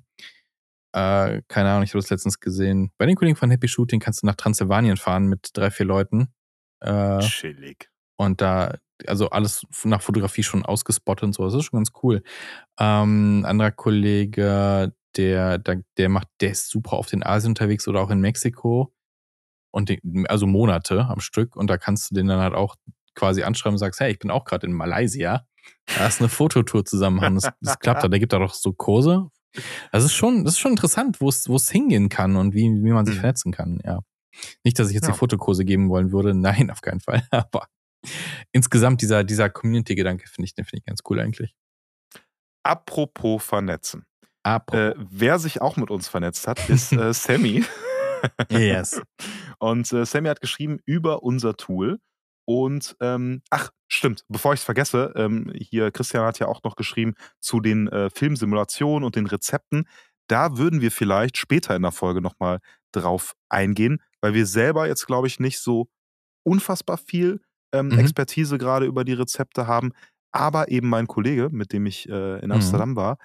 [0.94, 2.92] äh, keine Ahnung, ich habe das letztens gesehen.
[2.98, 6.34] Bei den Kollegen von Happy Shooting kannst du nach Transsilvanien fahren mit drei, vier Leuten.
[6.80, 7.90] Äh, Chillig.
[8.18, 8.78] Und da,
[9.08, 11.44] also alles nach Fotografie schon ausgespottet und so.
[11.44, 12.24] Das ist schon ganz cool.
[12.80, 18.02] Ähm, anderer Kollege, der, der, der macht, der ist super auf den Asien unterwegs oder
[18.02, 18.94] auch in Mexiko.
[19.74, 21.56] Und die, also Monate am Stück.
[21.56, 22.76] Und da kannst du den dann halt auch
[23.16, 25.46] quasi anschreiben und sagst, hey, ich bin auch gerade in Malaysia.
[25.98, 27.36] Da ist eine Fototour zusammen haben.
[27.36, 28.08] Das, das klappt da.
[28.08, 29.30] Der gibt da doch so Kurse.
[29.92, 32.64] Das ist schon, das ist schon interessant, wo es, wo es hingehen kann und wie,
[32.64, 33.20] wie man sich mhm.
[33.20, 34.00] vernetzen kann, ja.
[34.64, 35.12] Nicht, dass ich jetzt ja.
[35.12, 36.34] die Fotokurse geben wollen würde.
[36.36, 37.24] Nein, auf keinen Fall.
[37.32, 37.68] Aber
[38.52, 41.56] insgesamt dieser, dieser Community-Gedanke finde ich, den finde ich ganz cool eigentlich.
[42.64, 44.06] Apropos vernetzen.
[44.44, 44.80] Apropos.
[44.80, 47.64] Äh, wer sich auch mit uns vernetzt hat, ist äh, Sammy.
[48.50, 49.02] yes.
[49.60, 52.00] Und äh, Sammy hat geschrieben über unser Tool.
[52.46, 56.76] Und ähm, ach, stimmt, bevor ich es vergesse, ähm, hier Christian hat ja auch noch
[56.76, 59.88] geschrieben zu den äh, Filmsimulationen und den Rezepten.
[60.28, 62.60] Da würden wir vielleicht später in der Folge nochmal
[62.92, 65.88] drauf eingehen, weil wir selber jetzt, glaube ich, nicht so
[66.44, 67.42] unfassbar viel
[67.72, 68.00] ähm, mhm.
[68.00, 69.92] Expertise gerade über die Rezepte haben.
[70.32, 72.54] Aber eben mein Kollege, mit dem ich äh, in mhm.
[72.54, 72.96] Amsterdam mhm.
[72.96, 73.18] war,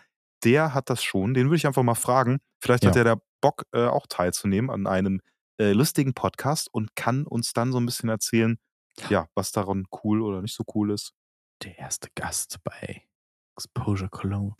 [0.44, 1.34] der hat das schon.
[1.34, 2.38] Den würde ich einfach mal fragen.
[2.60, 2.90] Vielleicht ja.
[2.90, 5.20] hat er da Bock, äh, auch teilzunehmen an einem
[5.58, 8.58] äh, lustigen Podcast und kann uns dann so ein bisschen erzählen,
[9.08, 11.12] ja, was daran cool oder nicht so cool ist.
[11.62, 13.02] Der erste Gast bei
[13.56, 14.54] Exposure Cologne.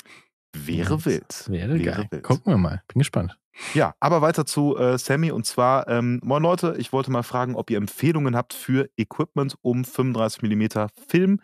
[0.65, 1.45] Wäre wild.
[1.49, 2.09] Wäre, Wäre geil.
[2.11, 2.23] Wild.
[2.23, 2.83] Gucken wir mal.
[2.89, 3.39] Bin gespannt.
[3.75, 7.57] Ja, aber weiter zu äh, Sammy und zwar, ähm, moin Leute, ich wollte mal fragen,
[7.57, 11.41] ob ihr Empfehlungen habt für Equipment, um 35mm Film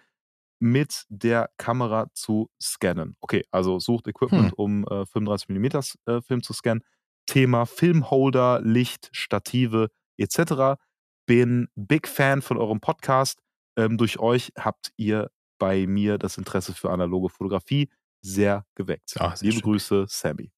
[0.61, 3.17] mit der Kamera zu scannen.
[3.21, 4.55] Okay, also sucht Equipment, hm.
[4.57, 6.85] um äh, 35mm äh, Film zu scannen.
[7.27, 9.89] Thema Filmholder, Licht, Stative
[10.19, 10.81] etc.
[11.27, 13.41] Bin Big Fan von eurem Podcast.
[13.77, 17.89] Ähm, durch euch habt ihr bei mir das Interesse für analoge Fotografie
[18.23, 19.15] sehr geweckt.
[19.19, 19.63] Ach, sehr Liebe schön.
[19.63, 20.53] Grüße, Sammy.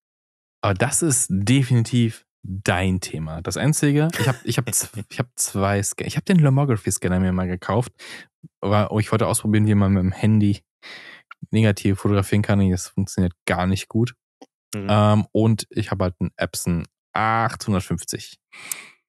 [0.63, 3.43] Aber das ist definitiv dein Thema.
[3.43, 6.07] Das Einzige, ich habe ich hab, ich hab zwei Scanner.
[6.07, 7.93] Ich habe den Lomography-Scanner mir mal gekauft.
[8.61, 10.63] Aber ich wollte ausprobieren, wie man mit dem Handy
[11.51, 12.71] negativ fotografieren kann.
[12.71, 14.15] das funktioniert gar nicht gut.
[14.75, 14.87] Mhm.
[14.89, 18.39] Ähm, und ich habe halt einen Epson 850.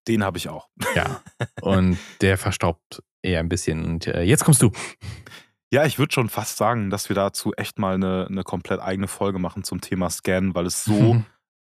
[0.08, 0.70] Den habe ich auch.
[0.96, 1.24] Ja.
[1.62, 3.84] Und der verstaubt eher ein bisschen.
[3.84, 4.72] Und äh, jetzt kommst du.
[5.72, 9.08] Ja, ich würde schon fast sagen, dass wir dazu echt mal eine, eine komplett eigene
[9.08, 11.24] Folge machen zum Thema Scan, weil es so,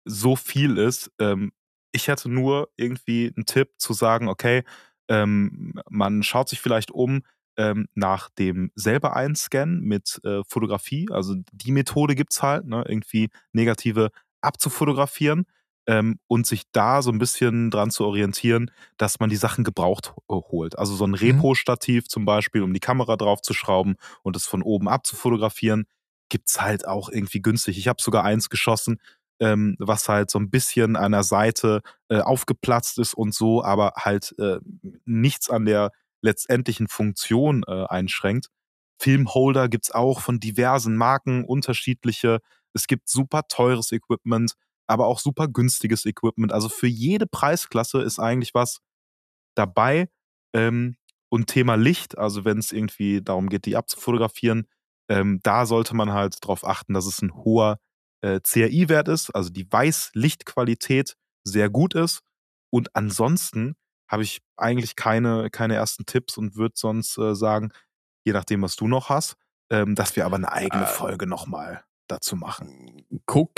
[0.05, 1.11] so viel ist.
[1.19, 1.51] Ähm,
[1.91, 4.63] ich hätte nur irgendwie einen Tipp zu sagen, okay,
[5.09, 7.23] ähm, man schaut sich vielleicht um
[7.57, 11.07] ähm, nach dem selber einscannen mit äh, Fotografie.
[11.11, 15.45] Also die Methode gibt es halt, ne, irgendwie negative abzufotografieren
[15.88, 20.13] ähm, und sich da so ein bisschen dran zu orientieren, dass man die Sachen gebraucht
[20.29, 20.77] holt.
[20.77, 21.15] Also so ein mhm.
[21.15, 25.86] Repo-Stativ zum Beispiel, um die Kamera draufzuschrauben und es von oben abzufotografieren,
[26.29, 27.77] gibt es halt auch irgendwie günstig.
[27.77, 28.97] Ich habe sogar eins geschossen,
[29.39, 33.93] ähm, was halt so ein bisschen an der Seite äh, aufgeplatzt ist und so, aber
[33.97, 34.59] halt äh,
[35.05, 38.49] nichts an der letztendlichen Funktion äh, einschränkt.
[38.97, 42.39] Filmholder gibt es auch von diversen Marken, unterschiedliche.
[42.73, 44.53] Es gibt super teures Equipment
[44.88, 46.51] aber auch super günstiges Equipment.
[46.51, 48.81] Also für jede Preisklasse ist eigentlich was
[49.55, 50.09] dabei.
[50.53, 50.97] Ähm,
[51.29, 54.67] und Thema Licht, also wenn es irgendwie darum geht, die abzufotografieren,
[55.09, 57.79] ähm, da sollte man halt darauf achten, dass es ein hoher
[58.21, 62.21] äh, CRI-Wert ist, also die Weißlichtqualität sehr gut ist.
[62.71, 63.75] Und ansonsten
[64.09, 67.71] habe ich eigentlich keine, keine ersten Tipps und würde sonst äh, sagen,
[68.24, 69.36] je nachdem, was du noch hast,
[69.70, 73.05] ähm, dass wir aber eine eigene äh, Folge nochmal dazu machen.
[73.25, 73.51] Guck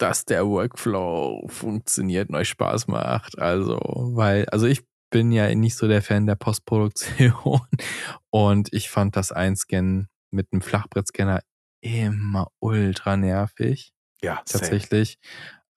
[0.00, 3.38] dass der Workflow funktioniert und euch Spaß macht.
[3.38, 3.78] Also,
[4.14, 7.60] weil, also ich bin ja nicht so der Fan der Postproduktion
[8.30, 11.40] und ich fand das Einscannen mit einem Flachbrettscanner
[11.82, 13.92] immer ultra nervig.
[14.22, 15.18] Ja, tatsächlich.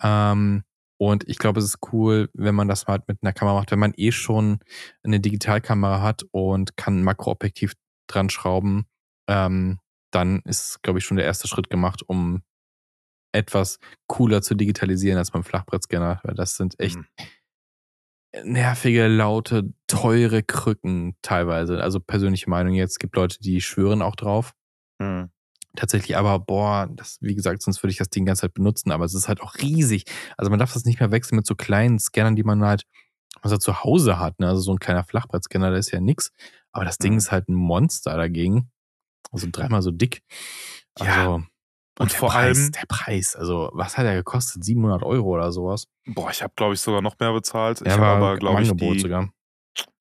[0.01, 0.63] Ähm,
[0.97, 3.79] und ich glaube, es ist cool, wenn man das halt mit einer Kamera macht, wenn
[3.79, 4.59] man eh schon
[5.03, 7.73] eine Digitalkamera hat und kann ein Makroobjektiv
[8.07, 8.85] dran schrauben,
[9.27, 9.79] ähm,
[10.11, 12.43] dann ist, glaube ich, schon der erste Schritt gemacht, um
[13.33, 17.05] etwas cooler zu digitalisieren als beim Flachbrettscanner, weil das sind echt mhm.
[18.43, 21.81] nervige, laute, teure Krücken teilweise.
[21.81, 24.53] Also persönliche Meinung jetzt, es gibt Leute, die schwören auch drauf.
[24.99, 25.29] Mhm.
[25.75, 28.91] Tatsächlich, aber boah, das, wie gesagt, sonst würde ich das Ding die ganze Zeit benutzen,
[28.91, 30.05] aber es ist halt auch riesig.
[30.37, 32.83] Also man darf das nicht mehr wechseln mit so kleinen Scannern, die man halt,
[33.41, 34.39] was er zu Hause hat.
[34.39, 34.47] Ne?
[34.47, 36.31] Also so ein kleiner Flachbrettscanner, der ist ja nix.
[36.71, 37.17] Aber das Ding Mhm.
[37.17, 38.69] ist halt ein Monster dagegen.
[39.31, 40.21] Also dreimal so dick.
[40.99, 41.41] Ja.
[41.99, 44.63] Und, Und der vor Preis, allem- der Preis, also was hat er gekostet?
[44.63, 45.87] 700 Euro oder sowas?
[46.07, 47.81] Boah, ich habe, glaube ich, sogar noch mehr bezahlt.
[47.85, 49.29] ich habe aber, glaube ich, die, sogar.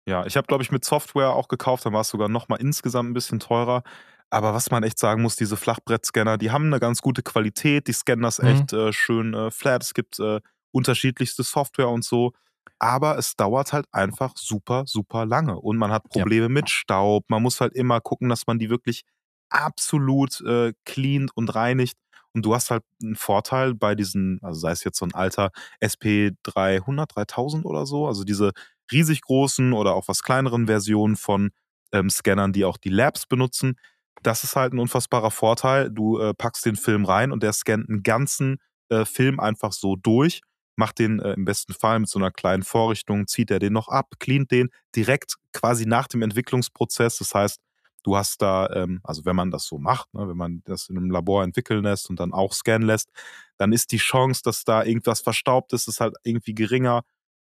[0.08, 3.10] Ja, ich habe, glaube ich, mit Software auch gekauft, dann war es sogar nochmal insgesamt
[3.10, 3.82] ein bisschen teurer.
[4.30, 7.92] Aber was man echt sagen muss, diese Flachbrettscanner, die haben eine ganz gute Qualität, die
[7.92, 8.48] scannen das Mhm.
[8.48, 9.82] echt äh, schön äh, flat.
[9.84, 10.40] Es gibt äh,
[10.72, 12.32] unterschiedlichste Software und so.
[12.78, 15.60] Aber es dauert halt einfach super, super lange.
[15.60, 16.22] Und man hat Ja.
[16.22, 17.24] Probleme mit Staub.
[17.28, 19.04] Man muss halt immer gucken, dass man die wirklich
[19.52, 21.96] absolut äh, cleant und reinigt.
[22.34, 25.50] Und du hast halt einen Vorteil bei diesen, also sei es jetzt so ein alter
[25.82, 28.52] SP300, 3000 oder so, also diese
[28.90, 31.50] riesig großen oder auch was kleineren Versionen von
[31.92, 33.76] ähm, Scannern, die auch die Labs benutzen.
[34.22, 35.90] Das ist halt ein unfassbarer Vorteil.
[35.90, 38.58] Du äh, packst den Film rein und der scannt einen ganzen
[38.88, 40.40] äh, Film einfach so durch,
[40.76, 43.88] macht den äh, im besten Fall mit so einer kleinen Vorrichtung, zieht er den noch
[43.88, 47.18] ab, cleant den direkt quasi nach dem Entwicklungsprozess.
[47.18, 47.60] Das heißt,
[48.02, 50.96] du hast da, ähm, also wenn man das so macht, ne, wenn man das in
[50.96, 53.10] einem Labor entwickeln lässt und dann auch scannen lässt,
[53.58, 57.02] dann ist die Chance, dass da irgendwas verstaubt ist, ist halt irgendwie geringer.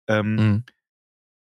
[0.08, 0.64] Ähm, Mhm.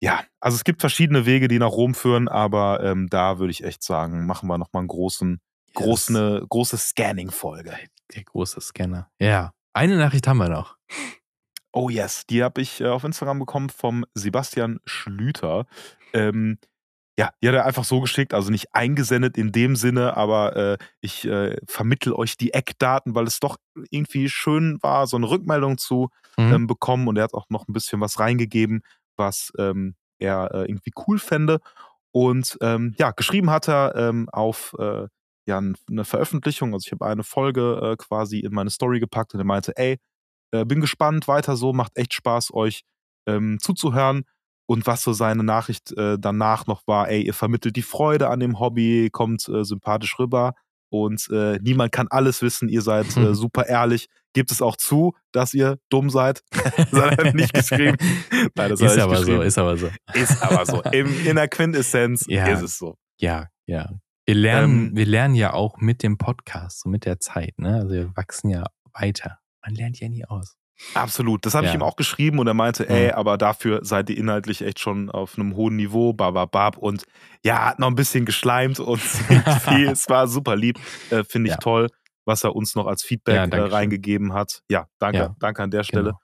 [0.01, 3.65] ja, also es gibt verschiedene Wege, die nach Rom führen, aber ähm, da würde ich
[3.65, 7.77] echt sagen, machen wir nochmal einen großen, Ja, groß, das- eine große Scanning-Folge.
[8.15, 9.11] Der große Scanner.
[9.19, 9.53] Ja.
[9.73, 10.77] Eine Nachricht haben wir noch.
[11.73, 15.67] Oh yes, die habe ich äh, auf Instagram bekommen vom Sebastian Schlüter.
[16.13, 16.59] Ähm,
[17.19, 20.79] ja, die hat er einfach so geschickt, also nicht eingesendet in dem Sinne, aber äh,
[21.01, 23.57] ich äh, vermittel euch die Eckdaten, weil es doch
[23.91, 26.53] irgendwie schön war, so eine Rückmeldung zu Mhm.
[26.53, 28.83] ähm, bekommen und er hat auch noch ein bisschen was reingegeben,
[29.17, 31.61] was ähm, er äh, irgendwie cool fände.
[32.13, 35.07] Und ähm, ja, geschrieben hat er ähm, auf äh,
[35.47, 39.41] ja, eine Veröffentlichung, also ich habe eine Folge äh, quasi in meine Story gepackt und
[39.41, 39.99] er meinte, ey,
[40.53, 42.83] äh, bin gespannt, weiter so, macht echt Spaß, euch
[43.27, 44.25] ähm, zuzuhören.
[44.67, 48.41] Und was so seine Nachricht äh, danach noch war, ey, ihr vermittelt die Freude an
[48.41, 50.55] dem Hobby, kommt äh, sympathisch rüber
[50.91, 54.07] und äh, niemand kann alles wissen, ihr seid äh, super ehrlich.
[54.33, 56.43] Gibt es auch zu, dass ihr dumm seid?
[56.53, 57.97] das hat er nicht geschrieben.
[58.55, 59.91] Nein, das ist er aber so, ist aber so.
[60.15, 60.83] Ist aber so.
[60.93, 62.47] Im, in der Quintessenz Ja.
[62.49, 62.97] ist es so.
[63.21, 63.91] Ja, ja.
[64.27, 67.77] Wir lernen, Ähm, wir lernen ja auch mit dem Podcast, so mit der Zeit, ne?
[67.77, 68.65] Also wir wachsen ja
[68.95, 69.39] weiter.
[69.65, 70.57] Man lernt ja nie aus.
[70.95, 71.47] Absolut.
[71.47, 71.79] Das habe ich Ja.
[71.79, 75.39] ihm auch geschrieben und er meinte, ey, aber dafür seid ihr inhaltlich echt schon auf
[75.39, 76.77] einem hohen Niveau, bababab.
[76.79, 77.05] Und
[77.45, 79.01] ja, hat noch ein bisschen geschleimt und
[79.65, 79.89] viel.
[79.91, 80.79] es war super lieb.
[81.11, 81.59] Äh, Finde ich Ja.
[81.61, 81.89] toll,
[82.25, 84.63] was er uns noch als Feedback Ja, äh, reingegeben hat.
[84.69, 86.13] Ja, danke, danke an der Stelle.
[86.13, 86.21] Genau.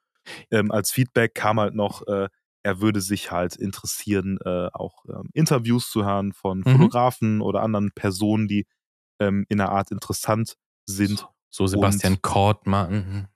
[0.50, 2.28] Ähm, als Feedback kam halt noch, äh,
[2.62, 6.64] er würde sich halt interessieren, äh, auch ähm, Interviews zu hören von Mhm.
[6.72, 8.66] Fotografen oder anderen Personen, die
[9.18, 10.56] ähm, in der Art interessant
[10.86, 11.26] sind.
[11.48, 13.28] So Sebastian Kortmann.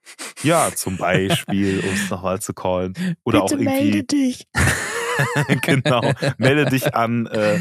[0.44, 2.94] Ja, zum Beispiel, um es nochmal zu callen.
[3.24, 4.02] Oder auch irgendwie.
[4.02, 4.46] dich.
[5.62, 6.12] genau.
[6.36, 7.58] Melde dich an, äh,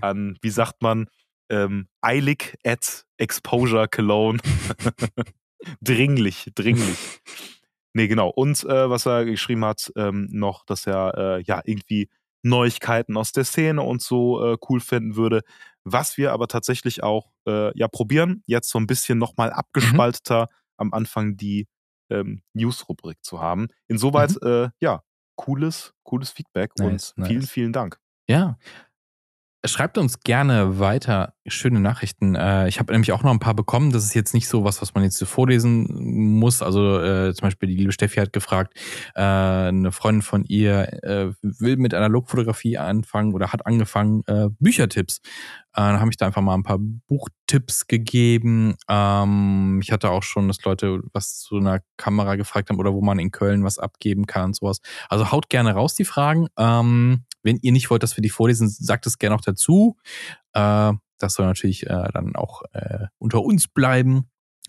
[0.00, 1.08] an, wie sagt man,
[1.50, 4.40] ähm, eilig at Exposure Cologne.
[5.82, 6.98] dringlich, dringlich.
[7.92, 8.30] Nee, genau.
[8.30, 12.08] Und äh, was er geschrieben hat, ähm, noch, dass er äh, ja irgendwie
[12.42, 15.42] Neuigkeiten aus der Szene und so äh, cool finden würde.
[15.84, 20.48] Was wir aber tatsächlich auch äh, ja probieren, jetzt so ein bisschen nochmal abgespalteter
[20.78, 21.66] am Anfang die
[22.12, 23.68] ähm, News-Rubrik zu haben.
[23.88, 25.02] Insoweit, äh, ja,
[25.36, 27.50] cooles, cooles Feedback Nice, und vielen, nice.
[27.50, 27.98] vielen Dank.
[28.28, 28.58] Ja.
[29.64, 32.34] Schreibt uns gerne weiter schöne Nachrichten.
[32.34, 33.92] Äh, ich habe nämlich auch noch ein paar bekommen.
[33.92, 35.86] Das ist jetzt nicht so was, was man jetzt vorlesen
[36.40, 36.62] muss.
[36.62, 38.76] Also äh, zum Beispiel die liebe Steffi hat gefragt,
[39.14, 45.18] äh, eine Freundin von ihr äh, will mit Analogfotografie anfangen oder hat angefangen, äh, Büchertipps.
[45.74, 48.74] Äh, dann habe ich da einfach mal ein paar Buchtipps gegeben.
[48.88, 53.00] Ähm, ich hatte auch schon, dass Leute was zu einer Kamera gefragt haben oder wo
[53.00, 54.80] man in Köln was abgeben kann und sowas.
[55.08, 56.48] Also haut gerne raus die Fragen.
[56.58, 59.96] Ähm, wenn ihr nicht wollt, dass wir die vorlesen, sagt es gerne auch dazu.
[60.52, 64.28] Äh, das soll natürlich äh, dann auch äh, unter uns bleiben.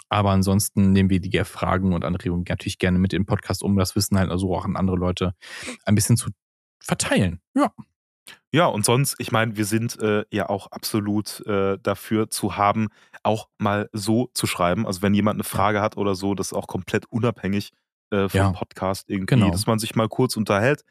[0.09, 3.75] Aber ansonsten nehmen wir die Fragen und Anregungen natürlich gerne mit in den Podcast, um
[3.77, 5.33] das Wissen halt also auch an andere Leute
[5.85, 6.29] ein bisschen zu
[6.79, 7.39] verteilen.
[7.55, 7.71] Ja.
[8.51, 12.89] Ja, und sonst, ich meine, wir sind äh, ja auch absolut äh, dafür zu haben,
[13.23, 14.85] auch mal so zu schreiben.
[14.85, 17.71] Also wenn jemand eine Frage hat oder so, das ist auch komplett unabhängig
[18.13, 18.51] äh, vom Ja.
[18.51, 19.49] Podcast irgendwie, Genau.
[19.49, 20.83] dass man sich mal kurz unterhält.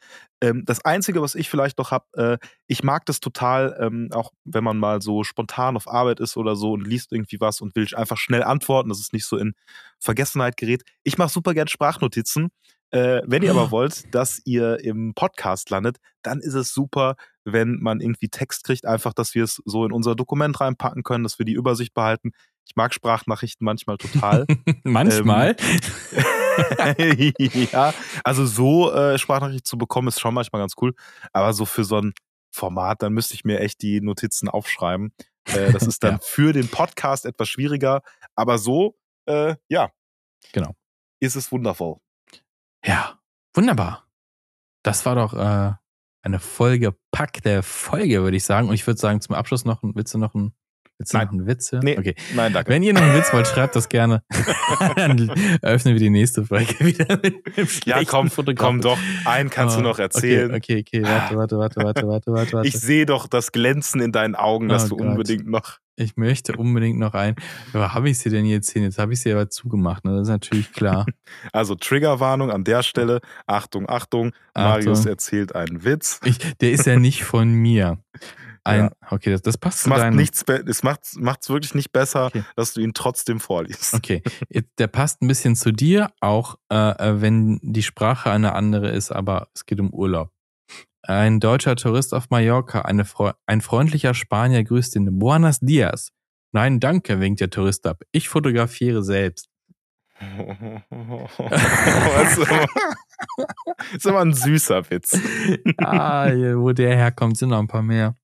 [0.43, 4.33] Ähm, das Einzige, was ich vielleicht noch habe, äh, ich mag das total, ähm, auch
[4.45, 7.75] wenn man mal so spontan auf Arbeit ist oder so und liest irgendwie was und
[7.77, 9.55] will einfach schnell antworten, dass es nicht so in
[9.99, 10.83] Vergessenheit gerät.
[11.05, 12.51] Ich mache super gern Sprachnotizen.
[12.91, 17.79] Äh, wenn ihr aber wollt, dass ihr im Podcast landet, dann ist es super, wenn
[17.81, 21.39] man irgendwie Text kriegt, einfach, dass wir es so in unser Dokument reinpacken können, dass
[21.39, 22.33] wir die Übersicht behalten.
[22.69, 24.47] Ich mag Sprachnachrichten manchmal total.
[24.85, 25.57] manchmal.
[26.13, 26.25] Ähm,
[27.73, 30.95] ja, also so äh, Sprachnachrichten zu bekommen, ist schon manchmal ganz cool.
[31.33, 32.13] Aber so für so ein
[32.55, 35.13] Format, dann müsste ich mir echt die Notizen aufschreiben.
[35.47, 36.19] Äh, das ist dann Ja.
[36.23, 38.03] für den Podcast etwas schwieriger.
[38.35, 38.97] Aber so,
[39.27, 39.91] äh, ja,
[40.53, 40.75] Genau.
[41.21, 41.97] ist es wundervoll.
[42.85, 43.19] Ja,
[43.55, 44.07] wunderbar.
[44.83, 45.73] Das war doch äh,
[46.23, 48.69] eine vollgepackte Folge, würde ich sagen.
[48.69, 50.53] Und ich würde sagen, zum Abschluss noch ein, willst du noch ein,
[51.11, 51.27] du Nein.
[51.27, 51.73] noch einen Witz?
[51.73, 51.83] hören?
[51.85, 51.99] Nee.
[51.99, 52.15] Okay.
[52.35, 52.71] Nein, danke.
[52.71, 54.23] Wenn ihr noch einen Witz wollt, schreibt das gerne.
[54.97, 55.31] Dann
[55.63, 57.35] öffnen wir die nächste Folge wieder mit
[57.85, 58.99] ja, komm, komm doch.
[59.25, 60.55] Einen kannst du Oh, noch erzählen.
[60.55, 62.69] Okay, okay, okay, warte, warte, warte, warte, warte, warte, warte.
[62.69, 65.07] Ich sehe doch das Glänzen in deinen Augen, dass Oh du Gott.
[65.09, 65.79] unbedingt noch.
[65.97, 67.35] Ich möchte unbedingt noch ein.
[67.75, 68.83] Aber habe ich sie denn jetzt hin?
[68.83, 70.05] Jetzt habe ich sie aber zugemacht.
[70.07, 70.13] Ne?
[70.13, 71.05] Das ist natürlich klar.
[71.53, 73.21] Also Triggerwarnung an der Stelle.
[73.47, 74.33] Achtung, Achtung.
[74.55, 75.11] Marius Achtung.
[75.11, 76.21] erzählt einen Witz.
[76.25, 77.99] Ich, der ist ja nicht von mir.
[78.65, 80.17] Ein, Okay, das, das passt Es zu macht deinem.
[80.17, 81.01] nichts, es macht
[81.43, 82.45] es wirklich nicht besser, Okay.
[82.57, 83.95] dass du ihn trotzdem vorliest.
[83.95, 84.23] Okay,
[84.79, 89.11] der passt ein bisschen zu dir, auch äh, äh, wenn die Sprache eine andere ist,
[89.11, 90.31] aber es geht um Urlaub.
[91.05, 95.19] Ein deutscher Tourist auf Mallorca, eine Freu ein freundlicher Spanier grüßt ihn.
[95.19, 96.13] Buenos dias.
[96.53, 98.03] Nein, danke, winkt der Tourist ab.
[98.13, 99.49] Ich fotografiere selbst.
[102.21, 102.67] Das ist aber,
[103.95, 105.19] ist aber ein süßer Witz.
[105.79, 108.15] ah, wo der herkommt, sind noch ein paar mehr.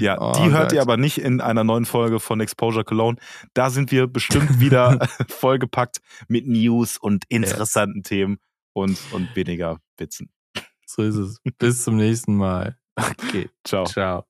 [0.00, 0.72] Ja, Oh die hört Gott.
[0.72, 3.18] ihr aber nicht in einer neuen Folge von Exposure Cologne.
[3.54, 4.98] Da sind wir bestimmt wieder
[5.28, 5.98] vollgepackt
[6.28, 8.38] mit News und interessanten Themen
[8.72, 10.30] und, und weniger Witzen.
[10.86, 11.40] So ist es.
[11.58, 12.76] Bis zum nächsten Mal.
[12.96, 13.84] Okay, Ciao.
[13.84, 14.24] ciao.